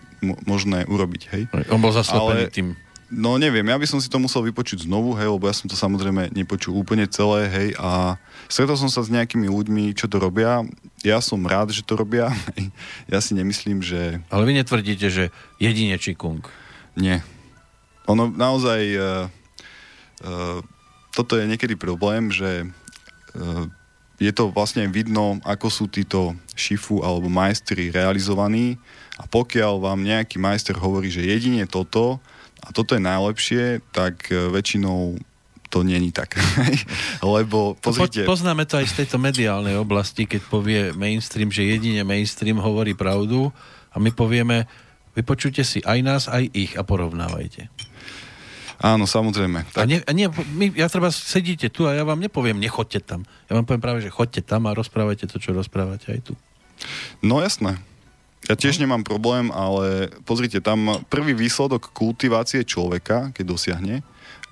[0.44, 1.42] možné urobiť, hej.
[1.70, 2.68] On bol zaslepený Ale, tým.
[3.06, 5.78] No neviem, ja by som si to musel vypočuť znovu, hej, lebo ja som to
[5.78, 8.18] samozrejme nepočul úplne celé, hej, a
[8.50, 10.66] stretol som sa s nejakými ľuďmi, čo to robia.
[11.06, 12.34] Ja som rád, že to robia.
[13.12, 14.18] Ja si nemyslím, že...
[14.34, 15.30] Ale vy netvrdíte, že
[15.62, 16.42] jedine Čikung.
[16.98, 17.22] Nie.
[18.10, 18.80] Ono naozaj...
[18.98, 20.58] Uh,
[21.14, 22.68] toto je niekedy problém, že
[24.16, 28.80] je to vlastne vidno, ako sú títo šifu alebo majstri realizovaní
[29.20, 32.20] a pokiaľ vám nejaký majster hovorí, že jedine toto
[32.64, 35.20] a toto je najlepšie, tak e, väčšinou
[35.68, 36.40] to není tak.
[37.20, 38.24] Lebo pozrite...
[38.24, 42.96] Po, poznáme to aj z tejto mediálnej oblasti, keď povie mainstream, že jedine mainstream hovorí
[42.96, 43.52] pravdu
[43.92, 44.64] a my povieme,
[45.12, 47.68] vypočujte si aj nás, aj ich a porovnávajte.
[48.76, 49.64] Áno, samozrejme.
[49.72, 49.82] Tak...
[49.82, 53.20] A, nie, a nie, my, ja treba sedíte tu a ja vám nepoviem, nechoďte tam.
[53.48, 56.32] Ja vám poviem práve, že choďte tam a rozprávajte to, čo rozprávate aj tu.
[57.24, 57.80] No jasné.
[58.46, 58.84] Ja tiež no.
[58.84, 64.04] nemám problém, ale pozrite, tam prvý výsledok kultivácie človeka, keď dosiahne,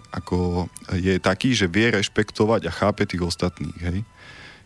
[0.09, 3.79] ako je taký, že vie rešpektovať a chápe tých ostatných.
[3.83, 3.99] Hej.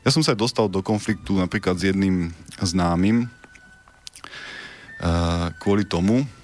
[0.06, 2.30] Ja som sa dostal do konfliktu napríklad s jedným
[2.62, 6.37] známym uh, kvôli tomu, Eh,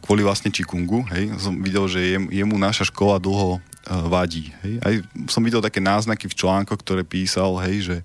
[0.00, 4.80] kvôli vlastne Čikungu, hej, som videl, že jem, jemu naša škola dlho uh, vadí, hej.
[4.80, 4.94] Aj
[5.28, 7.96] som videl také náznaky v článkoch, ktoré písal, hej, že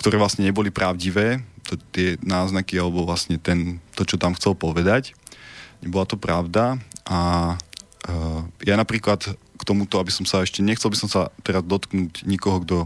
[0.00, 5.12] ktoré vlastne neboli pravdivé, to, tie náznaky, alebo vlastne ten, to, čo tam chcel povedať.
[5.84, 7.52] Nebola to pravda a
[8.08, 12.24] uh, ja napríklad k tomuto, aby som sa ešte, nechcel by som sa teraz dotknúť
[12.24, 12.76] nikoho, kto,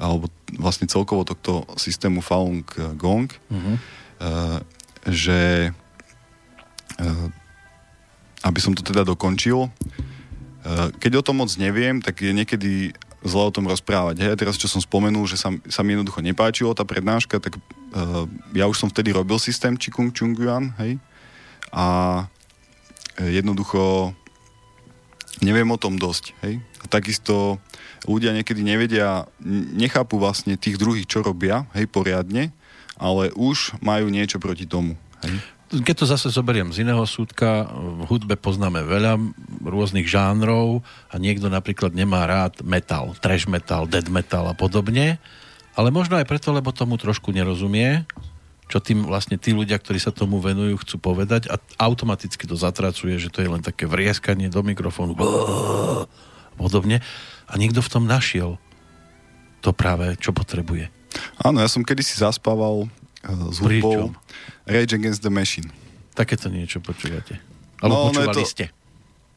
[0.00, 2.64] alebo vlastne celkovo tohto systému Falun
[2.96, 3.76] Gong, uh-huh.
[4.22, 4.58] uh,
[5.10, 5.83] že Eh,
[8.44, 12.92] aby som to teda dokončil, eh, keď o tom moc neviem, tak je niekedy
[13.24, 14.20] zle o tom rozprávať.
[14.20, 18.28] Hej, teraz, čo som spomenul, že sa, sa mi jednoducho nepáčilo tá prednáška, tak uh,
[18.52, 21.00] ja už som vtedy robil systém Chikung Chung Yuan, hej,
[21.72, 22.28] a
[23.16, 24.12] jednoducho
[25.40, 26.60] neviem o tom dosť, hej.
[26.60, 27.56] A takisto
[28.04, 29.24] ľudia niekedy nevedia,
[29.72, 32.52] nechápu vlastne tých druhých, čo robia, hej, poriadne,
[33.00, 35.40] ale už majú niečo proti tomu, hej
[35.82, 39.18] keď to zase zoberiem z iného súdka, v hudbe poznáme veľa
[39.64, 45.18] rôznych žánrov a niekto napríklad nemá rád metal, trash metal, dead metal a podobne,
[45.74, 48.06] ale možno aj preto, lebo tomu trošku nerozumie,
[48.70, 53.18] čo tým vlastne tí ľudia, ktorí sa tomu venujú, chcú povedať a automaticky to zatracuje,
[53.18, 56.06] že to je len také vrieskanie do mikrofónu a
[56.54, 57.02] podobne
[57.50, 58.56] a niekto v tom našiel
[59.60, 60.92] to práve, čo potrebuje.
[61.40, 62.88] Áno, ja som kedysi zaspával
[63.50, 64.12] s hudbou
[64.68, 65.68] Rage Against the Machine.
[66.14, 67.40] Takéto niečo počúvate.
[67.82, 68.64] Alebo no, počúvali to, ste.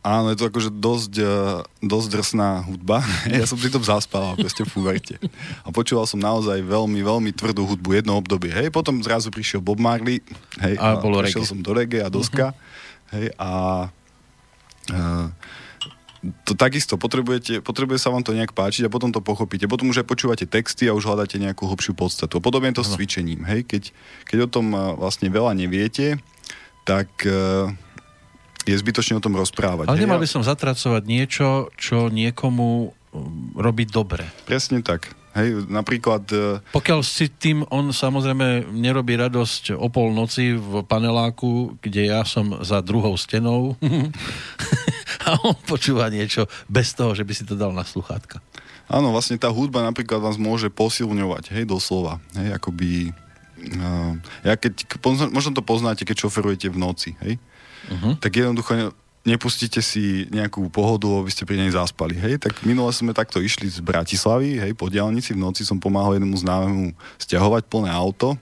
[0.05, 3.03] Áno, je to akože dosť, uh, dosť drsná hudba.
[3.27, 5.19] ja som pri tom zaspal, ako ste fúverte.
[5.65, 8.53] A počúval som naozaj veľmi, veľmi tvrdú hudbu jedno obdobie.
[8.53, 10.23] Hej, potom zrazu prišiel Bob Marley.
[10.63, 11.51] Hej, a, a bolo prišiel reggae.
[11.51, 12.55] som do reggae a doska.
[12.55, 13.13] Uh-huh.
[13.19, 13.51] Hej, a
[14.95, 15.27] uh,
[16.45, 19.69] to takisto, potrebujete, potrebuje sa vám to nejak páčiť a potom to pochopíte.
[19.69, 22.41] Potom už aj počúvate texty a už hľadáte nejakú hlbšiu podstatu.
[22.41, 23.45] A podobne je to s cvičením.
[23.45, 23.69] Hej?
[23.69, 23.83] Keď,
[24.25, 26.17] keď o tom vlastne veľa neviete,
[26.89, 27.69] tak uh,
[28.65, 29.87] je zbytočne o tom rozprávať.
[29.87, 32.91] Ale nemal by som zatracovať niečo, čo niekomu
[33.55, 34.27] robí dobre.
[34.49, 35.13] Presne tak.
[35.37, 36.25] Hej, napríklad...
[36.73, 42.81] Pokiaľ si tým on samozrejme nerobí radosť o polnoci v paneláku, kde ja som za
[42.81, 43.77] druhou stenou
[45.27, 48.39] a on počúva niečo bez toho, že by si to dal na sluchátka.
[48.87, 52.23] Áno, vlastne tá hudba napríklad vás môže posilňovať, hej, doslova.
[52.39, 53.11] Hej, akoby...
[53.57, 54.15] Uh,
[54.47, 54.87] ja keď,
[55.33, 57.35] možno to poznáte, keď šoferujete v noci, hej?
[57.91, 58.15] Uh-huh.
[58.15, 58.95] Tak jednoducho
[59.27, 62.39] nepustíte si nejakú pohodu, aby ste pri nej zaspali, hej?
[62.39, 66.37] Tak minule sme takto išli z Bratislavy, hej, po diálnici, v noci som pomáhal jednému
[66.39, 68.39] známemu stiahovať plné auto,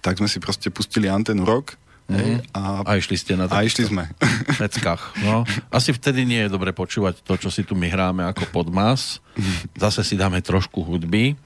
[0.00, 1.76] tak sme si proste pustili antenu rok,
[2.10, 2.50] Mhm.
[2.56, 4.10] a, a išli ste na A išli sme.
[4.60, 5.14] Peckách.
[5.22, 9.22] No, asi vtedy nie je dobre počúvať to, čo si tu my hráme ako podmas.
[9.78, 11.38] Zase si dáme trošku hudby,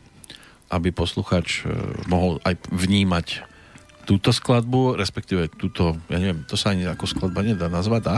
[0.73, 1.71] aby posluchač eh,
[2.09, 3.55] mohol aj vnímať
[4.05, 8.17] túto skladbu, respektíve túto, ja neviem, to sa ani ako skladba nedá nazvať, dá?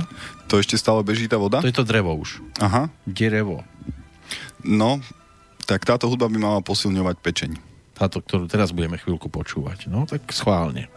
[0.51, 1.63] To ešte stále beží tá voda?
[1.63, 2.43] To je to drevo už.
[2.59, 2.91] Aha.
[3.07, 3.63] Derevo.
[4.67, 4.99] No,
[5.67, 7.51] tak táto hudba by mala posilňovať pečeň.
[7.95, 9.87] Táto, ktorú teraz budeme chvíľku počúvať.
[9.89, 10.91] No, tak schválne.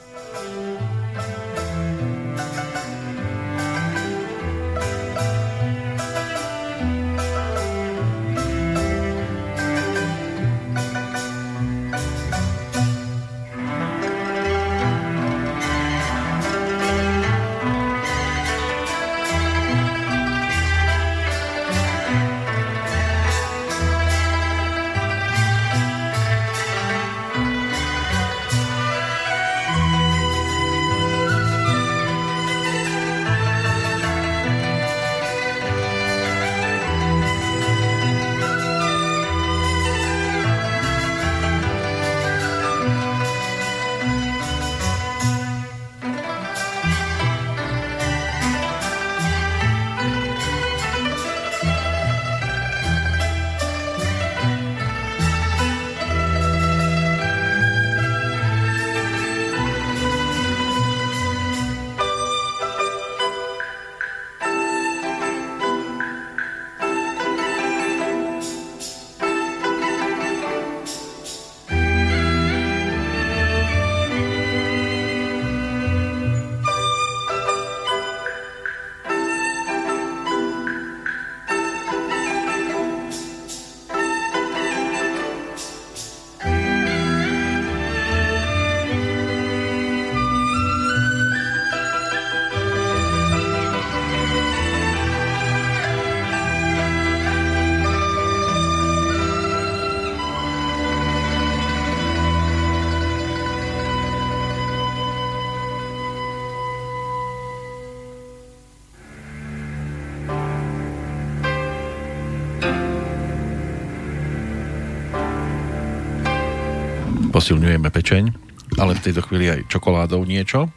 [117.50, 118.30] Posilňujeme pečeň,
[118.78, 120.70] ale v tejto chvíli aj čokoládou niečo.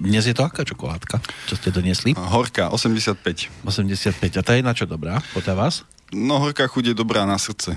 [0.00, 2.16] Dnes je to aká čokoládka, čo ste doniesli?
[2.16, 3.52] Horká, 85.
[3.68, 4.40] 85.
[4.40, 5.74] A tá je na čo dobrá, podľa vás?
[6.16, 7.76] No, horká chuť je dobrá na srdce.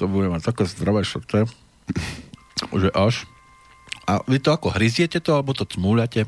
[0.00, 1.44] To bude mať také zdravé srdce,
[2.72, 3.28] že až.
[4.08, 6.24] A vy to ako hryziete to, alebo to cmúľate?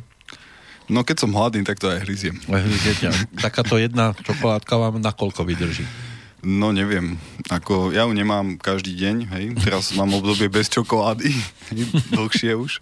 [0.93, 2.37] No keď som hladný, tak to aj hryziem.
[2.37, 3.09] Hryziete.
[3.41, 6.10] Takáto jedna čokoládka vám na koľko vydrží?
[6.41, 7.21] No neviem,
[7.53, 11.29] ako ja ju nemám každý deň, hej, teraz mám obdobie bez čokolády,
[12.17, 12.81] dlhšie už.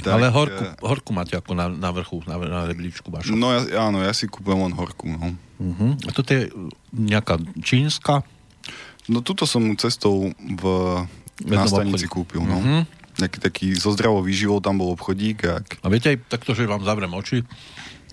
[0.00, 3.36] Tak, Ale horku, eh, horku máte ako na, na vrchu, na, na rebríčku vašu.
[3.36, 5.12] No ja, áno, ja si kúpujem len horku.
[5.12, 5.36] No.
[5.60, 5.92] Uh-huh.
[6.08, 6.48] A toto je
[6.96, 8.24] nejaká čínska?
[9.12, 10.64] No tuto som cestou v,
[11.44, 12.40] na stanici kúpil.
[12.40, 12.56] No.
[12.56, 12.82] Uh-huh.
[13.20, 15.44] Nejaký taký zo zdravou výživou tam bol obchodík.
[15.44, 15.66] Ak...
[15.84, 17.44] A viete aj takto, že vám zavrem oči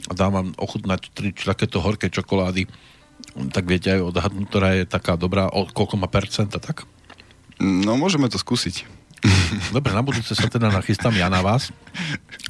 [0.07, 2.67] a dám vám ochutnať tri takéto horké čokolády,
[3.53, 6.89] tak viete aj odhadnúť, ktorá je taká dobrá, o koľko má percenta, tak?
[7.61, 8.85] No môžeme to skúsiť.
[9.75, 11.73] Dobre, na budúce sa teda nachystám ja na vás.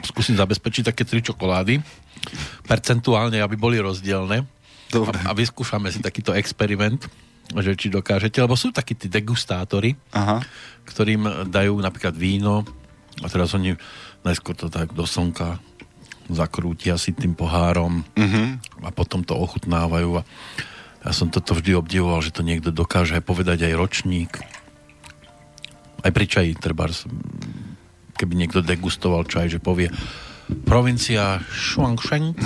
[0.04, 1.80] Skúsim zabezpečiť také tri čokolády.
[2.68, 4.44] Percentuálne, aby boli rozdielne.
[4.92, 5.16] Dobre.
[5.24, 7.08] A, a vyskúšame si takýto experiment,
[7.56, 10.44] že či dokážete, lebo sú takí tí degustátori, Aha.
[10.84, 12.68] ktorým dajú napríklad víno
[13.24, 13.80] a teraz oni
[14.28, 15.60] najskôr to tak do slnka
[16.28, 18.48] zakrútia si tým pohárom uh-huh.
[18.84, 20.28] a potom to ochutnávajú a
[21.06, 24.32] ja som toto vždy obdivoval, že to niekto dokáže aj povedať aj ročník
[26.08, 26.88] aj pri čaji, treba,
[28.16, 29.92] keby niekto degustoval čaj, že povie
[30.64, 32.32] provincia Shuangsheng.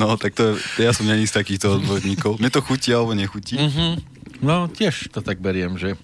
[0.00, 2.40] no, tak to ja som není z takýchto odborníkov.
[2.40, 3.60] Mne to chutí alebo nechutí.
[3.60, 3.92] Mm-hmm.
[4.40, 6.00] No, tiež to tak beriem, že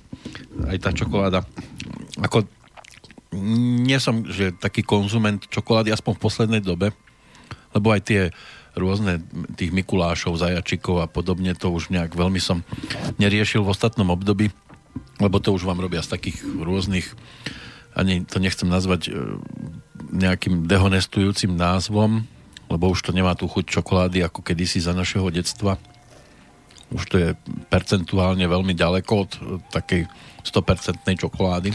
[0.68, 1.48] aj tá čokoláda.
[2.20, 2.44] Ako
[3.40, 6.92] nie som že taký konzument čokolády, aspoň v poslednej dobe,
[7.72, 8.20] lebo aj tie
[8.72, 9.20] rôzne
[9.56, 12.64] tých Mikulášov, zajačikov a podobne, to už nejak veľmi som
[13.20, 14.48] neriešil v ostatnom období
[15.22, 17.06] lebo to už vám robia z takých rôznych,
[17.94, 19.38] ani to nechcem nazvať e,
[20.12, 22.26] nejakým dehonestujúcim názvom,
[22.66, 25.76] lebo už to nemá tú chuť čokolády ako kedysi za našeho detstva.
[26.92, 27.28] Už to je
[27.68, 29.40] percentuálne veľmi ďaleko od e,
[29.70, 30.02] takej
[30.42, 31.70] 100% čokolády.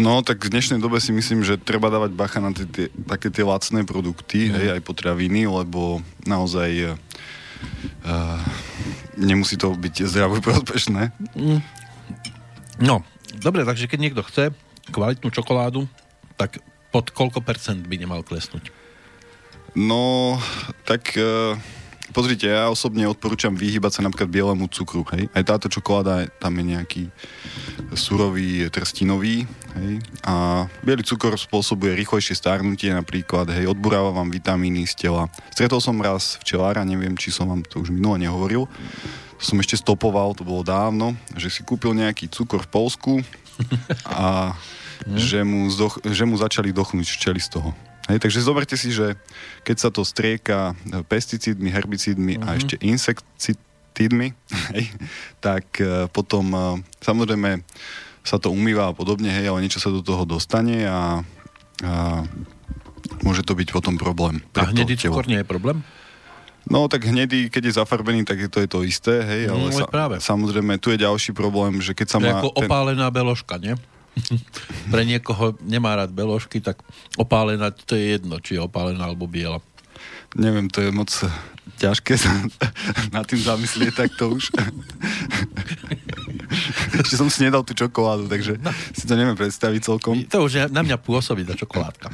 [0.00, 3.28] No, tak v dnešnej dobe si myslím, že treba dávať bacha na tie, tie, také
[3.28, 4.52] tie lacné produkty, mm.
[4.56, 8.40] hej, aj potraviny, lebo naozaj uh,
[9.16, 11.12] nemusí to byť zdravo prospešné.
[11.36, 11.60] Mm.
[12.80, 13.04] No,
[13.40, 14.52] dobre, takže keď niekto chce
[14.92, 15.88] kvalitnú čokoládu,
[16.36, 16.60] tak
[16.92, 18.72] pod koľko percent by nemal klesnúť?
[19.76, 20.36] No,
[20.88, 21.56] tak e,
[22.16, 25.28] pozrite, ja osobne odporúčam vyhybať sa napríklad bielému cukru, hej.
[25.36, 27.02] Aj táto čokoláda, tam je nejaký
[27.92, 29.44] surový, trstinový,
[29.76, 30.00] hej.
[30.24, 35.28] A biely cukor spôsobuje rýchlejšie starnutie napríklad, hej, odburáva vám vitamíny z tela.
[35.52, 38.64] Stretol som raz včelára, neviem, či som vám to už minule nehovoril,
[39.36, 43.12] som ešte stopoval, to bolo dávno, že si kúpil nejaký cukor v Polsku
[44.08, 44.56] a
[45.04, 45.20] mm.
[45.20, 47.76] že, mu zdoch, že mu začali dochnúť včeli z toho.
[48.06, 49.18] Hej, takže zoberte si, že
[49.66, 50.78] keď sa to strieka
[51.10, 52.46] pesticídmi, herbicídmi mm-hmm.
[52.46, 52.58] a mhm.
[52.58, 54.28] ešte insekticídmi,
[54.74, 54.84] hej,
[55.42, 57.66] tak uh, potom uh, samozrejme
[58.26, 61.22] sa to umýva a podobne, hej, ale niečo sa do toho dostane a,
[61.86, 62.26] a
[63.22, 64.42] môže to byť potom problém.
[64.58, 65.86] A hnedý cukor nie je problém?
[66.66, 69.74] No tak hnedý, keď je zafarbený, tak je to je to isté, hej, ale no,
[69.74, 70.18] sa, práve.
[70.18, 72.42] samozrejme tu je ďalší problém, že keď sa má...
[72.42, 72.66] ako ten...
[72.66, 73.78] opálená beložka, nie?
[74.92, 76.80] Pre niekoho nemá rád beložky, tak
[77.20, 79.60] opálená, to je jedno, či je opálená alebo biela.
[80.36, 81.08] Neviem, to je moc
[81.76, 82.32] ťažké sa
[83.14, 84.48] na tým zamyslieť, tak to už.
[87.04, 88.72] Ešte som si nedal tú čokoládu, takže no.
[88.96, 90.24] si to neviem predstaviť celkom.
[90.32, 92.08] To už na mňa pôsobí tá čokoládka.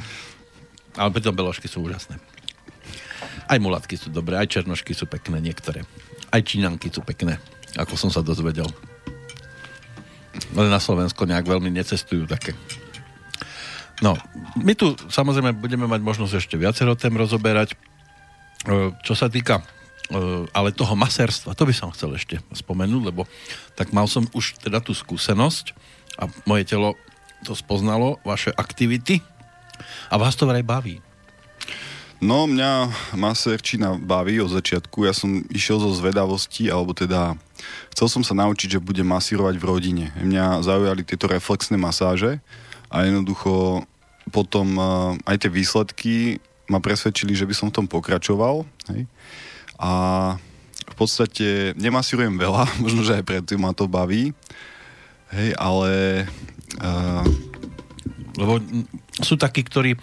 [0.99, 2.19] Ale pritom beložky sú úžasné.
[3.47, 5.83] Aj mulatky sú dobré, aj černošky sú pekné niektoré.
[6.29, 7.39] Aj čínanky sú pekné,
[7.75, 8.67] ako som sa dozvedel.
[10.57, 12.57] Ale na Slovensko nejak veľmi necestujú také.
[14.01, 14.17] No,
[14.59, 17.77] my tu samozrejme budeme mať možnosť ešte viacero tém rozoberať.
[18.65, 19.63] E, čo sa týka e,
[20.51, 23.29] ale toho maserstva, to by som chcel ešte spomenúť, lebo
[23.77, 25.71] tak mal som už teda tú skúsenosť
[26.17, 26.97] a moje telo
[27.45, 29.21] to spoznalo, vaše aktivity
[30.09, 31.03] a vás to vraj baví.
[32.23, 32.87] No, mňa
[33.19, 35.03] maserčina baví od začiatku.
[35.03, 37.35] Ja som išiel zo zvedavosti, alebo teda
[37.93, 40.05] chcel som sa naučiť, že budem masírovať v rodine.
[40.19, 42.41] Mňa zaujali tieto reflexné masáže
[42.89, 43.83] a jednoducho
[44.31, 46.13] potom uh, aj tie výsledky
[46.71, 48.63] ma presvedčili, že by som v tom pokračoval.
[48.93, 49.03] Hej.
[49.77, 49.91] A
[50.83, 54.31] v podstate nemasírujem veľa, možno, že aj preto ma to baví.
[55.33, 55.91] Hej, ale...
[56.79, 57.25] Uh...
[58.33, 58.57] Lebo
[59.21, 59.93] sú takí, ktorí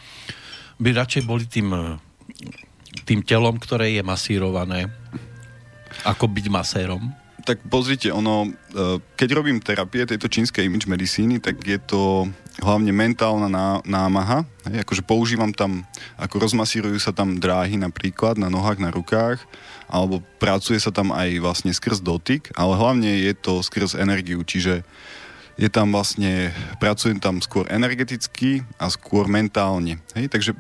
[0.79, 1.99] by radšej boli tým
[3.11, 4.87] tým telom, ktoré je masírované,
[6.07, 7.11] ako byť masérom?
[7.43, 12.29] Tak pozrite, ono, e, keď robím terapie tejto čínskej image medicíny, tak je to
[12.61, 14.45] hlavne mentálna námaha.
[14.69, 15.89] Hej, akože používam tam,
[16.21, 19.41] ako rozmasírujú sa tam dráhy napríklad na nohách, na rukách,
[19.89, 24.87] alebo pracuje sa tam aj vlastne skrz dotyk, ale hlavne je to skrz energiu, čiže
[25.61, 30.01] je tam vlastne, pracujem tam skôr energeticky a skôr mentálne.
[30.17, 30.53] Hej, takže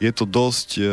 [0.00, 0.84] je to dosť e,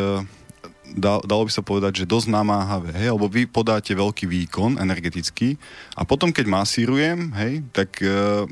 [0.98, 5.57] dalo by sa povedať, že dosť namáhavé, hej, lebo vy podáte veľký výkon energetický
[5.98, 8.45] a potom, keď masírujem, hej, tak e,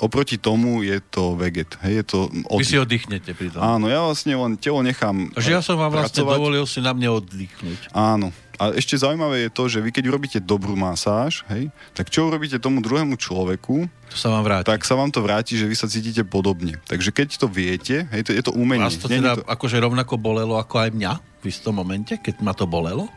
[0.00, 2.18] oproti tomu je to veget, hej, je to
[2.52, 2.60] oddych.
[2.60, 3.60] Vy si oddychnete pri tom.
[3.64, 6.36] Áno, ja vlastne len telo nechám Takže ja som vám vlastne pracovať.
[6.36, 7.80] dovolil si na mne oddychnúť.
[7.96, 12.28] Áno, a ešte zaujímavé je to, že vy keď urobíte dobrú masáž, hej, tak čo
[12.28, 14.66] urobíte tomu druhému človeku, to sa vám vráti.
[14.70, 16.80] tak sa vám to vráti, že vy sa cítite podobne.
[16.88, 18.88] Takže keď to viete, hej, to, je to umenie.
[18.88, 19.44] Vás to teda to...
[19.44, 21.12] akože rovnako bolelo ako aj mňa
[21.42, 23.12] v istom momente, keď ma to bolelo?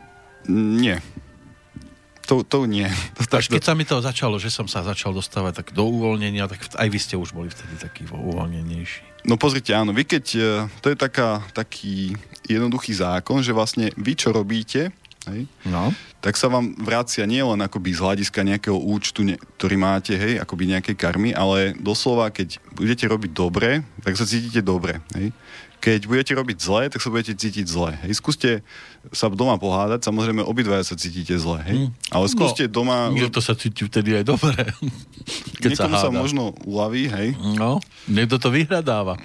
[0.50, 1.00] Nie.
[2.28, 2.86] To, to nie.
[3.30, 6.50] To, Až keď sa mi to začalo, že som sa začal dostávať tak do uvoľnenia,
[6.50, 9.22] tak aj vy ste už boli vtedy taký uvoľnenejší.
[9.22, 10.42] No pozrite, áno, vy keď, e,
[10.82, 12.18] to je taká, taký
[12.48, 14.90] jednoduchý zákon, že vlastne vy čo robíte,
[15.28, 15.92] hej, no.
[16.24, 20.72] tak sa vám vracia nielen akoby z hľadiska nejakého účtu, ne, ktorý máte, hej, akoby
[20.72, 25.04] nejakej karmy, ale doslova, keď budete robiť dobre, tak sa cítite dobre.
[25.12, 25.36] Hej.
[25.80, 27.96] Keď budete robiť zle, tak sa budete cítiť zle.
[28.04, 28.20] Hej.
[28.20, 28.60] Skúste
[29.16, 31.88] sa doma pohádať, samozrejme obidvaja sa cítite zle, hej.
[31.88, 31.90] Mm.
[32.12, 33.08] Ale skúste no, doma...
[33.08, 34.60] Niekto sa cíti vtedy aj dobre.
[35.64, 37.28] Keď Niekomu sa, sa možno uľaví, hej.
[37.56, 39.16] No, niekto to vyhľadáva.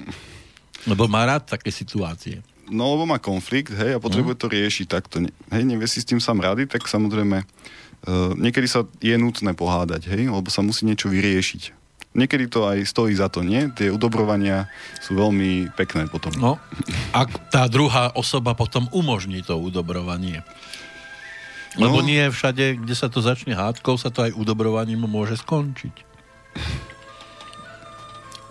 [0.88, 2.40] Lebo má rád také situácie
[2.70, 4.42] no lebo má konflikt, hej, a potrebuje mm.
[4.42, 5.16] to riešiť takto.
[5.54, 10.10] Hej, nevie si s tým sám rady, tak samozrejme uh, niekedy sa je nutné pohádať,
[10.10, 11.86] hej, lebo sa musí niečo vyriešiť.
[12.16, 13.68] Niekedy to aj stojí za to, nie?
[13.76, 14.72] Tie udobrovania
[15.04, 16.32] sú veľmi pekné potom.
[16.40, 16.56] No,
[17.12, 20.40] a tá druhá osoba potom umožní to udobrovanie.
[21.76, 22.08] Lebo no.
[22.08, 26.08] nie všade, kde sa to začne hádkou, sa to aj udobrovaním môže skončiť.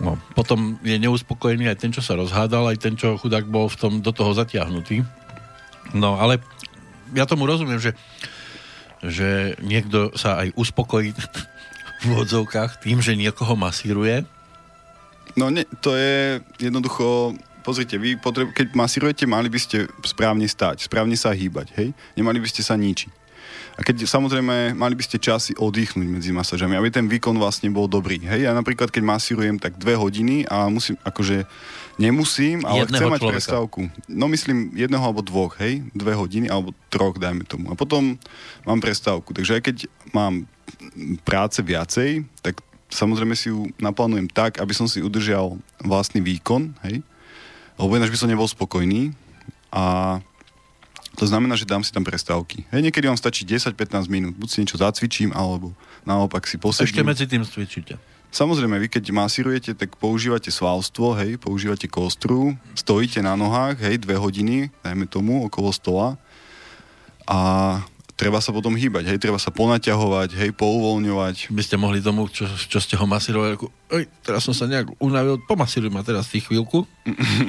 [0.05, 3.77] No, potom je neuspokojený aj ten, čo sa rozhádal, aj ten, čo chudák bol v
[3.81, 5.01] tom, do toho zatiahnutý.
[5.97, 6.37] No, ale
[7.17, 7.97] ja tomu rozumiem, že,
[9.01, 11.09] že niekto sa aj uspokojí
[12.05, 14.21] v odzovkách tým, že niekoho masíruje.
[15.33, 17.33] No, ne, to je jednoducho
[17.65, 21.97] pozrite, vy potreb, keď masírujete, mali by ste správne stať, správne sa hýbať, hej?
[22.13, 23.24] Nemali by ste sa ničiť.
[23.75, 27.91] A keď samozrejme mali by ste časy oddychnúť medzi masážami, aby ten výkon vlastne bol
[27.91, 28.23] dobrý.
[28.23, 31.43] Hej, ja napríklad keď masírujem tak dve hodiny a musím, akože
[31.99, 33.35] nemusím, ale jedného chcem mať človeka.
[33.35, 33.79] prestávku.
[34.07, 37.67] No myslím jedného alebo dvoch, hej, dve hodiny alebo troch, dajme tomu.
[37.67, 38.15] A potom
[38.63, 39.35] mám prestávku.
[39.35, 39.77] Takže aj keď
[40.15, 40.47] mám
[41.27, 47.03] práce viacej, tak samozrejme si ju naplánujem tak, aby som si udržal vlastný výkon, hej,
[47.75, 49.11] lebo ináč by som nebol spokojný
[49.67, 50.19] a
[51.15, 52.67] to znamená, že dám si tam prestávky.
[52.69, 54.33] Hej, niekedy vám stačí 10-15 minút.
[54.35, 55.71] Buď si niečo zacvičím, alebo
[56.03, 56.91] naopak si posedím.
[56.91, 57.95] Ešte medzi tým cvičíte.
[58.35, 64.19] Samozrejme, vy keď masírujete, tak používate svalstvo, hej, používate kostru, stojíte na nohách, hej, dve
[64.19, 66.19] hodiny, dajme tomu, okolo stola
[67.23, 67.39] a
[68.15, 71.51] treba sa potom hýbať, hej, treba sa ponaťahovať, hej, pouvoľňovať.
[71.51, 74.95] By ste mohli tomu, čo, čo ste ho masírovali, ako, oj, teraz som sa nejak
[75.03, 76.87] unavil, pomasíruj ma teraz tých chvíľku.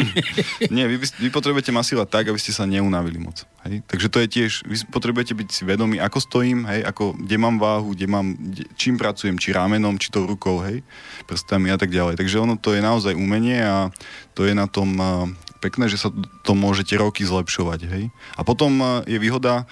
[0.74, 3.46] Nie, vy, vy potrebujete masírovať tak, aby ste sa neunavili moc.
[3.62, 3.86] Hej.
[3.86, 7.62] Takže to je tiež, vy potrebujete byť si vedomí, ako stojím, hej, ako, kde mám
[7.62, 10.82] váhu, kde mám, kde, čím pracujem, či rámenom, či tou rukou, hej,
[11.30, 12.18] prstami a tak ďalej.
[12.18, 13.94] Takže ono to je naozaj umenie a
[14.34, 15.30] to je na tom uh,
[15.62, 16.10] pekné, že sa
[16.42, 18.04] to môžete roky zlepšovať, hej.
[18.34, 19.62] A potom uh, je výhoda,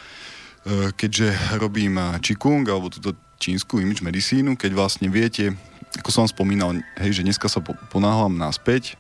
[0.97, 5.53] keďže robím Qigong alebo túto čínsku image medicínu, keď vlastne viete,
[6.01, 7.61] ako som vám spomínal, hej, že dneska sa
[7.93, 8.97] ponáhľam naspäť.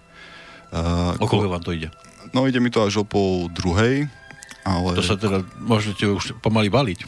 [0.69, 1.89] Uh, o koľko vám to ide?
[2.35, 4.11] No ide mi to až o pol druhej,
[4.67, 4.91] ale...
[4.97, 6.99] To sa teda môžete už pomaly baliť.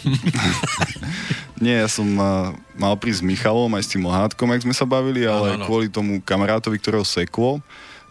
[1.64, 4.86] Nie, ja som uh, mal prísť s Michalom aj s tým Mohátkom, jak sme sa
[4.86, 5.66] bavili, ale no, no.
[5.66, 7.60] kvôli tomu kamarátovi, ktorého seklo,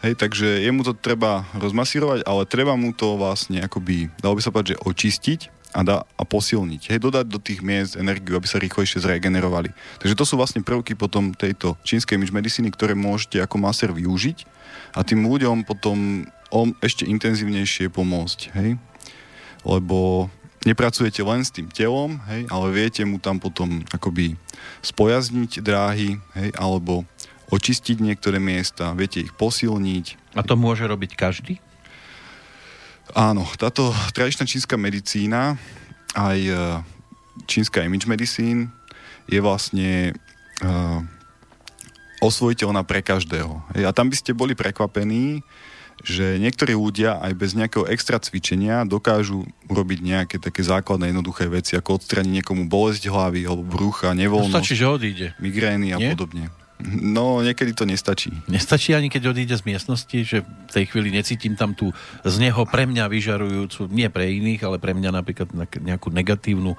[0.03, 4.53] Hej, takže jemu to treba rozmasírovať, ale treba mu to vlastne akoby, dalo by sa
[4.53, 5.39] povedať, že očistiť,
[5.76, 6.95] a, dá, a posilniť.
[6.95, 9.76] Hej, dodať do tých miest energiu, aby sa rýchlejšie zregenerovali.
[9.99, 14.47] Takže to sú vlastne prvky potom tejto čínskej image medicíny, ktoré môžete ako maser využiť
[14.95, 16.23] a tým ľuďom potom
[16.56, 18.56] on ešte intenzívnejšie pomôcť.
[18.56, 18.80] Hej?
[19.68, 20.31] Lebo
[20.64, 24.39] nepracujete len s tým telom, hej, ale viete mu tam potom akoby
[24.81, 27.03] spojazniť dráhy, hej, alebo
[27.53, 30.34] očistiť niektoré miesta, viete ich posilniť.
[30.34, 31.61] A to môže robiť každý?
[33.14, 35.60] Áno, táto tradičná čínska medicína,
[36.18, 36.53] aj e,
[37.45, 38.72] čínska image medicín,
[39.26, 40.14] je vlastne
[40.61, 41.02] uh,
[42.22, 43.57] osvojiteľná pre každého.
[43.73, 45.41] A tam by ste boli prekvapení,
[46.06, 51.73] že niektorí ľudia aj bez nejakého extra cvičenia dokážu urobiť nejaké také základné jednoduché veci,
[51.80, 54.53] ako odstraniť niekomu bolesť hlavy alebo brucha, nevoľnosť.
[54.53, 55.27] No stačí, že odíde.
[55.40, 56.14] Migrény a Nie?
[56.14, 56.52] podobne.
[56.84, 58.35] No, niekedy to nestačí.
[58.52, 61.95] Nestačí ani keď odíde z miestnosti, že v tej chvíli necítim tam tú
[62.27, 66.76] z neho pre mňa vyžarujúcu, nie pre iných, ale pre mňa napríklad nejakú negatívnu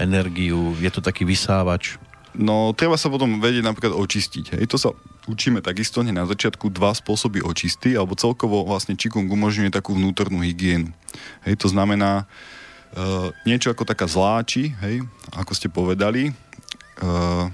[0.00, 0.72] energiu.
[0.80, 2.00] Je to taký vysávač.
[2.34, 4.58] No, treba sa potom vedieť napríklad očistiť.
[4.58, 4.90] Hej, to sa
[5.30, 10.42] učíme takisto hneď na začiatku dva spôsoby očisty, alebo celkovo vlastne Qigong umožňuje takú vnútornú
[10.42, 10.90] hygienu.
[11.46, 16.34] Hej, to znamená uh, niečo ako taká zláči, hej, ako ste povedali,
[16.98, 17.46] uh,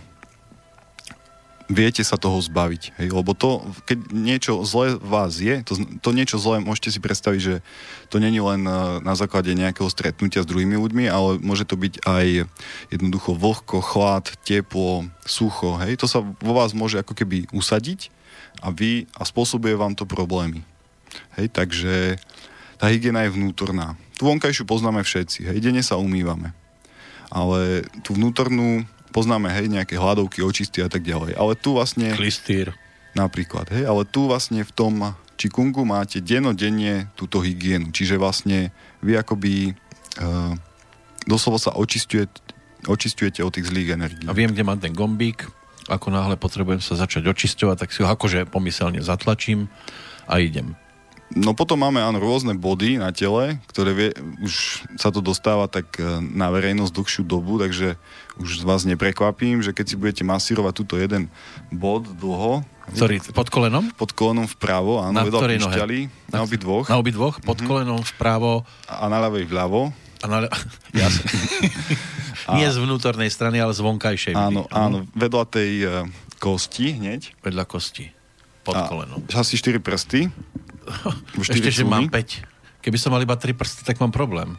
[1.70, 2.98] viete sa toho zbaviť.
[2.98, 3.08] Hej?
[3.14, 7.54] Lebo to, keď niečo zlé vás je, to, to niečo zlé môžete si predstaviť, že
[8.10, 12.02] to není len e, na základe nejakého stretnutia s druhými ľuďmi, ale môže to byť
[12.02, 12.50] aj
[12.90, 15.78] jednoducho vlhko, chlad, teplo, sucho.
[15.78, 16.02] Hej?
[16.02, 18.10] To sa vo vás môže ako keby usadiť
[18.60, 20.66] a vy a spôsobuje vám to problémy.
[21.38, 21.54] Hej?
[21.54, 22.18] Takže
[22.82, 23.94] tá hygiena je vnútorná.
[24.18, 25.46] Tu vonkajšiu poznáme všetci.
[25.46, 25.58] Hej?
[25.62, 26.50] Denne sa umývame.
[27.30, 31.36] Ale tú vnútornú poznáme, hej, nejaké hladovky, očisty a tak ďalej.
[31.36, 32.14] Ale tu vlastne...
[32.14, 32.74] Klistýr.
[33.10, 34.94] Napríklad, hej, ale tu vlastne v tom
[35.34, 37.90] čikungu máte denodenne túto hygienu.
[37.90, 38.70] Čiže vlastne
[39.02, 39.74] vy akoby
[40.22, 40.54] uh,
[41.26, 42.38] doslova sa očistujete,
[42.86, 44.26] očistujete od tých zlých energií.
[44.30, 45.48] A viem, kde mám ten gombík,
[45.90, 49.66] ako náhle potrebujem sa začať očisťovať, tak si ho akože pomyselne zatlačím
[50.30, 50.78] a idem.
[51.30, 54.10] No potom máme áno, rôzne body na tele, ktoré vie,
[54.42, 57.94] už sa to dostáva tak e, na verejnosť dlhšiu dobu, takže
[58.42, 61.30] už vás neprekvapím, že keď si budete masírovať túto jeden
[61.70, 62.66] bod dlho...
[62.90, 63.94] Ktorý, pod kolenom?
[63.94, 66.10] Pod kolenom vpravo, áno, na ktorej nohe?
[66.34, 66.90] Na obi dvoch.
[66.90, 67.70] Na obi dvoch, pod mm-hmm.
[67.70, 68.66] kolenom vpravo.
[68.90, 69.94] A na ľavej vľavo.
[70.20, 70.50] A na,
[70.98, 71.30] jasne.
[72.50, 74.34] a, Nie z vnútornej strany, ale z vonkajšej.
[74.34, 75.92] Áno, áno, vedľa tej uh,
[76.42, 77.38] kosti hneď.
[77.38, 78.10] Vedľa kosti.
[78.66, 79.22] Pod a, kolenom.
[79.30, 80.26] Asi 4 prsty
[81.38, 82.82] ešte, že mám 5.
[82.84, 84.56] Keby som mal iba 3 prsty, tak mám problém.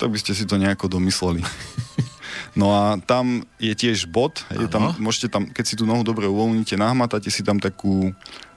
[0.00, 1.44] Tak by ste si to nejako domysleli.
[2.52, 6.28] No a tam je tiež bod, je tam, môžete tam, keď si tú nohu dobre
[6.28, 8.12] uvoľníte, nahmatáte si tam takú...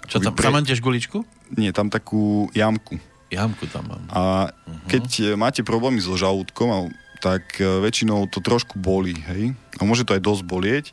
[0.07, 0.51] Čo tam, pre...
[0.51, 1.23] tam tiež guličku?
[1.55, 2.99] Nie, tam takú jamku.
[3.31, 4.03] Jamku tam mám.
[4.11, 4.21] A
[4.51, 4.87] uh-huh.
[4.91, 6.91] keď máte problémy so žalúdkom,
[7.23, 9.55] tak e, väčšinou to trošku bolí, hej?
[9.79, 10.85] A môže to aj dosť bolieť.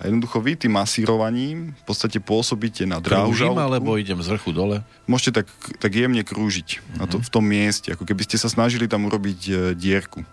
[0.00, 3.60] A jednoducho vy tým masírovaním v podstate pôsobíte na dráhu žalúdku.
[3.60, 4.80] alebo idem z vrchu dole?
[5.04, 5.46] Môžete tak,
[5.76, 6.98] tak jemne krúžiť mm-hmm.
[6.98, 7.24] na to, mhm.
[7.28, 10.24] v tom mieste, ako keby ste sa snažili tam urobiť e, dierku.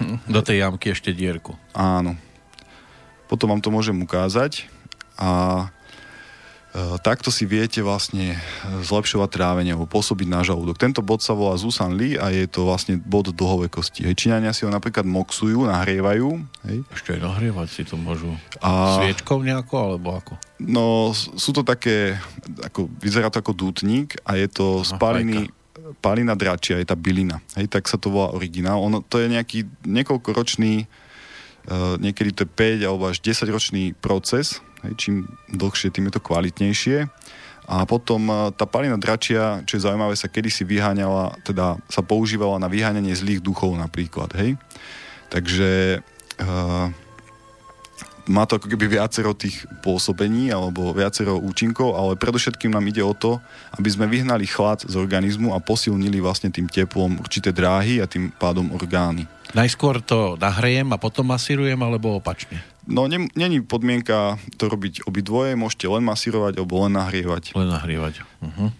[0.00, 0.32] Mhm.
[0.32, 1.52] Do tej jamky ešte dierku.
[1.76, 2.16] Áno.
[3.28, 4.64] Potom vám to môžem ukázať.
[5.20, 5.68] A
[7.00, 8.36] takto si viete vlastne
[8.84, 10.78] zlepšovať trávenie alebo pôsobiť na žalúdok.
[10.78, 14.04] Tento bod sa volá Zusan Li a je to vlastne bod dlhovej kosti.
[14.04, 16.28] Hej, Číňania si ho napríklad moxujú, nahrievajú.
[16.68, 16.78] Hej.
[16.92, 18.34] Ešte aj nahrievať si to môžu.
[18.60, 19.00] A...
[19.00, 20.32] Sviečkou nejako alebo ako?
[20.58, 22.18] No, sú to také,
[22.66, 25.48] ako, vyzerá to ako dútnik a je to spaliny,
[26.02, 27.40] palina dračia, je tá bylina.
[27.56, 28.82] Hej, tak sa to volá originál.
[28.84, 32.50] Ono, to je nejaký niekoľkoročný, uh, niekedy to je
[32.82, 35.16] 5 alebo až 10 ročný proces, Hej, čím
[35.50, 37.10] dlhšie, tým je to kvalitnejšie.
[37.68, 42.56] A potom e, tá palina dračia, čo je zaujímavé, sa kedysi vyháňala, teda sa používala
[42.56, 44.56] na vyháňanie zlých duchov napríklad, hej.
[45.28, 46.00] Takže
[46.40, 46.88] uh,
[48.28, 53.16] má to ako keby viacero tých pôsobení alebo viacero účinkov, ale predovšetkým nám ide o
[53.16, 53.40] to,
[53.74, 58.30] aby sme vyhnali chlad z organizmu a posilnili vlastne tým teplom určité dráhy a tým
[58.36, 59.24] pádom orgány.
[59.56, 62.60] Najskôr to nahrejem a potom masírujem, alebo opačne?
[62.84, 67.56] No, není podmienka to robiť obidvoje, môžete len masírovať alebo len nahrievať.
[67.56, 68.24] Len nahrievať.
[68.44, 68.72] Uh-huh.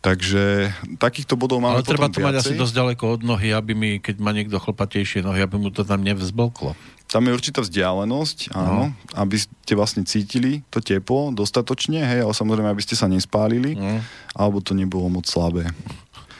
[0.00, 0.70] Takže
[1.02, 2.28] takýchto bodov máme Ale treba to viacej.
[2.30, 5.74] mať asi dosť ďaleko od nohy, aby mi, keď má niekto chlpatejšie nohy, aby mu
[5.74, 6.78] to tam nevzblklo.
[7.16, 9.16] Tam je určitá vzdialenosť, áno, no.
[9.16, 14.04] aby ste vlastne cítili to teplo dostatočne, hej, ale samozrejme, aby ste sa nespálili, no.
[14.36, 15.64] alebo to nebolo moc slabé.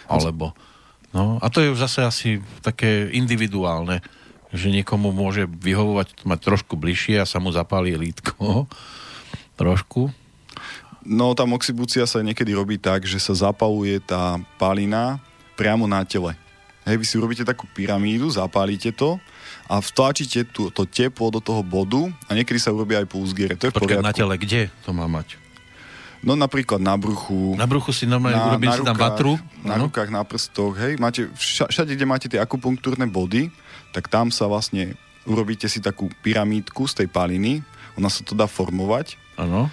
[0.05, 0.53] Alebo.
[1.17, 2.29] No, a to je už zase asi
[2.61, 4.05] také individuálne
[4.55, 8.71] že niekomu môže vyhovovať mať trošku bližšie a sa mu zapálí lítko.
[9.61, 10.13] trošku.
[11.07, 15.19] No, tá moxibúcia sa niekedy robí tak, že sa zapaluje tá palina
[15.57, 16.37] priamo na tele.
[16.87, 19.19] Hej, vy si urobíte takú pyramídu, zapálite to
[19.67, 23.59] a vtlačíte tú, to teplo do toho bodu a niekedy sa urobí aj pulsgiere.
[23.59, 25.39] To je Počkaj, na tele, kde to má mať?
[26.23, 27.55] No napríklad na bruchu.
[27.55, 29.33] Na bruchu si normálne na, urobím na rukách, tam vatru.
[29.63, 29.87] Na ano?
[29.91, 30.99] rukách, na prstoch, hej.
[30.99, 33.53] Máte, všade, kde máte tie akupunktúrne body,
[33.95, 37.63] tak tam sa vlastne urobíte si takú pyramídku z tej paliny,
[37.99, 39.19] ona sa to dá formovať.
[39.39, 39.69] Áno.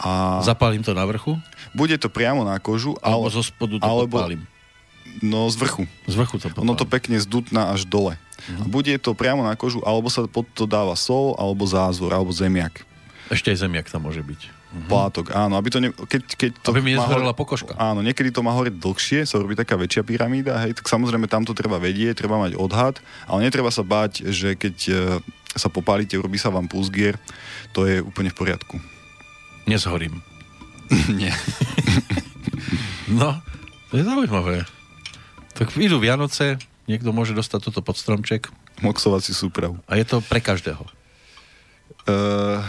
[0.00, 0.42] A...
[0.42, 1.38] Zapálim to na vrchu?
[1.70, 2.98] Bude to priamo na kožu.
[2.98, 4.42] Alebo ale, zo spodu to alebo, podpálim?
[5.22, 5.84] No z vrchu.
[6.10, 6.66] Z vrchu to podpálim.
[6.66, 8.18] Ono to pekne zdutná až dole.
[8.34, 8.62] Uh-huh.
[8.62, 12.34] A bude to priamo na kožu, alebo sa pod to dáva sol, alebo zázvor, alebo
[12.34, 12.84] zemiak.
[13.32, 14.40] Ešte aj zemiak tam môže byť.
[14.74, 14.90] mm-hmm.
[14.90, 17.72] plátok, áno, aby to ne, keď, keď to aby mi nezhorela hore, pokožka.
[17.78, 21.46] Áno, niekedy to má hore dlhšie, sa robí taká väčšia pyramída, hej, tak samozrejme tam
[21.46, 22.98] to treba vedieť, treba mať odhad,
[23.30, 24.94] ale netreba sa báť, že keď e,
[25.54, 27.16] sa popálite, urobí sa vám pulsgier,
[27.70, 28.76] to je úplne v poriadku.
[29.64, 30.20] Nezhorím.
[31.18, 31.32] Nie.
[33.20, 33.40] no,
[33.88, 34.66] to je zaujímavé.
[35.54, 38.48] Tak idú Vianoce, niekto môže dostať toto pod stromček.
[38.84, 39.76] Moxovací súprav.
[39.88, 40.84] A je to pre každého.
[42.04, 42.60] Uh,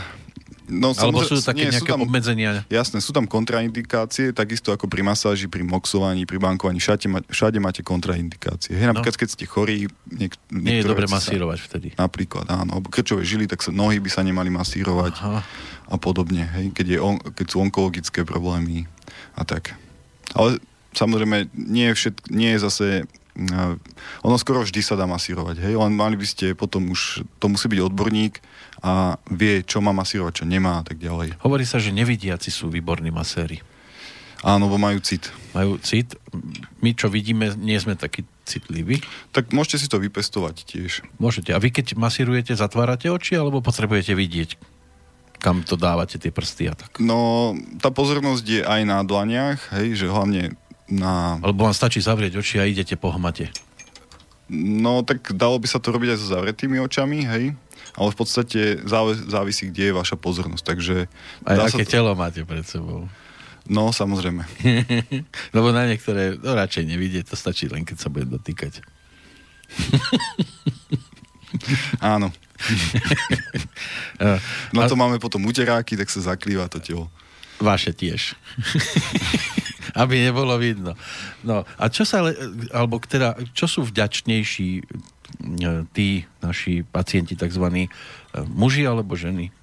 [0.72, 2.64] no, Alebo sú také nie, nejaké sú tam, obmedzenia?
[2.72, 7.60] Jasné, sú tam kontraindikácie, takisto ako pri masáži, pri moxovaní, pri bankovaní, všade, ma, všade
[7.60, 8.76] máte kontraindikácie.
[8.76, 9.22] Hej, napríklad, no.
[9.24, 9.92] keď ste chorí...
[10.08, 11.88] Niek, nie je dobre masírovať sa, vtedy.
[12.00, 12.80] Napríklad, áno.
[12.88, 15.44] Krčové žily, tak sa, nohy by sa nemali masírovať Aha.
[15.92, 16.48] a podobne.
[16.56, 18.88] Hej, keď, je on, keď sú onkologické problémy
[19.36, 19.76] a tak.
[20.32, 20.64] Ale
[20.96, 22.88] samozrejme, nie je, všetk, nie je zase
[24.24, 27.68] ono skoro vždy sa dá masírovať, hej, len mali by ste potom už, to musí
[27.68, 28.40] byť odborník
[28.80, 31.36] a vie, čo má masírovať, čo nemá a tak ďalej.
[31.44, 33.60] Hovorí sa, že nevidiaci sú výborní maséri.
[34.46, 35.34] Áno, bo majú cit.
[35.58, 36.14] Majú cit.
[36.84, 39.02] My, čo vidíme, nie sme takí citliví.
[39.34, 40.92] Tak môžete si to vypestovať tiež.
[41.18, 41.50] Môžete.
[41.50, 44.60] A vy, keď masírujete, zatvárate oči, alebo potrebujete vidieť,
[45.42, 47.02] kam to dávate tie prsty a tak?
[47.02, 50.54] No, tá pozornosť je aj na dlaniach, hej, že hlavne
[50.90, 51.42] na...
[51.42, 53.50] Alebo vám stačí zavrieť oči a idete po hmate.
[54.52, 57.58] No, tak dalo by sa to robiť aj so zavretými očami, hej?
[57.96, 58.78] Ale v podstate
[59.26, 60.96] závisí, kde je vaša pozornosť, takže...
[61.48, 61.98] Aj aké to...
[61.98, 63.10] telo máte pred sebou.
[63.66, 64.46] No, samozrejme.
[65.56, 68.86] Lebo na niektoré, no radšej nevidieť, to stačí len, keď sa bude dotýkať.
[72.14, 72.30] Áno.
[74.76, 77.10] no to máme potom uteráky, tak sa zakrýva to telo.
[77.60, 78.36] Vaše tiež.
[80.02, 80.98] Aby nebolo vidno.
[81.48, 82.20] No a čo sa,
[82.76, 84.84] alebo teda, čo sú vďačnejší e,
[85.96, 87.92] tí naši pacienti, takzvaní e,
[88.44, 89.56] muži alebo ženy?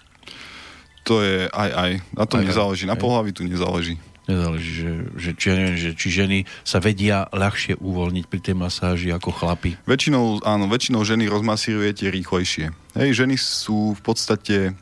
[1.05, 1.91] To je aj aj.
[2.15, 2.85] Na to aj, nezáleží.
[2.89, 3.99] Na pohľavi tu nezáleží.
[4.23, 9.11] Nezáleží, že, že, či, neviem, že či ženy sa vedia ľahšie uvoľniť pri tej masáži
[9.11, 9.75] ako chlapi.
[9.83, 12.71] Väčšinou, áno, väčšinou ženy rozmasírujete rýchlejšie.
[12.95, 14.79] Hej, ženy sú v podstate,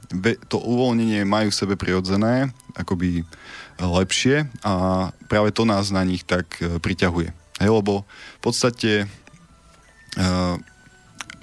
[0.52, 3.24] to uvoľnenie majú v sebe prirodzené, akoby
[3.80, 7.32] lepšie a práve to nás na nich tak e, priťahuje.
[7.64, 9.06] Hej, lebo v podstate e,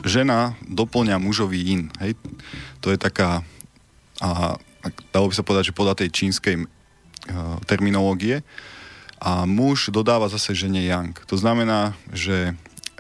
[0.06, 1.82] žena doplňa mužový in.
[1.98, 2.14] Hej?
[2.86, 3.42] To je taká,
[4.22, 4.62] a
[5.10, 6.77] dalo by sa povedať, že podľa tej čínskej
[7.66, 8.44] terminológie,
[9.18, 11.14] a muž dodáva zase žene yang.
[11.26, 12.54] To znamená, že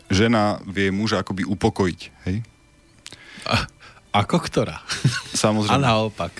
[0.10, 2.02] žena vie muža akoby upokojiť.
[2.26, 2.36] Hej?
[3.46, 3.70] A,
[4.26, 4.82] ako ktorá?
[5.38, 5.78] Samozrejme.
[5.78, 6.34] A naopak.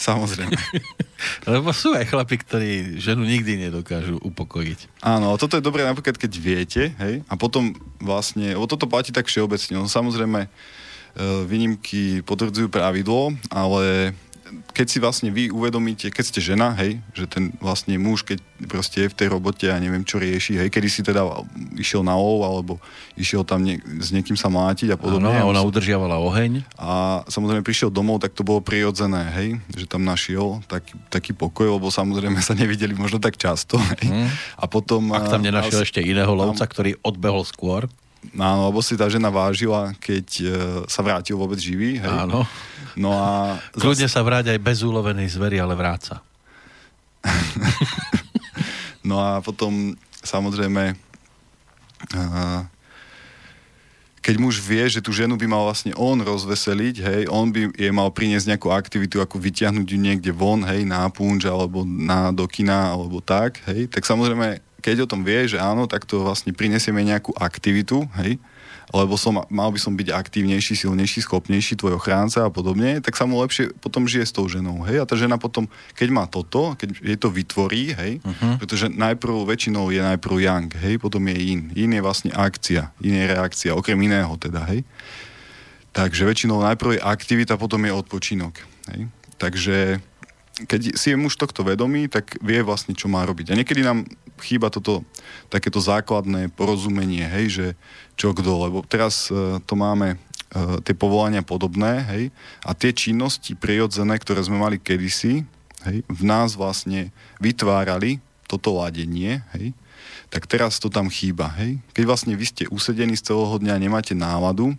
[0.00, 0.56] Samozrejme.
[1.52, 2.70] Lebo sú aj chlapi, ktorí
[3.00, 5.04] ženu nikdy nedokážu upokojiť.
[5.04, 9.24] Áno, toto je dobré napríklad, keď viete, hej, a potom vlastne, lebo toto platí tak
[9.24, 10.48] všeobecne, no samozrejme, e,
[11.48, 14.12] výnimky potvrdzujú pravidlo, ale
[14.72, 18.38] keď si vlastne vy uvedomíte, keď ste žena, hej, že ten vlastne muž, keď
[18.70, 21.26] proste je v tej robote a neviem, čo rieši, hej, kedy si teda
[21.76, 22.72] išiel na lov, alebo
[23.18, 25.34] išiel tam nie, s niekým sa mlátiť a podobne.
[25.34, 26.62] Áno, a ona udržiavala oheň.
[26.78, 31.76] A samozrejme prišiel domov, tak to bolo prirodzené, hej, že tam našiel taký, taký pokoj,
[31.80, 34.06] lebo samozrejme sa nevideli možno tak často, hej.
[34.06, 34.30] Hmm.
[34.60, 35.10] A potom...
[35.10, 37.90] Ak tam nenašiel ešte iného lovca, tam, ktorý odbehol skôr.
[38.34, 40.48] Áno, lebo si tá žena vážila, keď uh,
[40.90, 42.02] sa vrátil vôbec živý.
[42.02, 42.10] Hej?
[42.10, 42.42] Áno.
[42.96, 43.60] No a...
[43.76, 46.24] Kľudne sa vráť aj bez úlovenej zvery, ale vráca.
[49.08, 49.92] no a potom
[50.24, 50.96] samozrejme
[52.16, 52.64] uh,
[54.26, 57.94] keď muž vie, že tú ženu by mal vlastne on rozveseliť, hej, on by jej
[57.94, 62.42] mal priniesť nejakú aktivitu, ako vyťahnuť ju niekde von, hej, na punč, alebo na do
[62.50, 66.50] kina, alebo tak, hej, tak samozrejme keď o tom vie, že áno, tak to vlastne
[66.50, 68.42] prinesieme nejakú aktivitu, hej,
[68.94, 73.26] lebo som, mal by som byť aktívnejší, silnejší, schopnejší, tvoj ochránca a podobne, tak sa
[73.26, 74.86] mu lepšie potom žije s tou ženou.
[74.86, 75.02] Hej?
[75.02, 75.66] A tá žena potom,
[75.98, 78.12] keď má toto, keď jej to vytvorí, hej?
[78.22, 78.54] Uh-huh.
[78.62, 81.02] pretože najprv väčšinou je najprv yang, hej?
[81.02, 81.60] potom je in.
[81.74, 84.62] In je vlastne akcia, in je reakcia, okrem iného teda.
[84.70, 84.86] Hej?
[85.90, 88.54] Takže väčšinou najprv je aktivita, potom je odpočinok.
[88.94, 89.10] Hej?
[89.36, 89.98] Takže
[90.64, 93.52] keď si je muž tohto vedomý, tak vie vlastne, čo má robiť.
[93.52, 94.08] A niekedy nám
[94.40, 95.04] chýba toto
[95.52, 97.66] takéto základné porozumenie, hej, že
[98.16, 102.24] čo kto, lebo teraz uh, to máme uh, tie povolania podobné, hej,
[102.64, 105.44] a tie činnosti prirodzené, ktoré sme mali kedysi,
[105.84, 108.18] hej, v nás vlastne vytvárali
[108.48, 109.76] toto ladenie, hej,
[110.32, 111.78] tak teraz to tam chýba, hej.
[111.94, 114.74] Keď vlastne vy ste usedení z celého dňa a nemáte náladu,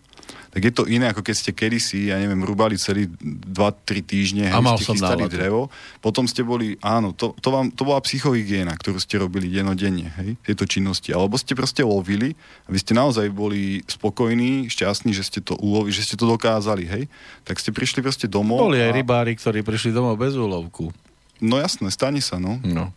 [0.57, 4.57] tak je to iné, ako keď ste kedysi, ja neviem, rúbali celý 2-3 týždne, a
[4.57, 5.69] mal ste chystali drevo,
[6.01, 10.33] potom ste boli, áno, to, to, vám, to bola psychohygiena, ktorú ste robili denodenne, hej,
[10.41, 12.33] tieto činnosti, alebo ste proste lovili
[12.65, 16.89] a vy ste naozaj boli spokojní, šťastní, že ste to ulovili, že ste to dokázali,
[16.89, 17.03] hej,
[17.45, 18.57] tak ste prišli proste domov.
[18.57, 18.97] Boli aj a...
[18.97, 20.89] rybári, ktorí prišli domov bez úlovku.
[21.37, 22.57] No jasné, stane sa, no.
[22.65, 22.89] No.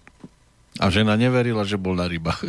[0.81, 2.41] A žena neverila, že bol na rybách.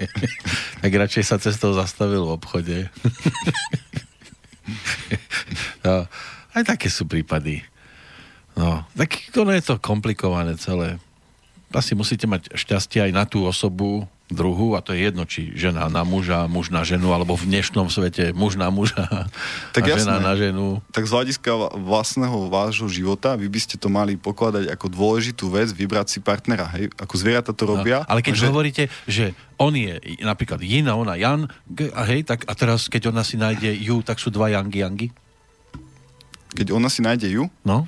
[0.82, 2.78] tak radšej sa cestou zastavil v obchode.
[5.84, 6.06] no,
[6.56, 7.64] aj také sú prípady.
[8.54, 10.96] No, tak ono je to komplikované celé.
[11.74, 15.92] Asi musíte mať šťastie aj na tú osobu, druhu a to je jedno, či žena
[15.92, 19.28] na muža, muž na ženu, alebo v dnešnom svete muž na muža
[19.76, 20.08] tak a jasné.
[20.08, 20.80] žena na ženu.
[20.96, 25.68] Tak z hľadiska vlastného vášho života vy by ste to mali pokladať ako dôležitú vec,
[25.76, 26.88] vybrať si partnera, hej?
[26.96, 28.08] Ako zvieratá to robia.
[28.08, 28.44] No, ale keď že...
[28.48, 31.44] hovoríte, že on je napríklad Yin a ona Jan,
[31.92, 35.08] a hej, tak a teraz keď ona si nájde ju, tak sú dva Yangi Yangi?
[36.56, 37.44] Keď ona si nájde ju?
[37.60, 37.84] No.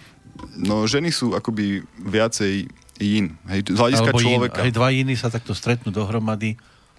[0.53, 2.69] No ženy sú akoby viacej
[3.01, 3.37] yin.
[3.49, 4.59] Hej, z hľadiska Alebo človeka.
[4.65, 6.57] Hej, dva iní sa takto stretnú dohromady.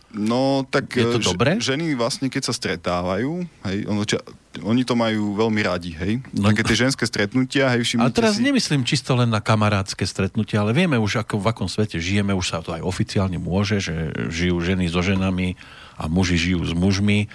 [0.08, 1.60] No, tak je to dobré?
[1.60, 4.24] ženy vlastne, keď sa stretávajú, hej, ono, ča,
[4.64, 6.24] oni to majú veľmi radi, hej.
[6.32, 6.48] No.
[6.48, 8.44] Také tie ženské stretnutia, hej, A teraz si...
[8.48, 12.48] nemyslím čisto len na kamarádske stretnutia, ale vieme už, ako, v akom svete žijeme, už
[12.48, 15.60] sa to aj oficiálne môže, že žijú ženy so ženami
[16.00, 17.28] a muži žijú s mužmi.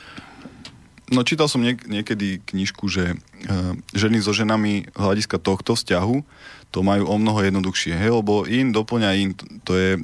[1.12, 6.24] No, čítal som niek- niekedy knižku, že uh, ženy so ženami hľadiska tohto vzťahu
[6.72, 10.00] to majú o mnoho jednoduchšie, hej, lebo in doplňa in, to je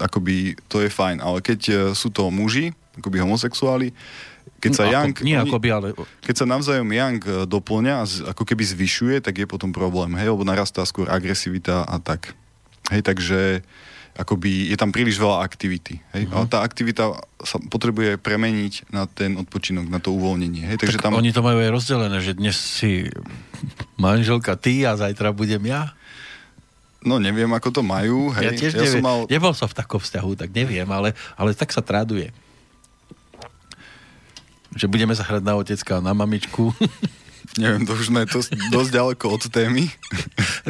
[0.00, 3.92] akoby, to je fajn, ale keď e, sú to muži, akoby homosexuáli,
[4.56, 5.88] keď sa, no, Young, ako, nie oni, akoby, ale...
[6.24, 7.94] keď sa navzájom Young e, doplňa,
[8.32, 12.32] ako keby zvyšuje, tak je potom problém, hej, lebo narastá skôr agresivita a tak.
[12.88, 13.40] Hej, takže
[14.16, 16.00] akoby je tam príliš veľa aktivity.
[16.16, 16.24] Hej?
[16.26, 16.40] Uh-huh.
[16.40, 20.64] Ale tá aktivita sa potrebuje premeniť na ten odpočinok, na to uvoľnenie.
[20.64, 20.76] Hej?
[20.80, 21.20] Takže tak tam...
[21.20, 23.12] oni to majú aj rozdelené, že dnes si
[24.00, 25.92] manželka ty a zajtra budem ja?
[27.06, 28.34] No neviem, ako to majú.
[28.34, 28.42] Hej.
[28.42, 28.98] Ja tiež ja neviem.
[28.98, 29.18] Som mal...
[29.30, 32.34] Nebol som v takom vzťahu, tak neviem, ale, ale tak sa traduje.
[34.74, 36.74] Že budeme sa hrať na otecka a na mamičku.
[37.56, 39.88] Neviem, to už sme to dosť ďaleko od témy.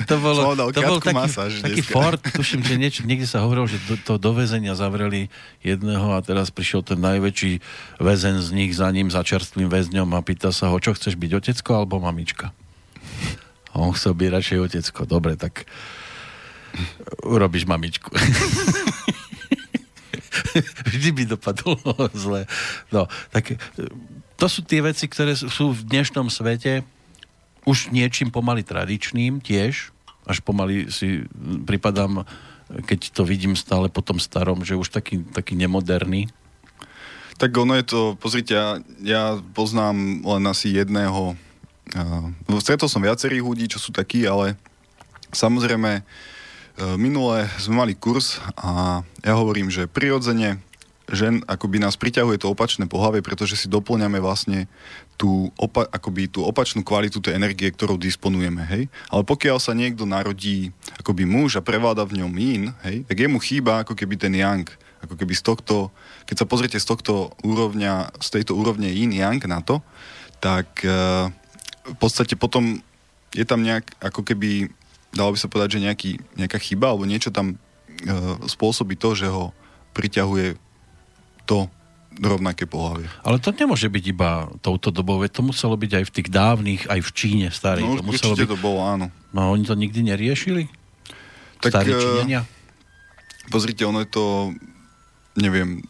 [0.07, 3.83] To, bolo, to bol taký, masáž taký Ford, tuším, že nieč, niekde sa hovorilo, že
[3.91, 5.27] do, to do väzenia zavreli
[5.67, 7.59] jedného a teraz prišiel ten najväčší
[7.99, 11.31] väzen z nich za ním, za čerstvým väzňom a pýta sa ho, čo chceš byť,
[11.35, 12.55] otecko alebo mamička?
[13.75, 15.01] A on chcel byť radšej otecko.
[15.11, 15.67] Dobre, tak
[17.25, 18.11] urobíš mamičku.
[20.89, 21.77] Vždy by dopadlo
[22.17, 22.49] zle.
[22.89, 23.61] No, tak
[24.37, 26.85] to sú tie veci, ktoré sú v dnešnom svete
[27.67, 29.91] už niečím pomaly tradičným tiež,
[30.23, 31.27] až pomaly si
[31.67, 32.23] pripadám,
[32.87, 36.31] keď to vidím stále po tom starom, že už taký, taký nemoderný.
[37.37, 41.35] Tak ono je to, pozrite, ja, ja poznám len asi jedného,
[41.99, 44.55] uh, stretol som viacerých ľudí, čo sú takí, ale
[45.35, 46.36] samozrejme E,
[47.01, 50.61] minule sme mali kurz a ja hovorím, že prirodzene
[51.07, 54.67] žen akoby nás priťahuje to opačné pohlavie, pretože si doplňame vlastne
[55.15, 58.91] tú, opa- akoby tú opačnú kvalitu tej energie, ktorou disponujeme, hej.
[59.09, 63.39] Ale pokiaľ sa niekto narodí akoby muž a prevláda v ňom yin, hej, tak jemu
[63.39, 64.67] chýba ako keby ten yang.
[65.07, 65.95] Ako keby z tohto,
[66.27, 69.79] keď sa pozriete z tohto úrovňa, z tejto úrovne yin yang na to,
[70.43, 70.91] tak e,
[71.87, 72.83] v podstate potom
[73.31, 74.73] je tam nejak ako keby
[75.17, 77.57] dalo by sa povedať, že nejaký, nejaká chyba alebo niečo tam e,
[78.47, 79.51] spôsobí to, že ho
[79.97, 80.61] priťahuje
[81.49, 81.67] to
[82.17, 83.09] rovnaké pohľavie.
[83.25, 87.01] Ale to nemôže byť iba touto dobou, to muselo byť aj v tých dávnych, aj
[87.05, 87.85] v Číne starých.
[87.85, 88.49] No, to muselo byť...
[88.49, 89.07] to bolo, áno.
[89.37, 90.69] No oni to nikdy neriešili?
[91.61, 92.41] Tak, Starí e, Číňania?
[93.53, 94.53] Pozrite, ono je to,
[95.37, 95.85] neviem,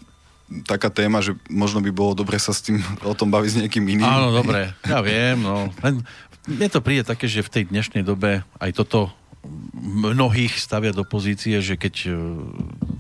[0.67, 2.79] taká téma, že možno by bolo dobre sa s tým
[3.11, 4.07] o tom baviť s niekým iným.
[4.07, 5.71] Áno, dobre, ja viem, no.
[5.83, 6.03] Len
[6.47, 9.11] mne to príde také, že v tej dnešnej dobe aj toto
[9.79, 12.11] mnohých stavia do pozície, že keď e,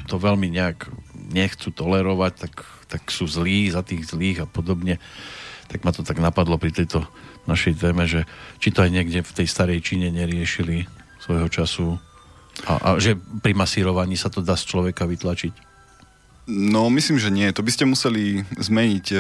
[0.06, 0.90] to veľmi nejak
[1.34, 2.54] nechcú tolerovať, tak,
[2.86, 5.02] tak sú zlí za tých zlých a podobne.
[5.66, 7.02] Tak ma to tak napadlo pri tejto
[7.50, 8.26] našej téme, že
[8.62, 10.86] či to aj niekde v tej starej Číne neriešili
[11.22, 11.98] svojho času
[12.66, 15.54] a, a že pri masírovaní sa to dá z človeka vytlačiť.
[16.46, 17.50] No, myslím, že nie.
[17.50, 19.18] To by ste museli zmeniť e,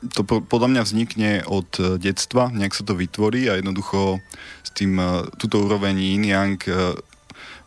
[0.00, 4.24] to podľa mňa vznikne od e, detstva, nejak sa to vytvorí a jednoducho
[4.64, 6.96] s tým e, túto úroveň yin yang e,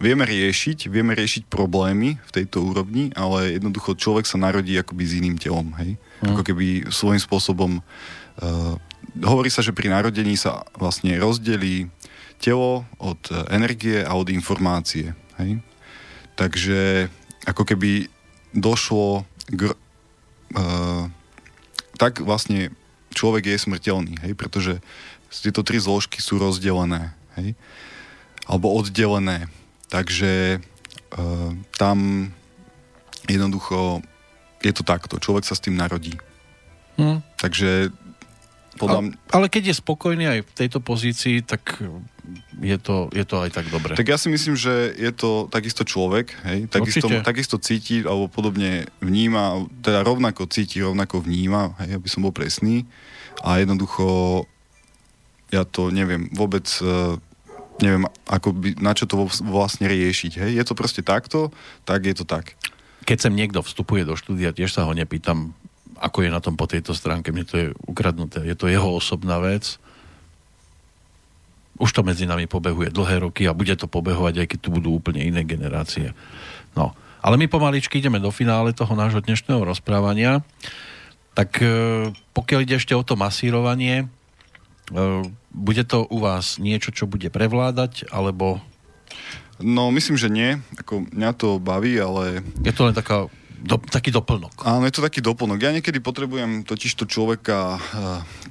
[0.02, 5.14] vieme riešiť, vieme riešiť problémy v tejto úrovni, ale jednoducho človek sa narodí akoby s
[5.22, 5.96] iným telom, hej?
[6.26, 6.34] Mm.
[6.34, 8.76] Ako keby svojím spôsobom uh,
[9.24, 11.88] hovorí sa, že pri narodení sa vlastne rozdelí
[12.36, 15.64] telo od energie a od informácie, hej?
[16.36, 17.08] Takže
[17.48, 18.12] ako keby
[18.52, 19.24] došlo
[19.56, 21.08] k uh,
[21.98, 22.74] tak vlastne
[23.14, 24.82] človek je smrteľný, hej, pretože
[25.30, 27.58] tieto tri zložky sú rozdelené, hej,
[28.46, 29.50] alebo oddelené.
[29.90, 30.60] Takže e,
[31.78, 32.30] tam
[33.30, 34.02] jednoducho
[34.66, 35.22] je to takto.
[35.22, 36.18] Človek sa s tým narodí.
[36.98, 37.22] Hmm.
[37.38, 37.94] Takže
[38.78, 39.00] podľa...
[39.00, 41.82] Ale, ale keď je spokojný aj v tejto pozícii, tak
[42.64, 43.94] je to, je to aj tak dobre.
[44.00, 48.88] Tak ja si myslím, že je to takisto človek, hej, takisto, takisto cíti, alebo podobne
[49.04, 52.88] vníma, teda rovnako cíti, rovnako vníma, hej, aby som bol presný.
[53.44, 54.46] A jednoducho
[55.54, 57.22] ja to neviem vôbec e,
[57.82, 60.32] neviem, ako by, na čo to vlastne riešiť.
[60.40, 60.52] Hej?
[60.62, 61.50] Je to proste takto,
[61.86, 62.58] tak je to tak.
[63.04, 65.52] Keď sem niekto vstupuje do štúdia, tiež sa ho nepýtam,
[66.00, 68.42] ako je na tom po tejto stránke, mne to je ukradnuté.
[68.46, 69.82] Je to jeho osobná vec
[71.82, 74.94] už to medzi nami pobehuje dlhé roky a bude to pobehovať, aj keď tu budú
[74.94, 76.14] úplne iné generácie.
[76.78, 76.94] No,
[77.24, 80.46] ale my pomaličky ideme do finále toho nášho dnešného rozprávania.
[81.34, 81.68] Tak e,
[82.38, 84.08] pokiaľ ide ešte o to masírovanie, e,
[85.50, 88.62] bude to u vás niečo, čo bude prevládať, alebo...
[89.58, 90.62] No, myslím, že nie.
[90.78, 92.46] Ako, mňa to baví, ale...
[92.62, 93.30] Je to len taká
[93.64, 94.68] do, taký doplnok.
[94.68, 95.60] Áno, je to taký doplnok.
[95.64, 97.80] Ja niekedy potrebujem totiž to človeka, e,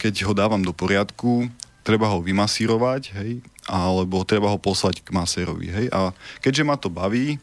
[0.01, 1.53] keď ho dávam do poriadku,
[1.83, 3.31] treba ho vymasírovať, hej,
[3.67, 5.87] alebo treba ho poslať k masérovi, hej.
[5.91, 7.43] A keďže ma to baví,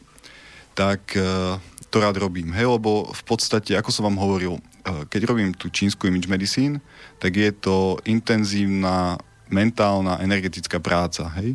[0.72, 1.60] tak uh,
[1.92, 5.68] to rád robím, hej, lebo v podstate, ako som vám hovoril, uh, keď robím tú
[5.68, 6.80] čínsku image medicine,
[7.20, 9.20] tak je to intenzívna
[9.52, 11.52] mentálna, energetická práca, hej.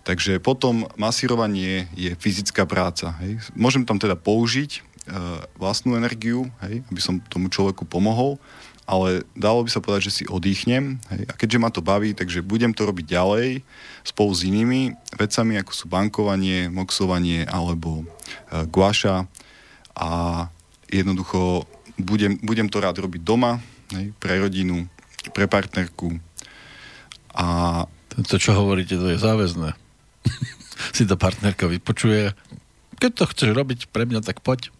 [0.00, 3.42] Takže potom masírovanie je fyzická práca, hej.
[3.58, 4.86] Môžem tam teda použiť
[5.58, 8.38] vlastnú energiu, hej, aby som tomu človeku pomohol,
[8.90, 12.42] ale dalo by sa povedať, že si oddychnem hej, a keďže ma to baví, takže
[12.42, 13.62] budem to robiť ďalej
[14.02, 18.04] spolu s inými vecami, ako sú bankovanie, moxovanie alebo e,
[18.66, 19.30] guaša
[19.94, 20.10] a
[20.90, 21.70] jednoducho
[22.02, 23.62] budem, budem to rád robiť doma,
[23.94, 24.90] hej, pre rodinu,
[25.30, 26.18] pre partnerku
[27.34, 27.46] a...
[28.10, 29.78] To, čo hovoríte, to je záväzné.
[30.96, 32.34] si to partnerka vypočuje.
[32.98, 34.74] Keď to chceš robiť pre mňa, tak poď.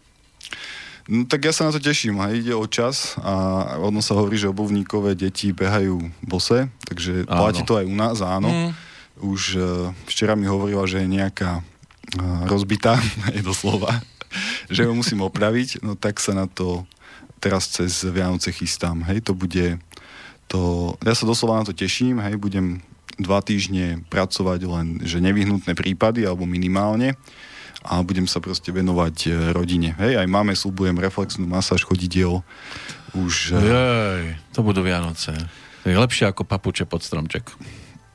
[1.11, 2.23] No, tak ja sa na to teším.
[2.23, 7.39] A ide o čas a ono sa hovorí, že obuvníkové deti behajú bose, takže áno.
[7.43, 8.47] platí to aj u nás, áno.
[8.47, 8.71] Mm.
[9.19, 12.95] Už uh, včera mi hovorila, že je nejaká uh, rozbitá,
[13.35, 13.99] je doslova,
[14.71, 16.87] že ju musím opraviť, no tak sa na to
[17.43, 19.03] teraz cez Vianoce chystám.
[19.03, 19.83] Hej, to bude
[20.47, 22.79] to, ja sa doslova na to teším, hej, budem
[23.19, 27.19] dva týždne pracovať len, že nevyhnutné prípady, alebo minimálne
[27.81, 29.97] a budem sa proste venovať e, rodine.
[29.97, 32.45] Hej, aj máme, slúbujem reflexnú masáž chodidiel.
[33.17, 33.53] Už...
[33.53, 35.33] E, Jej, to budú Vianoce.
[35.81, 37.49] To je lepšie ako papuče pod stromček.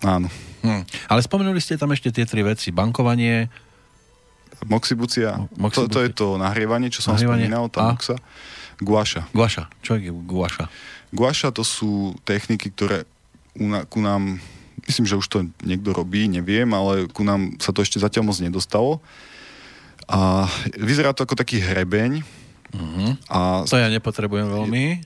[0.07, 0.31] Áno.
[0.63, 0.87] Hm.
[1.11, 2.71] Ale spomenuli ste tam ešte tie tri veci.
[2.71, 3.51] Bankovanie,
[4.65, 7.45] Moxibucia, To, to je to nahrievanie, čo som nahrievanie.
[7.45, 7.93] spomínal, tá a?
[7.93, 8.17] moxa.
[8.81, 9.23] Guaša.
[9.37, 9.65] Guaša.
[9.85, 10.65] Čo je guaša?
[11.13, 13.05] Guaša to sú techniky, ktoré
[13.89, 14.41] ku nám,
[14.89, 18.37] myslím, že už to niekto robí, neviem, ale ku nám sa to ešte zatiaľ moc
[18.41, 19.01] nedostalo.
[20.07, 20.47] A
[20.78, 22.23] vyzerá to ako taký hrebeň.
[22.70, 23.11] Uh-huh.
[23.31, 24.85] A to ja nepotrebujem veľmi.
[24.95, 24.97] E,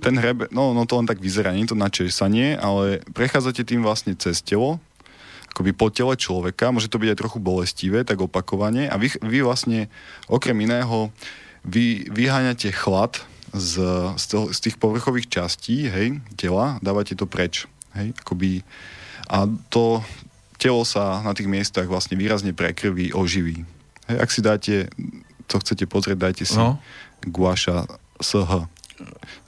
[0.00, 3.84] ten hrebe, no, no to len tak vyzerá, nie je to načesanie, ale prechádzate tým
[3.84, 4.80] vlastne cez telo,
[5.52, 9.44] akoby po tele človeka, môže to byť aj trochu bolestivé, tak opakovane a vy, vy
[9.44, 9.92] vlastne
[10.30, 11.12] okrem iného
[11.60, 13.20] vy vyháňate chlad
[13.52, 13.84] z,
[14.16, 17.68] z, toho, z tých povrchových častí, hej, tela, dávate to preč,
[17.98, 18.64] hej, akoby
[19.30, 20.02] a to
[20.58, 23.62] telo sa na tých miestach vlastne výrazne prekrví, oživí.
[24.10, 24.74] Hej, ak si dáte,
[25.46, 26.82] to chcete pozrieť, dajte si no.
[27.22, 27.86] Guaša
[28.18, 28.66] SH.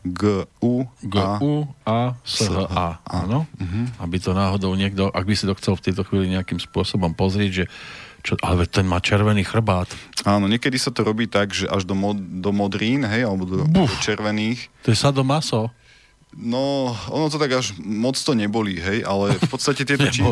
[0.02, 2.88] G-U G-U-A S-H-A.
[3.04, 3.44] Áno.
[3.44, 3.84] Uh-huh.
[4.00, 7.50] Aby to náhodou niekto, ak by si to chcel v tejto chvíli nejakým spôsobom pozrieť,
[7.52, 7.64] že
[8.22, 9.90] čo, ale ten má červený chrbát.
[10.22, 13.66] Áno, niekedy sa to robí tak, že až do, mod, do modrín, hej, alebo do,
[13.66, 14.70] do červených.
[14.86, 15.74] To je sadomaso.
[16.32, 20.24] No, ono to tak až moc to nebolí, hej, ale v podstate tieto či...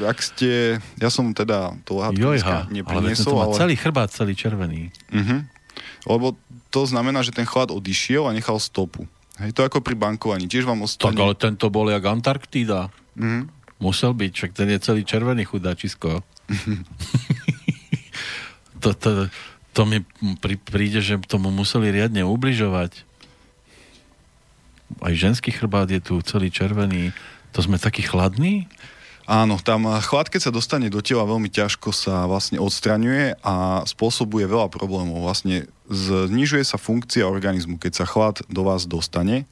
[0.00, 3.52] Ak ste, ja som teda to láhatko nepriniesol, ale...
[3.52, 3.60] ale...
[3.60, 4.88] celý chrbát, celý červený.
[5.12, 5.44] Uh-huh.
[6.08, 6.40] Lebo
[6.72, 9.04] to znamená, že ten chlad odišiel a nechal stopu.
[9.44, 11.12] Hej, to ako pri bankovaní, tiež vám ostane...
[11.12, 12.88] Tak ale tento bol jak Antarktída.
[13.12, 13.44] Uh-huh.
[13.76, 16.24] Musel byť, však ten je celý červený chudáčisko.
[18.82, 19.28] to, to,
[19.76, 20.00] to mi
[20.64, 23.11] príde, že tomu museli riadne ubližovať
[25.00, 27.16] aj ženský chrbát je tu celý červený.
[27.56, 28.68] To sme takí chladní?
[29.22, 34.50] Áno, tam chlad, keď sa dostane do tela, veľmi ťažko sa vlastne odstraňuje a spôsobuje
[34.50, 35.22] veľa problémov.
[35.22, 39.46] Vlastne znižuje sa funkcia organizmu, keď sa chlad do vás dostane.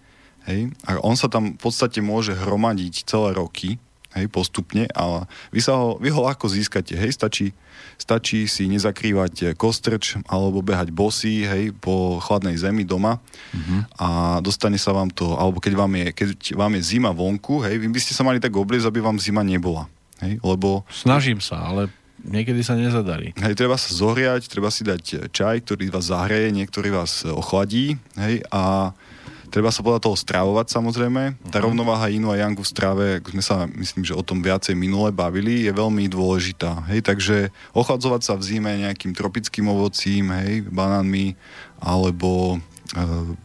[0.48, 3.76] Hej, a on sa tam v podstate môže hromadiť celé roky,
[4.16, 7.52] hej, postupne, ale vy, sa ho, vy ho ľahko získate, hej, stačí
[8.00, 13.80] Stačí si nezakrývať kostrč alebo behať bosý, hej, po chladnej zemi doma uh-huh.
[14.00, 14.08] a
[14.40, 17.92] dostane sa vám to, alebo keď vám je, keď vám je zima vonku, hej, vy
[17.92, 19.84] by ste sa mali tak obliecť, aby vám zima nebola.
[20.24, 20.88] Hej, lebo...
[20.88, 21.92] Snažím sa, ale
[22.24, 23.36] niekedy sa nezadarí.
[23.36, 28.40] Hej, treba sa zohriať, treba si dať čaj, ktorý vás zahreje, niektorý vás ochladí, hej,
[28.48, 28.96] a
[29.50, 31.50] Treba sa podľa toho stravovať samozrejme.
[31.50, 31.66] Tá uh-huh.
[31.66, 35.66] rovnováha inu a yangu v strave, sme sa myslím, že o tom viacej minule bavili,
[35.66, 36.86] je veľmi dôležitá.
[36.86, 37.36] Hej, takže
[37.74, 41.34] ochladzovať sa v zime nejakým tropickým ovocím, hej, banánmi,
[41.82, 42.58] alebo e,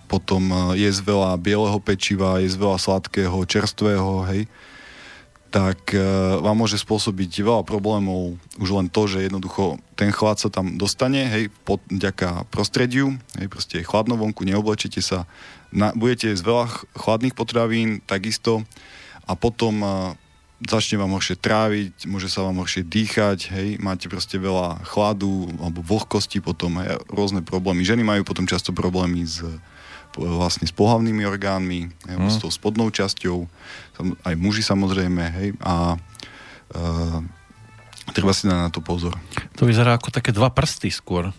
[0.06, 4.46] potom e, jesť veľa bieleho pečiva, jesť veľa sladkého, čerstvého, hej,
[5.56, 6.04] tak e,
[6.44, 11.32] vám môže spôsobiť veľa problémov už len to, že jednoducho ten chlad sa tam dostane,
[11.32, 15.24] hej, pod, ďaká prostrediu, hej, proste je chladno vonku, neoblečete sa,
[15.76, 18.64] na, budete z veľa chladných potravín, takisto,
[19.28, 19.88] a potom e,
[20.64, 25.84] začne vám horšie tráviť, môže sa vám horšie dýchať, hej, máte proste veľa chladu alebo
[25.84, 27.84] vlhkosti potom, hej, rôzne problémy.
[27.84, 29.44] Ženy majú potom často problémy s
[30.16, 32.32] vlastne s pohlavnými orgánmi, hej, mm.
[32.32, 33.52] s tou spodnou časťou,
[34.24, 37.20] aj muži samozrejme, hej, a uh,
[38.16, 39.12] treba si dať na to pozor.
[39.60, 41.36] To vyzerá ako také dva prsty skôr,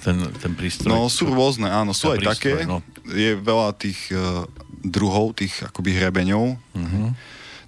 [0.00, 0.90] ten, ten prístroj.
[0.90, 2.68] No sú rôzne, áno, sú aj prístroj, také.
[2.68, 2.80] No.
[3.06, 4.48] Je veľa tých uh,
[4.80, 7.06] druhov, tých akoby hrebeňov, mm-hmm.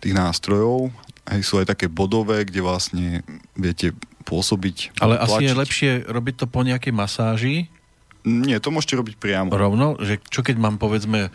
[0.00, 0.90] tých nástrojov.
[1.28, 3.22] Hej, sú aj také bodové, kde vlastne
[3.54, 3.94] viete
[4.26, 4.98] pôsobiť.
[4.98, 5.30] Ale tlačiť.
[5.30, 7.70] asi je lepšie robiť to po nejakej masáži,
[8.22, 9.50] nie, to môžete robiť priamo.
[9.50, 9.98] Rovno?
[9.98, 11.30] Že čo keď mám povedzme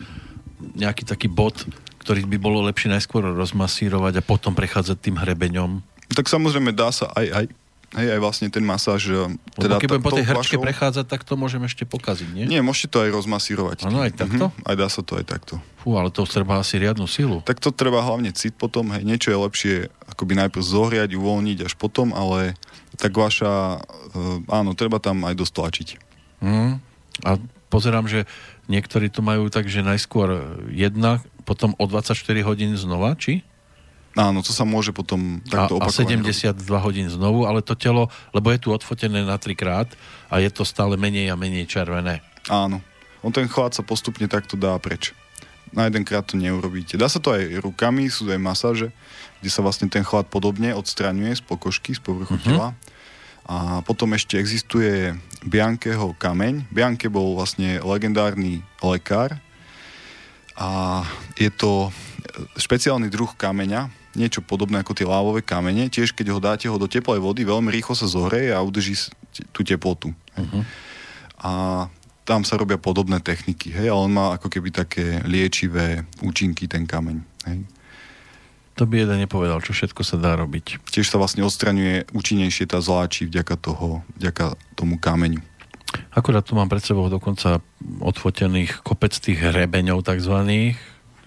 [0.74, 1.68] nejaký taký bod,
[2.00, 5.84] ktorý by bolo lepšie najskôr rozmasírovať a potom prechádzať tým hrebeňom?
[6.16, 7.44] Tak samozrejme dá sa aj, aj
[7.96, 9.32] Hej, aj vlastne ten masáž...
[9.56, 10.64] Teda keď budem po tej hrčke vašou...
[10.64, 12.44] prechádzať, tak to môžem ešte pokaziť, nie?
[12.44, 13.88] Nie, môžete to aj rozmasírovať.
[13.88, 14.52] Áno, aj takto?
[14.52, 15.56] Mhm, aj dá sa to aj takto.
[15.80, 17.40] Fú, ale to treba asi riadnu silu.
[17.48, 19.74] Tak to treba hlavne cit potom, hej, niečo je lepšie
[20.04, 22.60] akoby najprv zohriať, uvoľniť až potom, ale
[23.00, 23.80] tak vaša...
[24.12, 25.88] Uh, áno, treba tam aj dostlačiť.
[26.44, 26.84] Mm.
[27.24, 27.30] A
[27.72, 28.28] pozerám, že
[28.68, 33.40] niektorí to majú tak, že najskôr jedna, potom o 24 hodín znova, či?
[34.18, 38.50] Áno, to sa môže potom takto a, a 72 hodín znovu, ale to telo, lebo
[38.50, 39.86] je tu odfotené na trikrát
[40.26, 42.18] a je to stále menej a menej červené.
[42.50, 42.82] Áno.
[43.22, 45.14] On ten chlad sa postupne takto dá preč.
[45.70, 46.98] Na jedenkrát to neurobíte.
[46.98, 48.88] Dá sa to aj rukami, sú aj masáže,
[49.38, 52.46] kde sa vlastne ten chlad podobne odstraňuje z pokožky, z povrchu uh-huh.
[52.46, 52.68] tela
[53.48, 56.68] a potom ešte existuje Biankeho kameň.
[56.68, 59.40] Bianke bol vlastne legendárny lekár
[60.52, 61.00] a
[61.40, 61.88] je to
[62.60, 63.88] špeciálny druh kameňa,
[64.18, 65.86] niečo podobné ako tie lávové kamene.
[65.88, 68.98] Tiež keď ho dáte ho do teplej vody, veľmi rýchlo sa zohreje a udrží
[69.54, 70.10] tú teplotu.
[70.34, 70.62] Uh-huh.
[71.38, 71.52] A
[72.28, 76.84] tam sa robia podobné techniky, hej, ale on má ako keby také liečivé účinky, ten
[76.84, 77.24] kameň.
[77.48, 77.64] Hej.
[78.76, 80.78] To by jeden nepovedal, čo všetko sa dá robiť.
[80.92, 85.40] Tiež sa vlastne odstraňuje účinnejšie tá zláči vďaka, toho, vďaka tomu kameňu.
[86.12, 87.64] Akurát tu mám pred sebou dokonca
[88.04, 90.76] odfotených kopec tých hrebeňov takzvaných,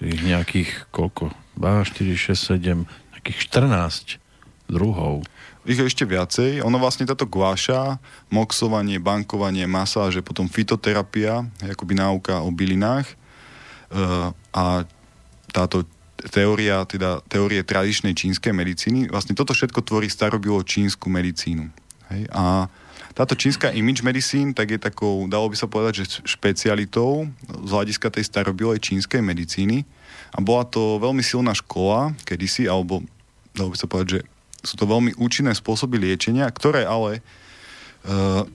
[0.02, 1.30] tých nejakých koľko?
[1.62, 4.18] 2, 4, 6, 7, nejakých 14
[4.66, 5.22] druhov.
[5.62, 6.66] Ich je ešte viacej.
[6.66, 8.02] Ono vlastne táto guáša,
[8.34, 13.06] moxovanie, bankovanie, masáže, potom fitoterapia, akoby náuka o bylinách
[13.94, 14.90] uh, a
[15.54, 15.86] táto
[16.34, 19.00] teória, teda teórie tradičnej čínskej medicíny.
[19.14, 21.70] Vlastne toto všetko tvorí starobilú čínsku medicínu.
[22.10, 22.26] Hej?
[22.34, 22.66] A
[23.12, 28.08] táto čínska image medicín tak je takou, dalo by sa povedať, že špecialitou z hľadiska
[28.10, 29.84] tej starobilej čínskej medicíny.
[30.32, 33.04] A bola to veľmi silná škola kedysi, alebo
[33.52, 34.20] dalo by sa povedať, že
[34.64, 38.48] sú to veľmi účinné spôsoby liečenia, ktoré ale uh,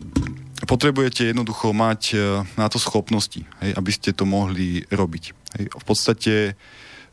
[0.64, 2.20] potrebujete jednoducho mať uh,
[2.56, 5.24] na to schopnosti, hej, aby ste to mohli robiť.
[5.60, 5.64] Hej.
[5.68, 6.56] V podstate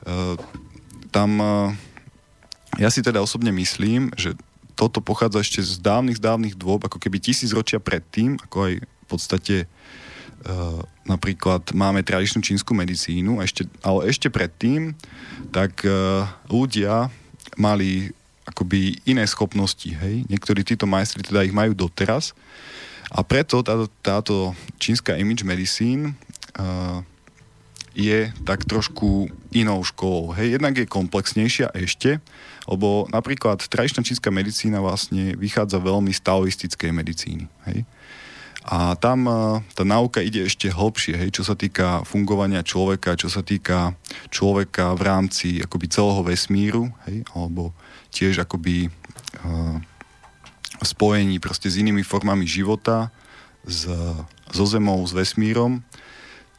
[0.03, 0.35] Eh,
[1.15, 1.69] tam eh,
[2.83, 4.35] ja si teda osobne myslím, že
[4.83, 8.73] toto pochádza ešte z dávnych, z dávnych dôb, ako keby tisíc ročia predtým, ako aj
[8.83, 14.91] v podstate uh, napríklad máme tradičnú čínsku medicínu, ešte, ale ešte predtým,
[15.55, 17.07] tak uh, ľudia
[17.55, 18.11] mali
[18.43, 20.27] akoby iné schopnosti, hej.
[20.27, 22.35] Niektorí títo majstri teda ich majú doteraz
[23.07, 24.35] a preto táto, táto
[24.83, 26.11] čínska image medicín
[26.59, 26.99] uh,
[27.95, 30.35] je tak trošku inou školou.
[30.35, 32.19] Hej, jednak je komplexnejšia ešte,
[32.67, 37.45] lebo napríklad tradičná čínska medicína vlastne vychádza veľmi z taoistickej medicíny.
[37.67, 37.83] Hej.
[38.63, 43.27] A tam e, tá náuka ide ešte hlbšie, hej, čo sa týka fungovania človeka, čo
[43.27, 43.91] sa týka
[44.31, 47.75] človeka v rámci akoby celého vesmíru, hej, alebo
[48.13, 48.93] tiež akoby
[49.41, 49.81] uh,
[50.85, 53.09] spojení proste s inými formami života,
[53.65, 53.89] s,
[54.53, 55.81] so zemou, s vesmírom.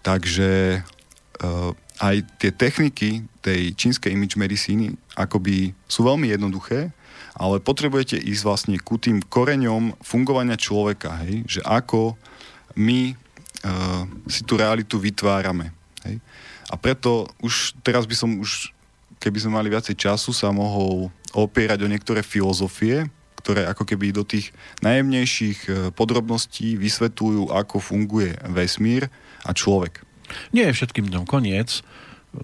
[0.02, 1.70] Takže uh,
[2.02, 6.90] aj tie techniky tej čínskej image medicíny akoby sú veľmi jednoduché,
[7.34, 11.42] ale potrebujete ísť vlastne ku tým koreňom fungovania človeka, hej?
[11.46, 12.14] že ako
[12.78, 15.74] my uh, si tú realitu vytvárame.
[16.06, 16.22] Hej?
[16.70, 18.70] A preto už teraz by som už,
[19.18, 23.10] keby sme mali viacej času, sa mohol opierať o niektoré filozofie,
[23.42, 29.12] ktoré ako keby do tých najjemnejších podrobností vysvetľujú, ako funguje vesmír
[29.44, 30.00] a človek.
[30.56, 31.84] Nie je všetkým dňom koniec,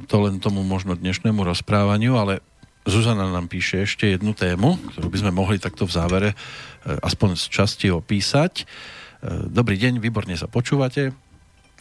[0.06, 2.44] to len tomu možno dnešnému rozprávaniu, ale
[2.89, 6.36] Zuzana nám píše ešte jednu tému, ktorú by sme mohli takto v závere e,
[7.05, 8.65] aspoň z časti opísať.
[8.65, 11.12] E, dobrý deň, výborne sa počúvate.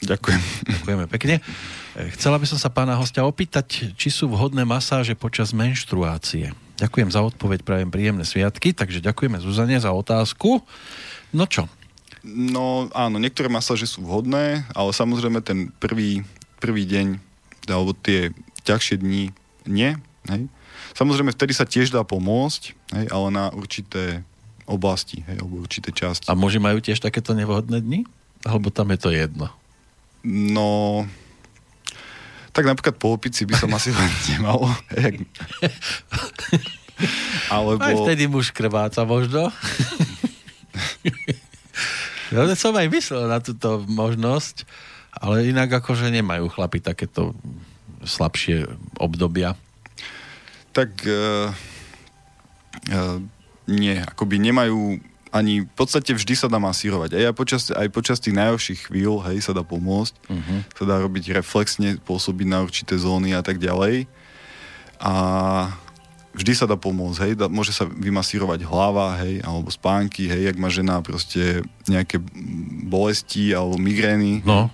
[0.03, 0.41] Ďakujem.
[0.67, 1.39] Ďakujeme pekne.
[1.39, 6.51] E, chcela by som sa pána hostia opýtať, či sú vhodné masáže počas menštruácie.
[6.79, 10.63] Ďakujem za odpoveď, prajem príjemné sviatky, takže ďakujeme Zuzane za otázku.
[11.31, 11.67] No čo?
[12.27, 16.27] No áno, niektoré masáže sú vhodné, ale samozrejme ten prvý,
[16.59, 17.19] prvý deň,
[17.71, 18.35] alebo tie
[18.67, 19.31] ťažšie dni
[19.63, 19.95] nie.
[20.27, 20.51] Hej?
[20.97, 22.61] Samozrejme, vtedy sa tiež dá pomôcť,
[22.97, 24.25] hej, ale na určité
[24.69, 26.29] oblasti, hej, alebo určité časti.
[26.29, 28.05] A môže majú tiež takéto nevhodné dni?
[28.45, 29.49] Alebo tam je to jedno?
[30.23, 31.07] No,
[32.51, 33.95] tak napríklad po opici by som asi
[34.35, 34.67] nemal.
[37.53, 37.79] Alebo...
[37.79, 39.47] Aj vtedy muž krváca možno.
[42.35, 44.67] ja som aj myslel na túto možnosť,
[45.15, 47.31] ale inak akože nemajú chlapi takéto
[48.03, 48.67] slabšie
[48.99, 49.55] obdobia
[50.71, 51.49] tak uh,
[52.89, 53.17] uh,
[53.69, 54.97] nie, akoby nemajú
[55.29, 57.13] ani v podstate vždy sa dá masírovať.
[57.13, 60.13] Aj počas, aj počas tých najhorších chvíľ, hej, sa dá pomôcť.
[60.25, 60.59] Uh-huh.
[60.73, 64.09] Sa dá robiť reflexne, pôsobiť na určité zóny a tak ďalej.
[64.97, 65.13] A
[66.33, 70.57] vždy sa dá pomôcť, hej, dá, môže sa vymasírovať hlava, hej, alebo spánky, hej, ak
[70.57, 72.17] má žena proste nejaké
[72.89, 74.69] bolesti alebo migrény, no.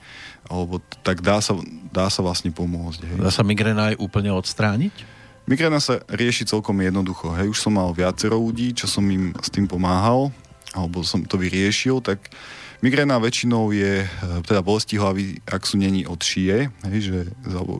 [0.47, 1.55] alebo tak dá sa,
[1.91, 3.17] dá sa vlastne pomôcť, hej.
[3.19, 5.14] Dá sa migréna aj úplne odstrániť?
[5.45, 7.29] Migréna sa rieši celkom jednoducho.
[7.37, 10.33] Hej, už som mal viacero ľudí, čo som im s tým pomáhal,
[10.73, 12.33] alebo som to vyriešil, tak
[12.81, 14.07] migréna väčšinou je, e,
[14.41, 17.19] teda bolesti hlavy, ak sú není od šie, hej, že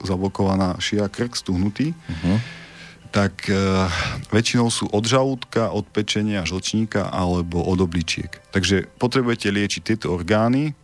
[0.06, 2.38] zablokovaná šia, krk stuhnutý, uh-huh.
[3.10, 3.58] tak e,
[4.30, 8.30] väčšinou sú od žalúdka, od pečenia, žlčníka alebo od obličiek.
[8.54, 10.78] Takže potrebujete liečiť tieto orgány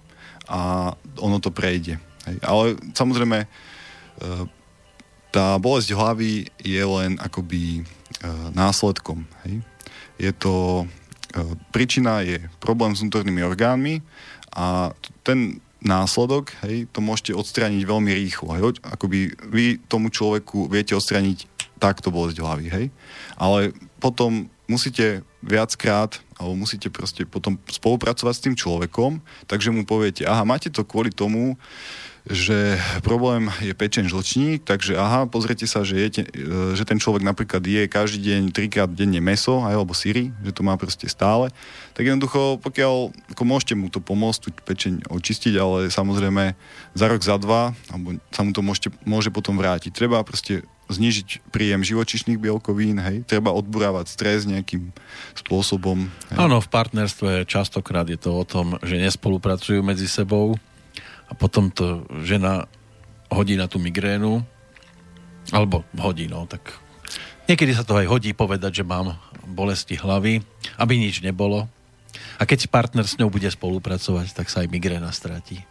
[0.49, 0.91] a
[1.21, 2.01] ono to prejde.
[2.25, 2.37] Hej.
[2.41, 2.65] Ale
[2.97, 3.47] samozrejme e,
[5.31, 7.83] tá bolesť hlavy je len akoby e,
[8.51, 9.23] následkom.
[9.47, 9.63] Hej?
[10.19, 10.85] Je to,
[11.31, 11.41] e,
[11.71, 14.03] príčina je problém s vnútornými orgánmi
[14.51, 14.91] a
[15.23, 18.53] ten následok, hej, to môžete odstrániť veľmi rýchlo.
[18.53, 18.77] Hej?
[18.85, 21.49] Akoby vy tomu človeku viete odstrániť
[21.81, 22.85] takto bolesť hlavy, hej?
[23.41, 29.17] Ale potom musíte viackrát, alebo musíte proste potom spolupracovať s tým človekom,
[29.49, 31.57] takže mu poviete, aha, máte to kvôli tomu,
[32.29, 37.25] že problém je pečen žlčník, takže aha, pozrite sa, že, jete, e, že ten človek
[37.25, 41.49] napríklad je každý deň, trikrát denne meso, aj, alebo síry, že to má proste stále,
[41.97, 46.53] tak jednoducho, pokiaľ ako môžete mu to pomôcť, tú pečeň očistiť, ale samozrejme
[46.93, 49.89] za rok, za dva, alebo sa mu to môžete, môže potom vrátiť.
[49.89, 50.61] Treba proste
[50.91, 54.91] znižiť príjem živočišných bielkovín, hej, treba odburávať stres nejakým
[55.33, 56.11] spôsobom.
[56.35, 60.59] Áno, v partnerstve častokrát je to o tom, že nespolupracujú medzi sebou,
[61.31, 62.67] a potom to žena
[63.31, 64.43] hodí na tú migrénu,
[65.55, 66.75] alebo hodí, no, tak
[67.47, 69.15] niekedy sa to aj hodí povedať, že mám
[69.47, 70.43] bolesti hlavy,
[70.75, 71.71] aby nič nebolo.
[72.35, 75.63] A keď partner s ňou bude spolupracovať, tak sa aj migréna stratí.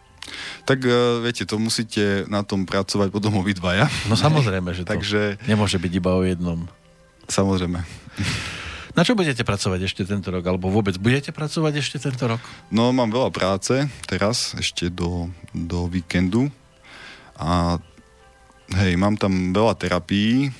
[0.65, 3.89] Tak uh, viete, to musíte na tom pracovať potom obidvaja.
[4.09, 5.41] No samozrejme, že to Takže...
[5.45, 6.65] nemôže byť iba o jednom.
[7.29, 7.83] Samozrejme.
[8.91, 10.43] Na čo budete pracovať ešte tento rok?
[10.43, 12.43] Alebo vôbec budete pracovať ešte tento rok?
[12.67, 16.51] No, mám veľa práce teraz, ešte do, do víkendu.
[17.39, 17.79] A
[18.75, 20.51] hej, mám tam veľa terapií.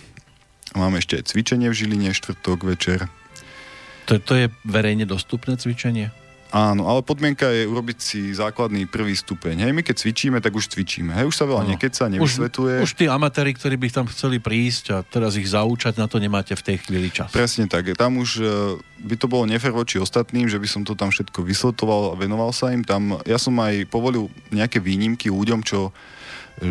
[0.72, 3.12] Mám ešte aj cvičenie v Žiline, štvrtok večer.
[4.08, 6.16] To, to je verejne dostupné cvičenie?
[6.52, 9.64] Áno, ale podmienka je urobiť si základný prvý stupeň.
[9.64, 11.16] Hej, my keď cvičíme, tak už cvičíme.
[11.16, 11.70] Hej, už sa veľa no.
[11.72, 12.84] nekeca, nevysvetuje.
[12.84, 16.20] Už, už tí amatéri, ktorí by tam chceli prísť a teraz ich zaučať, na to
[16.20, 17.32] nemáte v tej chvíli čas.
[17.32, 17.96] Presne tak.
[17.96, 18.46] Tam už e,
[19.00, 22.52] by to bolo nefer voči ostatným, že by som to tam všetko vysvetoval a venoval
[22.52, 22.84] sa im.
[22.84, 25.92] Tam, ja som aj povolil nejaké výnimky ľuďom, čo e,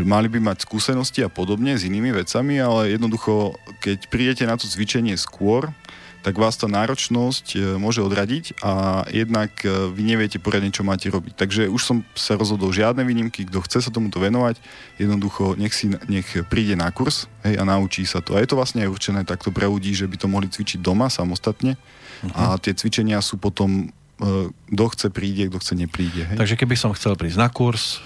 [0.05, 4.69] mali by mať skúsenosti a podobne s inými vecami, ale jednoducho, keď prídete na to
[4.69, 5.73] cvičenie skôr,
[6.21, 11.09] tak vás tá náročnosť e, môže odradiť a jednak e, vy neviete poriadne, čo máte
[11.09, 11.33] robiť.
[11.33, 14.61] Takže už som sa rozhodol žiadne výnimky, kto chce sa tomuto venovať,
[15.01, 18.37] jednoducho nech, si, nech príde na kurz hej, a naučí sa to.
[18.37, 21.09] A je to vlastne aj určené takto pre ľudí, že by to mohli cvičiť doma
[21.09, 22.37] samostatne uh-huh.
[22.37, 23.89] a tie cvičenia sú potom
[24.21, 26.23] e, kto chce príde, kto chce nepríde.
[26.29, 26.37] Hej.
[26.37, 28.05] Takže keby som chcel prísť na kurz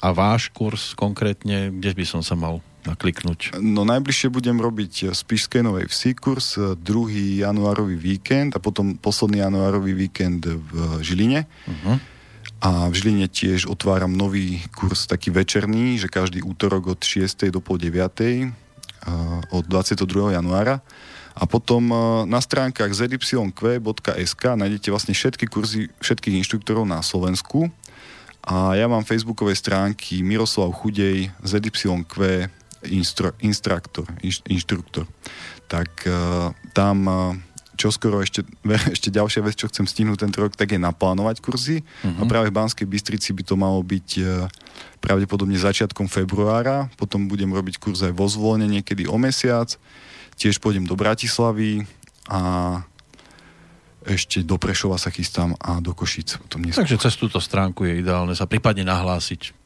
[0.00, 3.60] a váš kurz konkrétne, kde by som sa mal nakliknúť?
[3.60, 9.92] No najbližšie budem robiť Spišskej Novej Vsi kurz, druhý januárový víkend a potom posledný januárový
[9.92, 11.44] víkend v Žiline.
[11.44, 11.96] Uh-huh.
[12.60, 17.48] A v Žiline tiež otváram nový kurz, taký večerný, že každý útorok od 6.
[17.48, 17.96] do pol 9.
[19.52, 20.36] od 22.
[20.36, 20.84] januára.
[21.40, 21.88] A potom
[22.28, 27.70] na stránkach zyq.sk nájdete vlastne všetky kurzy všetkých inštruktorov na Slovensku
[28.40, 32.04] A ja mám facebookové stránky Miroslav Chudej, ZYQ,
[32.88, 35.04] instru, instruktor, inš, inštruktor.
[35.68, 37.36] Tak uh, tam uh,
[37.80, 38.44] čo skoro ešte,
[38.94, 41.80] ešte ďalšia vec, čo chcem stihnúť tento rok, tak je naplánovať kurzy.
[41.80, 42.20] Uh-huh.
[42.20, 44.44] A práve v Banskej Bystrici by to malo byť uh,
[45.00, 46.92] pravdepodobne začiatkom februára.
[47.00, 49.72] Potom budem robiť kurz aj vo zvolne niekedy o mesiac.
[50.36, 51.88] Tiež pôjdem do Bratislavy
[52.28, 52.40] a
[54.04, 56.40] ešte do Prešova sa chystám a do Košic.
[56.40, 59.59] Potom Takže cez túto stránku je ideálne sa prípadne nahlásiť.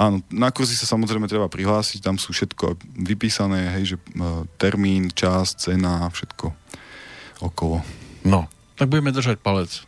[0.00, 5.12] Áno, na kurzy sa samozrejme treba prihlásiť, tam sú všetko vypísané, hej, že uh, termín,
[5.12, 6.52] čas, cena, všetko
[7.44, 7.84] okolo.
[8.24, 8.48] No,
[8.80, 9.84] tak budeme držať palec.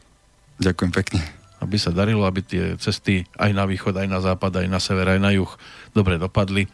[0.60, 1.20] Ďakujem pekne.
[1.62, 5.06] Aby sa darilo, aby tie cesty aj na východ, aj na západ, aj na sever,
[5.06, 5.48] aj na juh
[5.94, 6.66] dobre dopadli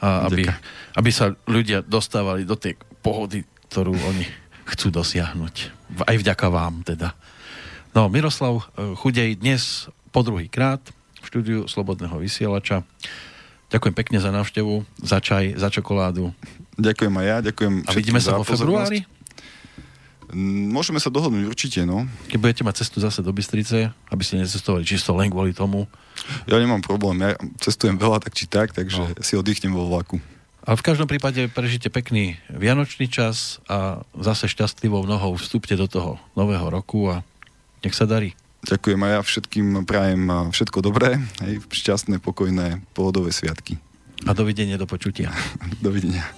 [0.00, 0.48] a aby,
[0.96, 2.74] aby sa ľudia dostávali do tej
[3.04, 4.24] pohody, ktorú oni
[4.74, 5.54] chcú dosiahnuť.
[6.06, 7.12] Aj vďaka vám teda.
[7.92, 10.80] No, Miroslav eh, Chudej dnes po druhý krát
[11.20, 12.82] v štúdiu Slobodného vysielača.
[13.70, 16.34] Ďakujem pekne za návštevu, za čaj, za čokoládu.
[16.74, 19.06] Ďakujem aj ja, ďakujem A vidíme sa vo februári?
[20.70, 22.06] Môžeme sa dohodnúť určite, no.
[22.30, 25.90] Keď budete mať cestu zase do Bystrice, aby ste necestovali čisto len kvôli tomu.
[26.46, 29.06] Ja nemám problém, ja cestujem veľa tak či tak, takže no.
[29.18, 30.22] si oddychnem vo vlaku.
[30.62, 36.22] Ale v každom prípade prežite pekný vianočný čas a zase šťastlivou nohou vstúpte do toho
[36.38, 37.26] nového roku a
[37.82, 38.38] nech sa darí.
[38.60, 43.80] Ďakujem a ja všetkým prajem všetko dobré, hej, šťastné, pokojné, pohodové sviatky.
[44.28, 45.32] A dovidenia, do počutia.
[45.86, 46.28] dovidenia.